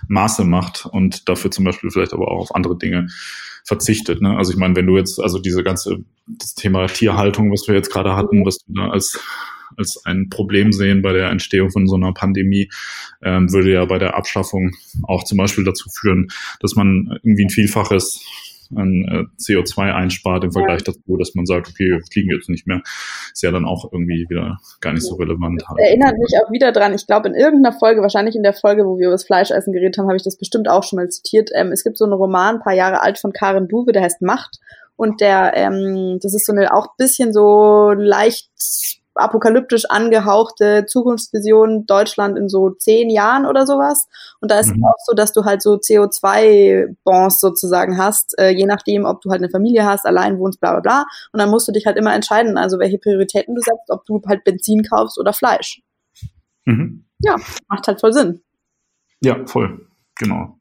Maße 0.07 0.43
macht 0.43 0.85
und 0.85 1.29
dafür 1.29 1.51
zum 1.51 1.65
Beispiel 1.65 1.91
vielleicht 1.91 2.13
aber 2.13 2.29
auch 2.29 2.41
auf 2.41 2.55
andere 2.55 2.77
Dinge 2.77 3.07
verzichtet. 3.63 4.21
Ne? 4.21 4.35
Also 4.35 4.51
ich 4.51 4.57
meine, 4.57 4.75
wenn 4.75 4.87
du 4.87 4.97
jetzt, 4.97 5.19
also 5.19 5.37
diese 5.37 5.63
ganze, 5.63 5.99
das 6.25 6.55
Thema 6.55 6.87
Tierhaltung, 6.87 7.51
was 7.51 7.67
wir 7.67 7.75
jetzt 7.75 7.91
gerade 7.91 8.15
hatten, 8.15 8.45
was 8.45 8.57
du 8.59 8.73
da 8.73 8.89
als 8.89 9.19
als 9.77 10.01
ein 10.05 10.29
Problem 10.29 10.71
sehen 10.71 11.01
bei 11.01 11.13
der 11.13 11.29
Entstehung 11.29 11.71
von 11.71 11.87
so 11.87 11.95
einer 11.95 12.13
Pandemie, 12.13 12.69
ähm, 13.23 13.51
würde 13.51 13.73
ja 13.73 13.85
bei 13.85 13.99
der 13.99 14.15
Abschaffung 14.15 14.71
auch 15.03 15.23
zum 15.23 15.37
Beispiel 15.37 15.63
dazu 15.63 15.89
führen, 15.89 16.27
dass 16.59 16.75
man 16.75 17.19
irgendwie 17.23 17.45
ein 17.45 17.49
Vielfaches 17.49 18.23
an 18.75 19.03
äh, 19.07 19.41
CO2 19.41 19.93
einspart 19.93 20.43
im 20.43 20.51
Vergleich 20.51 20.81
ja. 20.85 20.93
dazu, 20.93 21.17
dass 21.17 21.35
man 21.35 21.45
sagt, 21.45 21.69
okay, 21.69 21.89
wir 21.89 22.01
fliegen 22.11 22.31
jetzt 22.31 22.49
nicht 22.49 22.67
mehr, 22.67 22.81
ist 23.33 23.43
ja 23.43 23.51
dann 23.51 23.65
auch 23.65 23.91
irgendwie 23.91 24.25
wieder 24.29 24.57
gar 24.79 24.93
nicht 24.93 25.03
so 25.03 25.15
relevant. 25.15 25.63
Halt. 25.67 25.79
Erinnert 25.79 26.17
mich 26.17 26.33
auch 26.43 26.51
wieder 26.51 26.71
dran, 26.71 26.93
ich 26.93 27.07
glaube 27.07 27.29
in 27.29 27.35
irgendeiner 27.35 27.77
Folge, 27.77 28.01
wahrscheinlich 28.01 28.35
in 28.35 28.43
der 28.43 28.53
Folge, 28.53 28.85
wo 28.85 28.97
wir 28.97 29.07
über 29.07 29.15
das 29.15 29.25
Fleischessen 29.25 29.73
geredet 29.73 29.97
haben, 29.97 30.07
habe 30.07 30.17
ich 30.17 30.23
das 30.23 30.37
bestimmt 30.37 30.69
auch 30.69 30.83
schon 30.83 30.97
mal 30.97 31.09
zitiert. 31.09 31.49
Ähm, 31.53 31.71
es 31.71 31.83
gibt 31.83 31.97
so 31.97 32.05
einen 32.05 32.13
Roman, 32.13 32.55
ein 32.55 32.61
paar 32.61 32.73
Jahre 32.73 33.01
alt 33.01 33.19
von 33.19 33.33
Karen 33.33 33.67
Duwe, 33.67 33.91
der 33.91 34.03
heißt 34.03 34.21
Macht. 34.21 34.59
und 34.95 35.21
der, 35.21 35.53
ähm, 35.55 36.19
das 36.21 36.33
ist 36.33 36.45
so 36.45 36.53
eine 36.53 36.73
auch 36.73 36.95
bisschen 36.97 37.33
so 37.33 37.91
leicht 37.91 38.49
apokalyptisch 39.15 39.85
angehauchte 39.89 40.85
Zukunftsvision 40.85 41.85
Deutschland 41.85 42.37
in 42.37 42.49
so 42.49 42.69
zehn 42.71 43.09
Jahren 43.09 43.45
oder 43.45 43.65
sowas. 43.65 44.07
Und 44.39 44.51
da 44.51 44.59
ist 44.59 44.67
mhm. 44.67 44.77
es 44.77 44.83
auch 44.83 44.95
so, 45.05 45.13
dass 45.13 45.33
du 45.33 45.45
halt 45.45 45.61
so 45.61 45.75
CO2-Bonds 45.75 47.39
sozusagen 47.39 47.97
hast, 47.97 48.37
äh, 48.39 48.49
je 48.49 48.65
nachdem, 48.65 49.05
ob 49.05 49.21
du 49.21 49.29
halt 49.29 49.41
eine 49.41 49.49
Familie 49.49 49.85
hast, 49.85 50.05
allein 50.05 50.39
wohnst, 50.39 50.59
bla 50.59 50.71
bla 50.71 50.79
bla. 50.79 51.05
Und 51.31 51.39
dann 51.39 51.49
musst 51.49 51.67
du 51.67 51.71
dich 51.71 51.85
halt 51.85 51.97
immer 51.97 52.13
entscheiden, 52.13 52.57
also 52.57 52.79
welche 52.79 52.97
Prioritäten 52.97 53.55
du 53.55 53.61
setzt, 53.61 53.89
ob 53.89 54.05
du 54.05 54.21
halt 54.27 54.43
Benzin 54.43 54.83
kaufst 54.83 55.19
oder 55.19 55.33
Fleisch. 55.33 55.81
Mhm. 56.65 57.05
Ja, 57.19 57.35
macht 57.67 57.87
halt 57.87 57.99
voll 57.99 58.13
Sinn. 58.13 58.41
Ja, 59.23 59.45
voll. 59.45 59.87
Genau. 60.21 60.55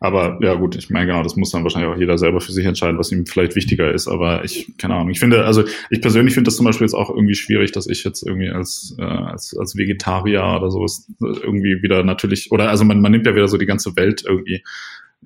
Aber 0.00 0.38
ja 0.40 0.54
gut, 0.54 0.74
ich 0.74 0.88
meine 0.88 1.06
genau, 1.06 1.22
das 1.22 1.36
muss 1.36 1.50
dann 1.50 1.62
wahrscheinlich 1.64 1.92
auch 1.92 1.98
jeder 1.98 2.16
selber 2.16 2.40
für 2.40 2.50
sich 2.50 2.64
entscheiden, 2.64 2.98
was 2.98 3.12
ihm 3.12 3.26
vielleicht 3.26 3.54
wichtiger 3.54 3.92
ist. 3.92 4.08
Aber 4.08 4.42
ich, 4.42 4.72
keine 4.78 4.94
Ahnung, 4.94 5.10
ich 5.10 5.20
finde, 5.20 5.44
also 5.44 5.64
ich 5.90 6.00
persönlich 6.00 6.32
finde 6.32 6.48
das 6.48 6.56
zum 6.56 6.64
Beispiel 6.64 6.86
jetzt 6.86 6.94
auch 6.94 7.10
irgendwie 7.10 7.34
schwierig, 7.34 7.72
dass 7.72 7.86
ich 7.86 8.04
jetzt 8.04 8.26
irgendwie 8.26 8.48
als, 8.48 8.96
äh, 8.98 9.04
als, 9.04 9.54
als 9.56 9.76
Vegetarier 9.76 10.42
oder 10.58 10.70
sowas 10.70 11.06
irgendwie 11.20 11.82
wieder 11.82 12.02
natürlich, 12.04 12.50
oder 12.50 12.70
also 12.70 12.84
man, 12.84 13.02
man 13.02 13.12
nimmt 13.12 13.26
ja 13.26 13.34
wieder 13.34 13.48
so 13.48 13.58
die 13.58 13.66
ganze 13.66 13.94
Welt 13.94 14.24
irgendwie 14.26 14.64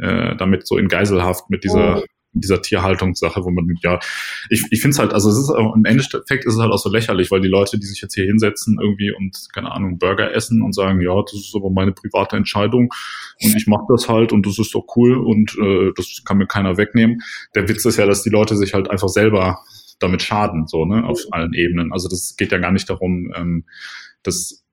äh, 0.01 0.35
damit 0.37 0.67
so 0.67 0.77
in 0.77 0.89
Geiselhaft 0.89 1.49
mit 1.49 1.63
dieser, 1.63 1.99
oh 1.99 2.05
dieser 2.41 2.63
Tierhaltungssache, 2.63 3.45
wo 3.45 3.51
man, 3.51 3.75
ja, 3.83 3.99
ich, 4.51 4.65
ich 4.71 4.81
finde 4.81 4.95
es 4.95 4.99
halt, 4.99 5.13
also 5.13 5.31
es 5.31 5.39
ist 5.39 5.51
im 5.51 5.85
Endeffekt 5.85 6.45
ist 6.45 6.55
es 6.55 6.61
halt 6.61 6.73
auch 6.73 6.79
so 6.79 6.91
lächerlich, 6.91 7.31
weil 7.31 7.41
die 7.41 7.49
Leute, 7.49 7.79
die 7.79 7.87
sich 7.87 8.01
jetzt 8.01 8.15
hier 8.15 8.25
hinsetzen 8.25 8.79
irgendwie 8.81 9.13
und, 9.13 9.37
keine 9.53 9.73
Ahnung, 9.73 9.99
Burger 9.99 10.33
essen 10.35 10.63
und 10.63 10.75
sagen, 10.75 11.01
ja, 11.01 11.15
das 11.23 11.35
ist 11.35 11.55
aber 11.55 11.71
meine 11.71 11.93
private 11.93 12.37
Entscheidung 12.37 12.93
und 13.43 13.57
ich 13.57 13.67
mache 13.67 13.87
das 13.89 14.09
halt 14.09 14.33
und 14.33 14.47
das 14.47 14.59
ist 14.59 14.75
doch 14.75 14.85
cool 14.97 15.17
und 15.17 15.57
äh, 15.61 15.93
das 15.97 16.23
kann 16.25 16.39
mir 16.39 16.47
keiner 16.47 16.77
wegnehmen. 16.77 17.19
Der 17.55 17.69
Witz 17.69 17.85
ist 17.85 17.97
ja, 17.97 18.07
dass 18.07 18.23
die 18.23 18.31
Leute 18.31 18.57
sich 18.57 18.75
halt 18.75 18.91
einfach 18.91 19.09
selber 19.09 19.61
damit 19.99 20.23
schaden, 20.23 20.67
so, 20.67 20.85
ne, 20.85 21.05
auf 21.05 21.21
allen 21.31 21.55
Ebenen. 21.55 21.93
Also 21.93 22.09
das 22.09 22.35
geht 22.37 22.53
ja 22.53 22.59
gar 22.59 22.73
nicht 22.73 22.89
darum, 22.91 23.33
ähm, 23.35 23.65
dass 24.23 24.53
äh, 24.53 24.66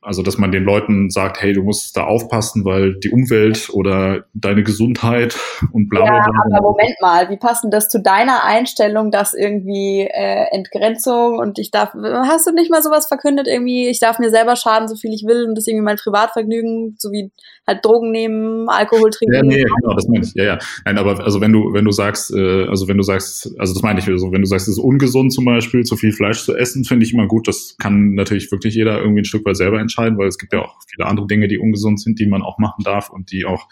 also 0.00 0.22
dass 0.22 0.38
man 0.38 0.52
den 0.52 0.64
Leuten 0.64 1.10
sagt, 1.10 1.42
hey, 1.42 1.52
du 1.52 1.62
musst 1.62 1.94
da 1.98 2.04
aufpassen, 2.04 2.64
weil 2.64 2.94
die 2.94 3.10
Umwelt 3.10 3.68
oder 3.72 4.24
deine 4.32 4.62
Gesundheit 4.62 5.36
und 5.72 5.90
bla 5.90 6.00
bla 6.00 6.10
bla. 6.10 6.18
Ja, 6.18 6.56
aber 6.56 6.70
Moment 6.70 6.96
mal, 7.02 7.28
wie 7.28 7.36
passt 7.36 7.62
denn 7.62 7.70
das 7.70 7.88
zu 7.88 8.00
deiner 8.00 8.44
Einstellung, 8.44 9.10
dass 9.10 9.34
irgendwie 9.34 10.08
äh, 10.10 10.46
Entgrenzung 10.50 11.38
und 11.38 11.58
ich 11.58 11.70
darf, 11.70 11.92
hast 11.94 12.46
du 12.46 12.52
nicht 12.52 12.70
mal 12.70 12.82
sowas 12.82 13.06
verkündet 13.06 13.46
irgendwie, 13.46 13.88
ich 13.88 14.00
darf 14.00 14.18
mir 14.18 14.30
selber 14.30 14.56
schaden, 14.56 14.88
so 14.88 14.96
viel 14.96 15.12
ich 15.12 15.24
will 15.26 15.44
und 15.44 15.56
das 15.56 15.64
ist 15.64 15.68
irgendwie 15.68 15.84
mein 15.84 15.96
Privatvergnügen, 15.96 16.96
so 16.98 17.12
wie 17.12 17.30
halt 17.66 17.84
Drogen 17.84 18.10
nehmen, 18.10 18.68
Alkohol 18.68 19.10
trinken. 19.10 19.34
Ja, 19.34 19.42
nee, 19.42 19.62
genau, 19.62 19.94
das 19.94 20.06
meine 20.08 20.24
ich, 20.24 20.34
ja, 20.34 20.44
ja. 20.44 20.58
Nein, 20.84 20.98
aber 20.98 21.22
also 21.22 21.40
wenn 21.40 21.52
du, 21.52 21.72
wenn 21.72 21.84
du 21.84 21.92
sagst, 21.92 22.34
äh, 22.34 22.66
also 22.66 22.88
wenn 22.88 22.96
du 22.96 23.02
sagst, 23.02 23.50
also 23.58 23.74
das 23.74 23.82
meine 23.82 24.00
ich, 24.00 24.08
also 24.08 24.32
wenn 24.32 24.40
du 24.40 24.46
sagst, 24.46 24.68
es 24.68 24.78
ist 24.78 24.82
ungesund 24.82 25.32
zum 25.32 25.44
Beispiel, 25.44 25.84
zu 25.84 25.96
viel 25.96 26.12
Fleisch 26.12 26.44
zu 26.44 26.54
essen, 26.54 26.84
finde 26.84 27.04
ich 27.04 27.12
immer 27.12 27.26
gut, 27.26 27.48
das 27.48 27.76
kann 27.78 28.14
natürlich 28.14 28.50
wirklich 28.50 28.74
jeder 28.74 29.00
irgendwie 29.00 29.22
ein 29.22 29.24
Stück 29.34 29.46
weit 29.46 29.56
selber 29.56 29.80
entscheiden, 29.80 30.18
weil 30.18 30.28
es 30.28 30.38
gibt 30.38 30.52
ja 30.52 30.60
auch 30.60 30.76
viele 30.88 31.06
andere 31.06 31.26
Dinge, 31.26 31.48
die 31.48 31.58
ungesund 31.58 32.00
sind, 32.00 32.18
die 32.18 32.26
man 32.26 32.42
auch 32.42 32.58
machen 32.58 32.84
darf 32.84 33.10
und 33.10 33.32
die 33.32 33.44
auch, 33.44 33.68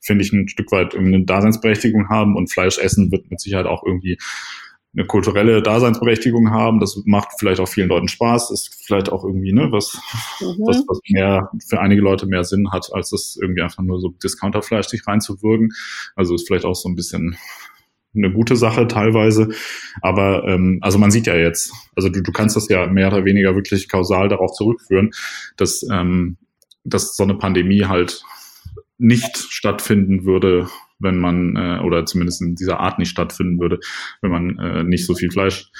finde 0.00 0.24
ich, 0.24 0.32
ein 0.32 0.48
Stück 0.48 0.72
weit 0.72 0.94
eine 0.94 1.24
Daseinsberechtigung 1.24 2.08
haben. 2.08 2.36
Und 2.36 2.52
Fleisch 2.52 2.78
essen 2.78 3.10
wird 3.12 3.30
mit 3.30 3.40
Sicherheit 3.40 3.66
auch 3.66 3.84
irgendwie 3.84 4.18
eine 4.96 5.06
kulturelle 5.06 5.62
Daseinsberechtigung 5.62 6.50
haben. 6.50 6.80
Das 6.80 7.02
macht 7.04 7.28
vielleicht 7.38 7.60
auch 7.60 7.68
vielen 7.68 7.88
Leuten 7.88 8.08
Spaß, 8.08 8.50
ist 8.50 8.82
vielleicht 8.86 9.10
auch 9.12 9.24
irgendwie 9.24 9.52
ne, 9.52 9.70
was, 9.70 9.98
mhm. 10.40 10.64
was, 10.66 10.84
was 10.88 11.00
mehr 11.08 11.50
für 11.68 11.80
einige 11.80 12.00
Leute 12.00 12.26
mehr 12.26 12.44
Sinn 12.44 12.70
hat, 12.72 12.88
als 12.92 13.10
das 13.10 13.38
irgendwie 13.40 13.62
einfach 13.62 13.82
nur 13.82 14.00
so 14.00 14.08
Discounterfleisch 14.22 14.86
sich 14.86 15.06
reinzuwürgen. 15.06 15.72
Also 16.14 16.34
ist 16.34 16.46
vielleicht 16.46 16.64
auch 16.64 16.74
so 16.74 16.88
ein 16.88 16.94
bisschen 16.94 17.36
eine 18.16 18.32
gute 18.32 18.56
Sache 18.56 18.86
teilweise. 18.86 19.48
Aber 20.02 20.46
ähm, 20.46 20.78
also 20.82 20.98
man 20.98 21.10
sieht 21.10 21.26
ja 21.26 21.36
jetzt, 21.36 21.72
also 21.94 22.08
du, 22.08 22.22
du 22.22 22.32
kannst 22.32 22.56
das 22.56 22.68
ja 22.68 22.86
mehr 22.86 23.08
oder 23.08 23.24
weniger 23.24 23.54
wirklich 23.54 23.88
kausal 23.88 24.28
darauf 24.28 24.52
zurückführen, 24.52 25.10
dass, 25.56 25.86
ähm, 25.90 26.36
dass 26.84 27.16
so 27.16 27.22
eine 27.22 27.34
Pandemie 27.34 27.84
halt 27.84 28.22
nicht 28.98 29.36
stattfinden 29.36 30.24
würde, 30.24 30.68
wenn 30.98 31.18
man, 31.18 31.56
äh, 31.56 31.80
oder 31.84 32.06
zumindest 32.06 32.42
in 32.42 32.54
dieser 32.54 32.80
Art 32.80 32.98
nicht 32.98 33.10
stattfinden 33.10 33.60
würde, 33.60 33.80
wenn 34.22 34.30
man 34.30 34.58
äh, 34.58 34.84
nicht 34.84 35.06
so 35.06 35.14
viel 35.14 35.30
Fleisch 35.30 35.70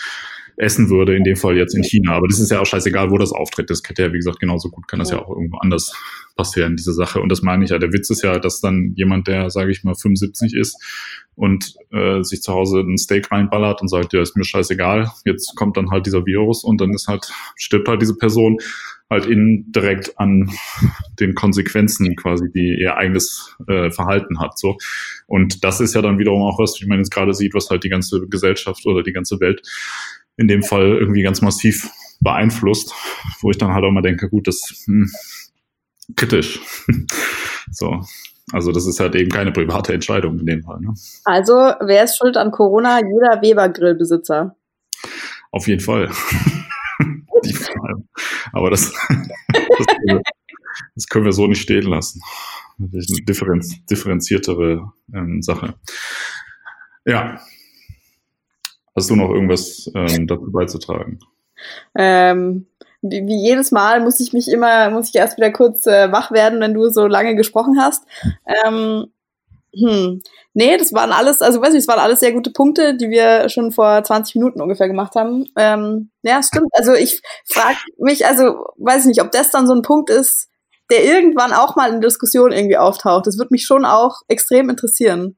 essen 0.56 0.88
würde, 0.88 1.14
in 1.14 1.24
dem 1.24 1.36
Fall 1.36 1.56
jetzt 1.56 1.74
in 1.74 1.84
China. 1.84 2.12
Aber 2.12 2.28
das 2.28 2.40
ist 2.40 2.50
ja 2.50 2.60
auch 2.60 2.66
scheißegal, 2.66 3.10
wo 3.10 3.18
das 3.18 3.32
auftritt. 3.32 3.70
Das 3.70 3.82
könnte 3.82 4.02
ja, 4.02 4.12
wie 4.12 4.18
gesagt, 4.18 4.40
genauso 4.40 4.70
gut 4.70 4.88
kann 4.88 4.98
das 4.98 5.10
ja 5.10 5.18
auch 5.18 5.28
irgendwo 5.28 5.58
anders 5.58 5.94
passieren, 6.34 6.76
diese 6.76 6.92
Sache. 6.92 7.20
Und 7.20 7.30
das 7.30 7.42
meine 7.42 7.64
ich 7.64 7.70
ja. 7.70 7.78
Der 7.78 7.92
Witz 7.92 8.10
ist 8.10 8.22
ja, 8.22 8.38
dass 8.38 8.60
dann 8.60 8.92
jemand, 8.94 9.28
der, 9.28 9.50
sage 9.50 9.70
ich 9.70 9.84
mal, 9.84 9.94
75 9.94 10.54
ist 10.54 10.76
und 11.34 11.74
äh, 11.92 12.22
sich 12.22 12.42
zu 12.42 12.52
Hause 12.52 12.80
ein 12.80 12.96
Steak 12.96 13.30
reinballert 13.30 13.82
und 13.82 13.88
sagt, 13.88 14.12
ja, 14.12 14.22
ist 14.22 14.36
mir 14.36 14.44
scheißegal, 14.44 15.10
jetzt 15.24 15.54
kommt 15.56 15.76
dann 15.76 15.90
halt 15.90 16.06
dieser 16.06 16.24
Virus 16.24 16.64
und 16.64 16.80
dann 16.80 16.92
ist 16.92 17.08
halt, 17.08 17.30
stirbt 17.56 17.88
halt 17.88 18.00
diese 18.00 18.16
Person 18.16 18.58
halt 19.08 19.26
indirekt 19.26 20.18
an 20.18 20.50
den 21.20 21.34
Konsequenzen 21.34 22.16
quasi, 22.16 22.50
die 22.52 22.76
ihr 22.80 22.96
eigenes 22.96 23.56
äh, 23.68 23.90
Verhalten 23.90 24.40
hat. 24.40 24.58
So. 24.58 24.76
Und 25.26 25.62
das 25.62 25.80
ist 25.80 25.94
ja 25.94 26.02
dann 26.02 26.18
wiederum 26.18 26.42
auch 26.42 26.58
was, 26.58 26.80
wie 26.80 26.86
man 26.86 26.98
jetzt 26.98 27.12
gerade 27.12 27.32
sieht, 27.32 27.54
was 27.54 27.70
halt 27.70 27.84
die 27.84 27.88
ganze 27.88 28.26
Gesellschaft 28.28 28.84
oder 28.86 29.02
die 29.02 29.12
ganze 29.12 29.38
Welt 29.40 29.62
in 30.36 30.48
dem 30.48 30.62
Fall 30.62 30.98
irgendwie 30.98 31.22
ganz 31.22 31.42
massiv 31.42 31.88
beeinflusst, 32.20 32.92
wo 33.40 33.50
ich 33.50 33.58
dann 33.58 33.72
halt 33.72 33.84
auch 33.84 33.90
mal 33.90 34.02
denke, 34.02 34.28
gut, 34.28 34.46
das 34.46 34.84
hm, 34.86 35.10
kritisch. 36.16 36.60
so. 37.70 38.00
Also 38.52 38.70
das 38.70 38.86
ist 38.86 39.00
halt 39.00 39.16
eben 39.16 39.30
keine 39.30 39.50
private 39.50 39.92
Entscheidung 39.92 40.38
in 40.38 40.46
dem 40.46 40.62
Fall. 40.62 40.80
Ne? 40.80 40.94
Also 41.24 41.52
wer 41.54 42.04
ist 42.04 42.16
schuld 42.16 42.36
an 42.36 42.52
Corona? 42.52 42.98
Jeder 42.98 43.42
Weber-Grillbesitzer. 43.42 44.54
Auf 45.50 45.66
jeden 45.66 45.80
Fall. 45.80 46.10
Aber 48.52 48.70
das, 48.70 48.92
das, 49.52 50.22
das, 50.94 51.06
können 51.08 51.24
wir 51.24 51.32
so 51.32 51.46
nicht 51.46 51.60
stehen 51.60 51.84
lassen. 51.84 52.20
Das 52.78 53.04
ist 53.04 53.16
eine 53.16 53.24
differenz, 53.24 53.84
differenziertere 53.86 54.92
ähm, 55.12 55.42
Sache. 55.42 55.74
Ja, 57.04 57.40
Hast 58.96 59.10
du 59.10 59.16
noch 59.16 59.30
irgendwas 59.30 59.90
ähm, 59.94 60.26
dazu 60.26 60.50
beizutragen? 60.50 61.18
Ähm, 61.94 62.66
wie, 63.02 63.26
wie, 63.26 63.42
jedes 63.42 63.70
Mal 63.70 64.00
muss 64.00 64.20
ich 64.20 64.32
mich 64.32 64.48
immer, 64.48 64.90
muss 64.90 65.10
ich 65.10 65.14
erst 65.14 65.36
wieder 65.36 65.52
kurz 65.52 65.86
äh, 65.86 66.10
wach 66.10 66.32
werden, 66.32 66.60
wenn 66.60 66.74
du 66.74 66.88
so 66.88 67.06
lange 67.06 67.36
gesprochen 67.36 67.78
hast. 67.80 68.04
Ähm, 68.46 69.06
hm. 69.74 70.22
Nee, 70.54 70.78
das 70.78 70.94
waren 70.94 71.12
alles, 71.12 71.42
also 71.42 71.60
weiß 71.60 71.72
nicht, 71.72 71.82
es 71.82 71.88
waren 71.88 71.98
alles 71.98 72.20
sehr 72.20 72.32
gute 72.32 72.50
Punkte, 72.50 72.96
die 72.96 73.10
wir 73.10 73.50
schon 73.50 73.72
vor 73.72 74.02
20 74.02 74.36
Minuten 74.36 74.62
ungefähr 74.62 74.88
gemacht 74.88 75.14
haben. 75.14 75.46
Ähm, 75.56 76.10
ja, 76.22 76.42
stimmt. 76.42 76.70
Also 76.72 76.94
ich 76.94 77.20
frage 77.44 77.76
mich, 77.98 78.26
also 78.26 78.64
weiß 78.78 79.02
ich 79.02 79.08
nicht, 79.08 79.22
ob 79.22 79.30
das 79.32 79.50
dann 79.50 79.66
so 79.66 79.74
ein 79.74 79.82
Punkt 79.82 80.08
ist, 80.08 80.48
der 80.90 81.04
irgendwann 81.04 81.52
auch 81.52 81.76
mal 81.76 81.92
in 81.92 82.00
Diskussion 82.00 82.52
irgendwie 82.52 82.78
auftaucht. 82.78 83.26
Das 83.26 83.36
würde 83.36 83.48
mich 83.50 83.66
schon 83.66 83.84
auch 83.84 84.22
extrem 84.28 84.70
interessieren. 84.70 85.36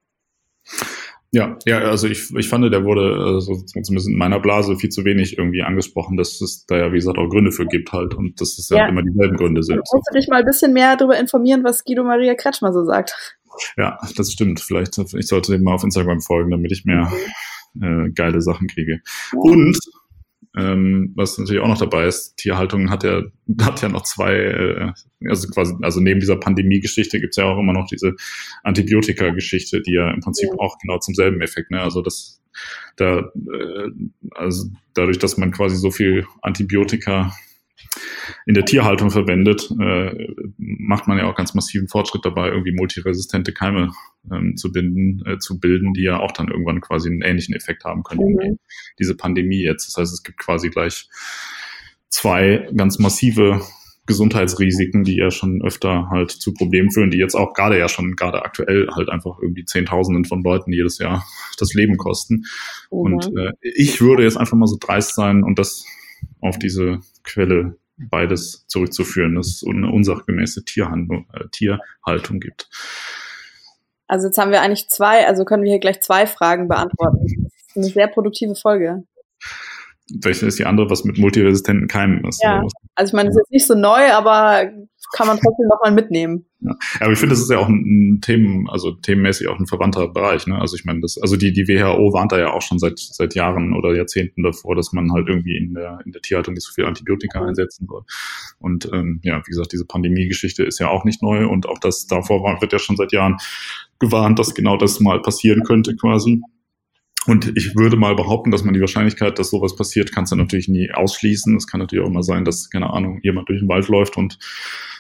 Ja, 1.31 1.59
ja, 1.67 1.81
also 1.81 2.09
ich, 2.09 2.35
ich 2.35 2.49
fand, 2.49 2.73
der 2.73 2.85
wurde 2.85 3.15
also 3.35 3.55
zumindest 3.65 4.09
in 4.09 4.17
meiner 4.17 4.41
Blase 4.41 4.77
viel 4.77 4.89
zu 4.89 5.05
wenig 5.05 5.37
irgendwie 5.37 5.63
angesprochen, 5.63 6.17
dass 6.17 6.41
es 6.41 6.65
da 6.67 6.79
ja, 6.79 6.93
wie 6.93 6.97
gesagt, 6.97 7.19
auch 7.19 7.29
Gründe 7.29 7.53
für 7.53 7.67
gibt 7.67 7.93
halt 7.93 8.15
und 8.15 8.41
dass 8.41 8.59
es 8.59 8.71
ja, 8.71 8.79
ja 8.79 8.89
immer 8.89 9.03
dieselben 9.03 9.37
Gründe 9.37 9.63
sind. 9.63 9.79
Musst 9.79 10.09
du 10.11 10.19
dich 10.19 10.29
mal 10.29 10.39
ein 10.39 10.47
bisschen 10.47 10.73
mehr 10.73 10.97
darüber 10.97 11.19
informieren, 11.19 11.65
was 11.65 11.85
Guido 11.85 12.03
Maria 12.03 12.35
Kretschmer 12.35 12.73
so 12.73 12.85
sagt. 12.85 13.37
Ja, 13.77 13.99
das 14.17 14.33
stimmt. 14.33 14.61
Vielleicht, 14.61 14.97
ich 14.99 15.27
sollte 15.27 15.53
dem 15.53 15.65
mal 15.65 15.75
auf 15.75 15.85
Instagram 15.85 16.23
folgen, 16.23 16.51
damit 16.51 16.73
ich 16.73 16.87
mehr 16.87 17.13
mhm. 17.75 18.07
äh, 18.07 18.11
geile 18.11 18.41
Sachen 18.41 18.67
kriege. 18.67 19.01
Und 19.37 19.79
ähm, 20.59 21.13
was 21.15 21.39
natürlich 21.39 21.63
auch 21.63 21.69
noch 21.69 21.79
dabei 21.79 22.07
ist, 22.07 22.37
Tierhaltung 22.37 22.91
hat 22.91 23.05
ja, 23.05 23.23
hat 23.63 23.81
ja 23.81 23.89
noch 23.89 24.03
zwei, 24.03 24.35
äh, 24.35 24.93
also 25.29 25.49
quasi, 25.49 25.75
also 25.83 26.01
neben 26.01 26.21
dieser 26.21 26.37
Pandemie-Geschichte 26.37 27.21
gibt's 27.21 27.37
ja 27.37 27.45
auch 27.45 27.59
immer 27.59 27.73
noch 27.73 27.87
diese 27.87 28.15
Antibiotika-Geschichte, 28.65 29.81
die 29.83 29.93
ja 29.93 30.11
im 30.11 30.21
Prinzip 30.21 30.49
ja. 30.51 30.59
auch 30.59 30.77
genau 30.79 30.99
zum 30.99 31.15
selben 31.15 31.41
Effekt, 31.41 31.71
ne? 31.71 31.81
Also 31.81 32.03
das 32.03 32.43
da, 32.97 33.19
äh, 33.19 33.91
also 34.33 34.69
dadurch, 34.95 35.19
dass 35.19 35.37
man 35.37 35.53
quasi 35.53 35.77
so 35.77 35.93
viel 35.93 36.27
Antibiotika 36.43 37.33
in 38.47 38.55
der 38.55 38.65
Tierhaltung 38.65 39.11
verwendet, 39.11 39.71
äh, 39.81 40.29
macht 40.57 41.07
man 41.07 41.19
ja 41.19 41.31
auch 41.31 41.35
ganz 41.35 41.55
massiven 41.55 41.89
Fortschritt 41.89 42.25
dabei, 42.25 42.49
irgendwie 42.49 42.73
multiresistente 42.73 43.53
Keime 43.53 43.93
ähm, 44.31 44.57
zu 44.57 44.73
binden, 44.73 45.25
äh, 45.27 45.39
zu 45.39 45.61
bilden, 45.61 45.93
die 45.93 46.03
ja 46.03 46.19
auch 46.19 46.33
dann 46.33 46.49
irgendwann 46.49 46.81
quasi 46.81 47.09
einen 47.09 47.23
ähnlichen 47.23 47.55
Effekt 47.55 47.85
haben 47.85 48.03
können, 48.03 48.33
mhm. 48.33 48.39
wie 48.39 48.57
diese 48.99 49.17
Pandemie 49.17 49.63
jetzt. 49.63 49.89
Das 49.89 50.01
heißt, 50.01 50.13
es 50.13 50.23
gibt 50.23 50.39
quasi 50.39 50.71
gleich 50.71 51.09
zwei 52.09 52.69
ganz 52.75 52.99
massive 52.99 53.61
Gesundheitsrisiken, 54.07 55.05
die 55.05 55.17
ja 55.17 55.31
schon 55.31 55.63
öfter 55.63 56.09
halt 56.09 56.31
zu 56.31 56.55
Problemen 56.55 56.91
führen, 56.91 57.11
die 57.11 57.19
jetzt 57.19 57.35
auch 57.35 57.53
gerade 57.53 57.79
ja 57.79 57.89
schon 57.89 58.17
gerade 58.17 58.43
aktuell 58.43 58.89
halt 58.91 59.11
einfach 59.11 59.39
irgendwie 59.41 59.67
Zehntausenden 59.67 60.25
von 60.25 60.43
Leuten 60.43 60.73
jedes 60.73 60.99
Jahr 60.99 61.27
das 61.59 61.75
Leben 61.75 61.99
kosten. 61.99 62.45
Mhm. 62.91 62.99
Und 62.99 63.27
äh, 63.37 63.53
ich 63.61 64.01
würde 64.01 64.23
jetzt 64.23 64.39
einfach 64.39 64.57
mal 64.57 64.67
so 64.67 64.79
dreist 64.81 65.15
sein 65.15 65.45
und 65.45 65.59
das 65.59 65.85
auf 66.41 66.59
diese 66.59 67.01
Quelle 67.25 67.77
beides 67.97 68.67
zurückzuführen, 68.69 69.35
dass 69.35 69.49
es 69.49 69.65
eine 69.67 69.91
unsachgemäße 69.91 70.65
Tierhandlung, 70.65 71.27
äh, 71.33 71.49
Tierhaltung 71.51 72.41
gibt. 72.41 72.69
Also 74.07 74.29
jetzt 74.29 74.39
haben 74.39 74.53
wir 74.53 74.63
eigentlich 74.63 74.89
zwei, 74.89 75.27
also 75.27 75.45
können 75.45 75.65
wir 75.65 75.71
hier 75.71 75.81
gleich 75.81 76.01
zwei 76.01 76.27
Fragen 76.27 76.69
beantworten. 76.69 77.51
Eine 77.75 77.85
sehr 77.85 78.09
produktive 78.09 78.55
Folge. 78.55 79.05
Welche 80.23 80.47
ist 80.47 80.59
die 80.59 80.65
andere, 80.65 80.89
was 80.91 81.05
mit 81.05 81.19
multiresistenten 81.19 81.87
Keimen 81.89 82.25
ist? 82.25 82.43
Ja, 82.43 82.63
also 82.95 83.11
ich 83.11 83.15
meine, 83.15 83.29
das 83.29 83.37
ist 83.37 83.43
jetzt 83.43 83.53
nicht 83.53 83.67
so 83.67 83.75
neu, 83.75 84.13
aber 84.13 84.71
kann 85.15 85.27
man 85.27 85.39
trotzdem 85.39 85.67
nochmal 85.69 85.93
mitnehmen. 85.93 86.45
Ja. 86.61 86.77
Aber 87.01 87.13
ich 87.13 87.19
finde, 87.19 87.35
das 87.35 87.41
ist 87.41 87.51
ja 87.51 87.59
auch 87.59 87.69
ein, 87.69 88.21
Themen, 88.21 88.69
also 88.69 88.93
themenmäßig 88.93 89.49
auch 89.49 89.59
ein 89.59 89.67
verwandter 89.67 90.09
Bereich. 90.09 90.47
Ne? 90.47 90.59
Also 90.61 90.77
ich 90.77 90.85
meine, 90.85 91.01
das, 91.01 91.19
also 91.21 91.37
die, 91.37 91.53
die 91.53 91.69
WHO 91.69 92.13
warnt 92.13 92.33
da 92.33 92.39
ja 92.39 92.53
auch 92.53 92.63
schon 92.63 92.79
seit 92.79 92.99
seit 92.99 93.35
Jahren 93.35 93.75
oder 93.75 93.95
Jahrzehnten 93.95 94.43
davor, 94.43 94.75
dass 94.75 94.93
man 94.93 95.13
halt 95.13 95.29
irgendwie 95.29 95.57
in 95.57 95.75
der 95.75 96.01
in 96.05 96.13
der 96.13 96.21
Tierhaltung 96.21 96.55
nicht 96.55 96.67
so 96.67 96.73
viel 96.73 96.85
Antibiotika 96.85 97.45
einsetzen 97.45 97.87
soll. 97.89 98.03
Und 98.59 98.91
ähm, 98.93 99.21
ja, 99.23 99.39
wie 99.39 99.51
gesagt, 99.51 99.73
diese 99.73 99.87
Pandemie-Geschichte 99.87 100.65
ist 100.65 100.79
ja 100.81 100.89
auch 100.89 101.05
nicht 101.05 101.23
neu 101.23 101.47
und 101.47 101.69
auch 101.69 101.79
das 101.79 102.07
davor 102.07 102.43
war, 102.43 102.61
wird 102.61 102.73
ja 102.73 102.79
schon 102.79 102.97
seit 102.97 103.13
Jahren 103.13 103.37
gewarnt, 103.99 104.39
dass 104.39 104.55
genau 104.55 104.77
das 104.77 105.01
mal 105.01 105.23
passieren 105.23 105.63
könnte 105.63 105.97
quasi. 105.97 106.43
Und 107.29 107.53
ich 107.59 107.77
würde 107.77 107.99
mal 107.99 108.17
behaupten, 108.17 108.51
dass 108.51 108.65
man 108.65 108.73
die 108.73 108.81
Wahrscheinlichkeit, 108.81 109.39
dass 109.39 109.51
sowas 109.51 109.77
passiert, 109.77 110.13
kannst 110.13 110.33
du 110.33 110.37
natürlich 110.37 110.67
nie 110.67 110.91
ausschließen. 110.91 111.55
Es 111.57 111.67
kann 111.67 111.79
natürlich 111.79 112.03
auch 112.03 112.11
mal 112.11 112.23
sein, 112.23 112.47
dass, 112.47 112.71
keine 112.71 112.91
Ahnung, 112.91 113.21
jemand 113.23 113.51
durch 113.51 113.61
den 113.61 113.69
Wald 113.69 113.87
läuft 113.89 114.17
und 114.17 114.39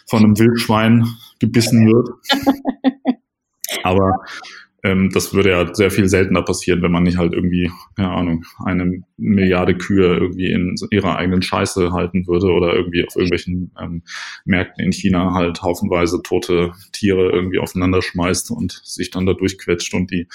von 0.06 0.22
einem 0.22 0.38
Wildschwein 0.38 1.06
gebissen 1.40 1.86
wird. 1.86 2.10
Aber 3.82 4.12
ähm, 4.84 5.08
das 5.10 5.32
würde 5.32 5.50
ja 5.50 5.74
sehr 5.74 5.90
viel 5.90 6.06
seltener 6.06 6.42
passieren, 6.42 6.82
wenn 6.82 6.92
man 6.92 7.04
nicht 7.04 7.16
halt 7.16 7.32
irgendwie, 7.32 7.70
keine 7.96 8.10
Ahnung, 8.10 8.44
eine 8.62 9.02
Milliarde 9.16 9.74
Kühe 9.74 10.18
irgendwie 10.18 10.52
in 10.52 10.74
ihrer 10.90 11.16
eigenen 11.16 11.40
Scheiße 11.40 11.92
halten 11.92 12.26
würde 12.26 12.48
oder 12.48 12.74
irgendwie 12.74 13.06
auf 13.06 13.16
irgendwelchen 13.16 13.72
ähm, 13.80 14.02
Märkten 14.44 14.84
in 14.84 14.92
China 14.92 15.32
halt 15.32 15.62
haufenweise 15.62 16.20
tote 16.22 16.72
Tiere 16.92 17.30
irgendwie 17.30 17.58
aufeinander 17.58 18.02
schmeißt 18.02 18.50
und 18.50 18.82
sich 18.84 19.10
dann 19.10 19.24
da 19.24 19.32
durchquetscht 19.32 19.94
und 19.94 20.10
die 20.10 20.28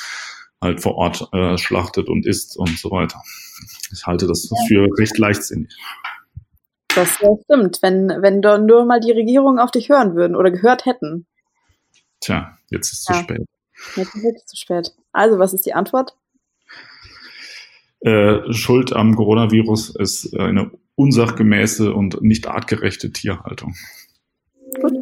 halt 0.63 0.81
vor 0.81 0.95
Ort 0.95 1.29
äh, 1.33 1.57
schlachtet 1.57 2.09
und 2.09 2.25
isst 2.25 2.57
und 2.57 2.77
so 2.79 2.89
weiter. 2.89 3.21
Ich 3.91 4.05
halte 4.05 4.25
das 4.27 4.49
für 4.67 4.87
recht 4.97 5.17
leichtsinnig. 5.17 5.75
Das 6.95 7.09
stimmt, 7.43 7.81
wenn, 7.81 8.09
wenn 8.09 8.39
nur 8.39 8.85
mal 8.85 8.99
die 8.99 9.11
Regierung 9.11 9.59
auf 9.59 9.71
dich 9.71 9.89
hören 9.89 10.15
würden 10.15 10.35
oder 10.35 10.51
gehört 10.51 10.85
hätten. 10.85 11.25
Tja, 12.19 12.57
jetzt 12.69 12.91
ist 12.91 13.01
es 13.01 13.07
ja. 13.07 13.15
zu 13.15 13.23
spät. 13.23 13.45
Jetzt 13.95 14.15
ist 14.15 14.23
es 14.23 14.45
zu 14.45 14.55
spät. 14.55 14.91
Also, 15.11 15.39
was 15.39 15.53
ist 15.53 15.65
die 15.65 15.73
Antwort? 15.73 16.15
Äh, 18.01 18.51
Schuld 18.51 18.93
am 18.93 19.15
Coronavirus 19.15 19.95
ist 19.95 20.37
eine 20.37 20.71
unsachgemäße 20.95 21.93
und 21.93 22.21
nicht 22.21 22.47
artgerechte 22.47 23.11
Tierhaltung. 23.11 23.75
Gut. 24.81 24.93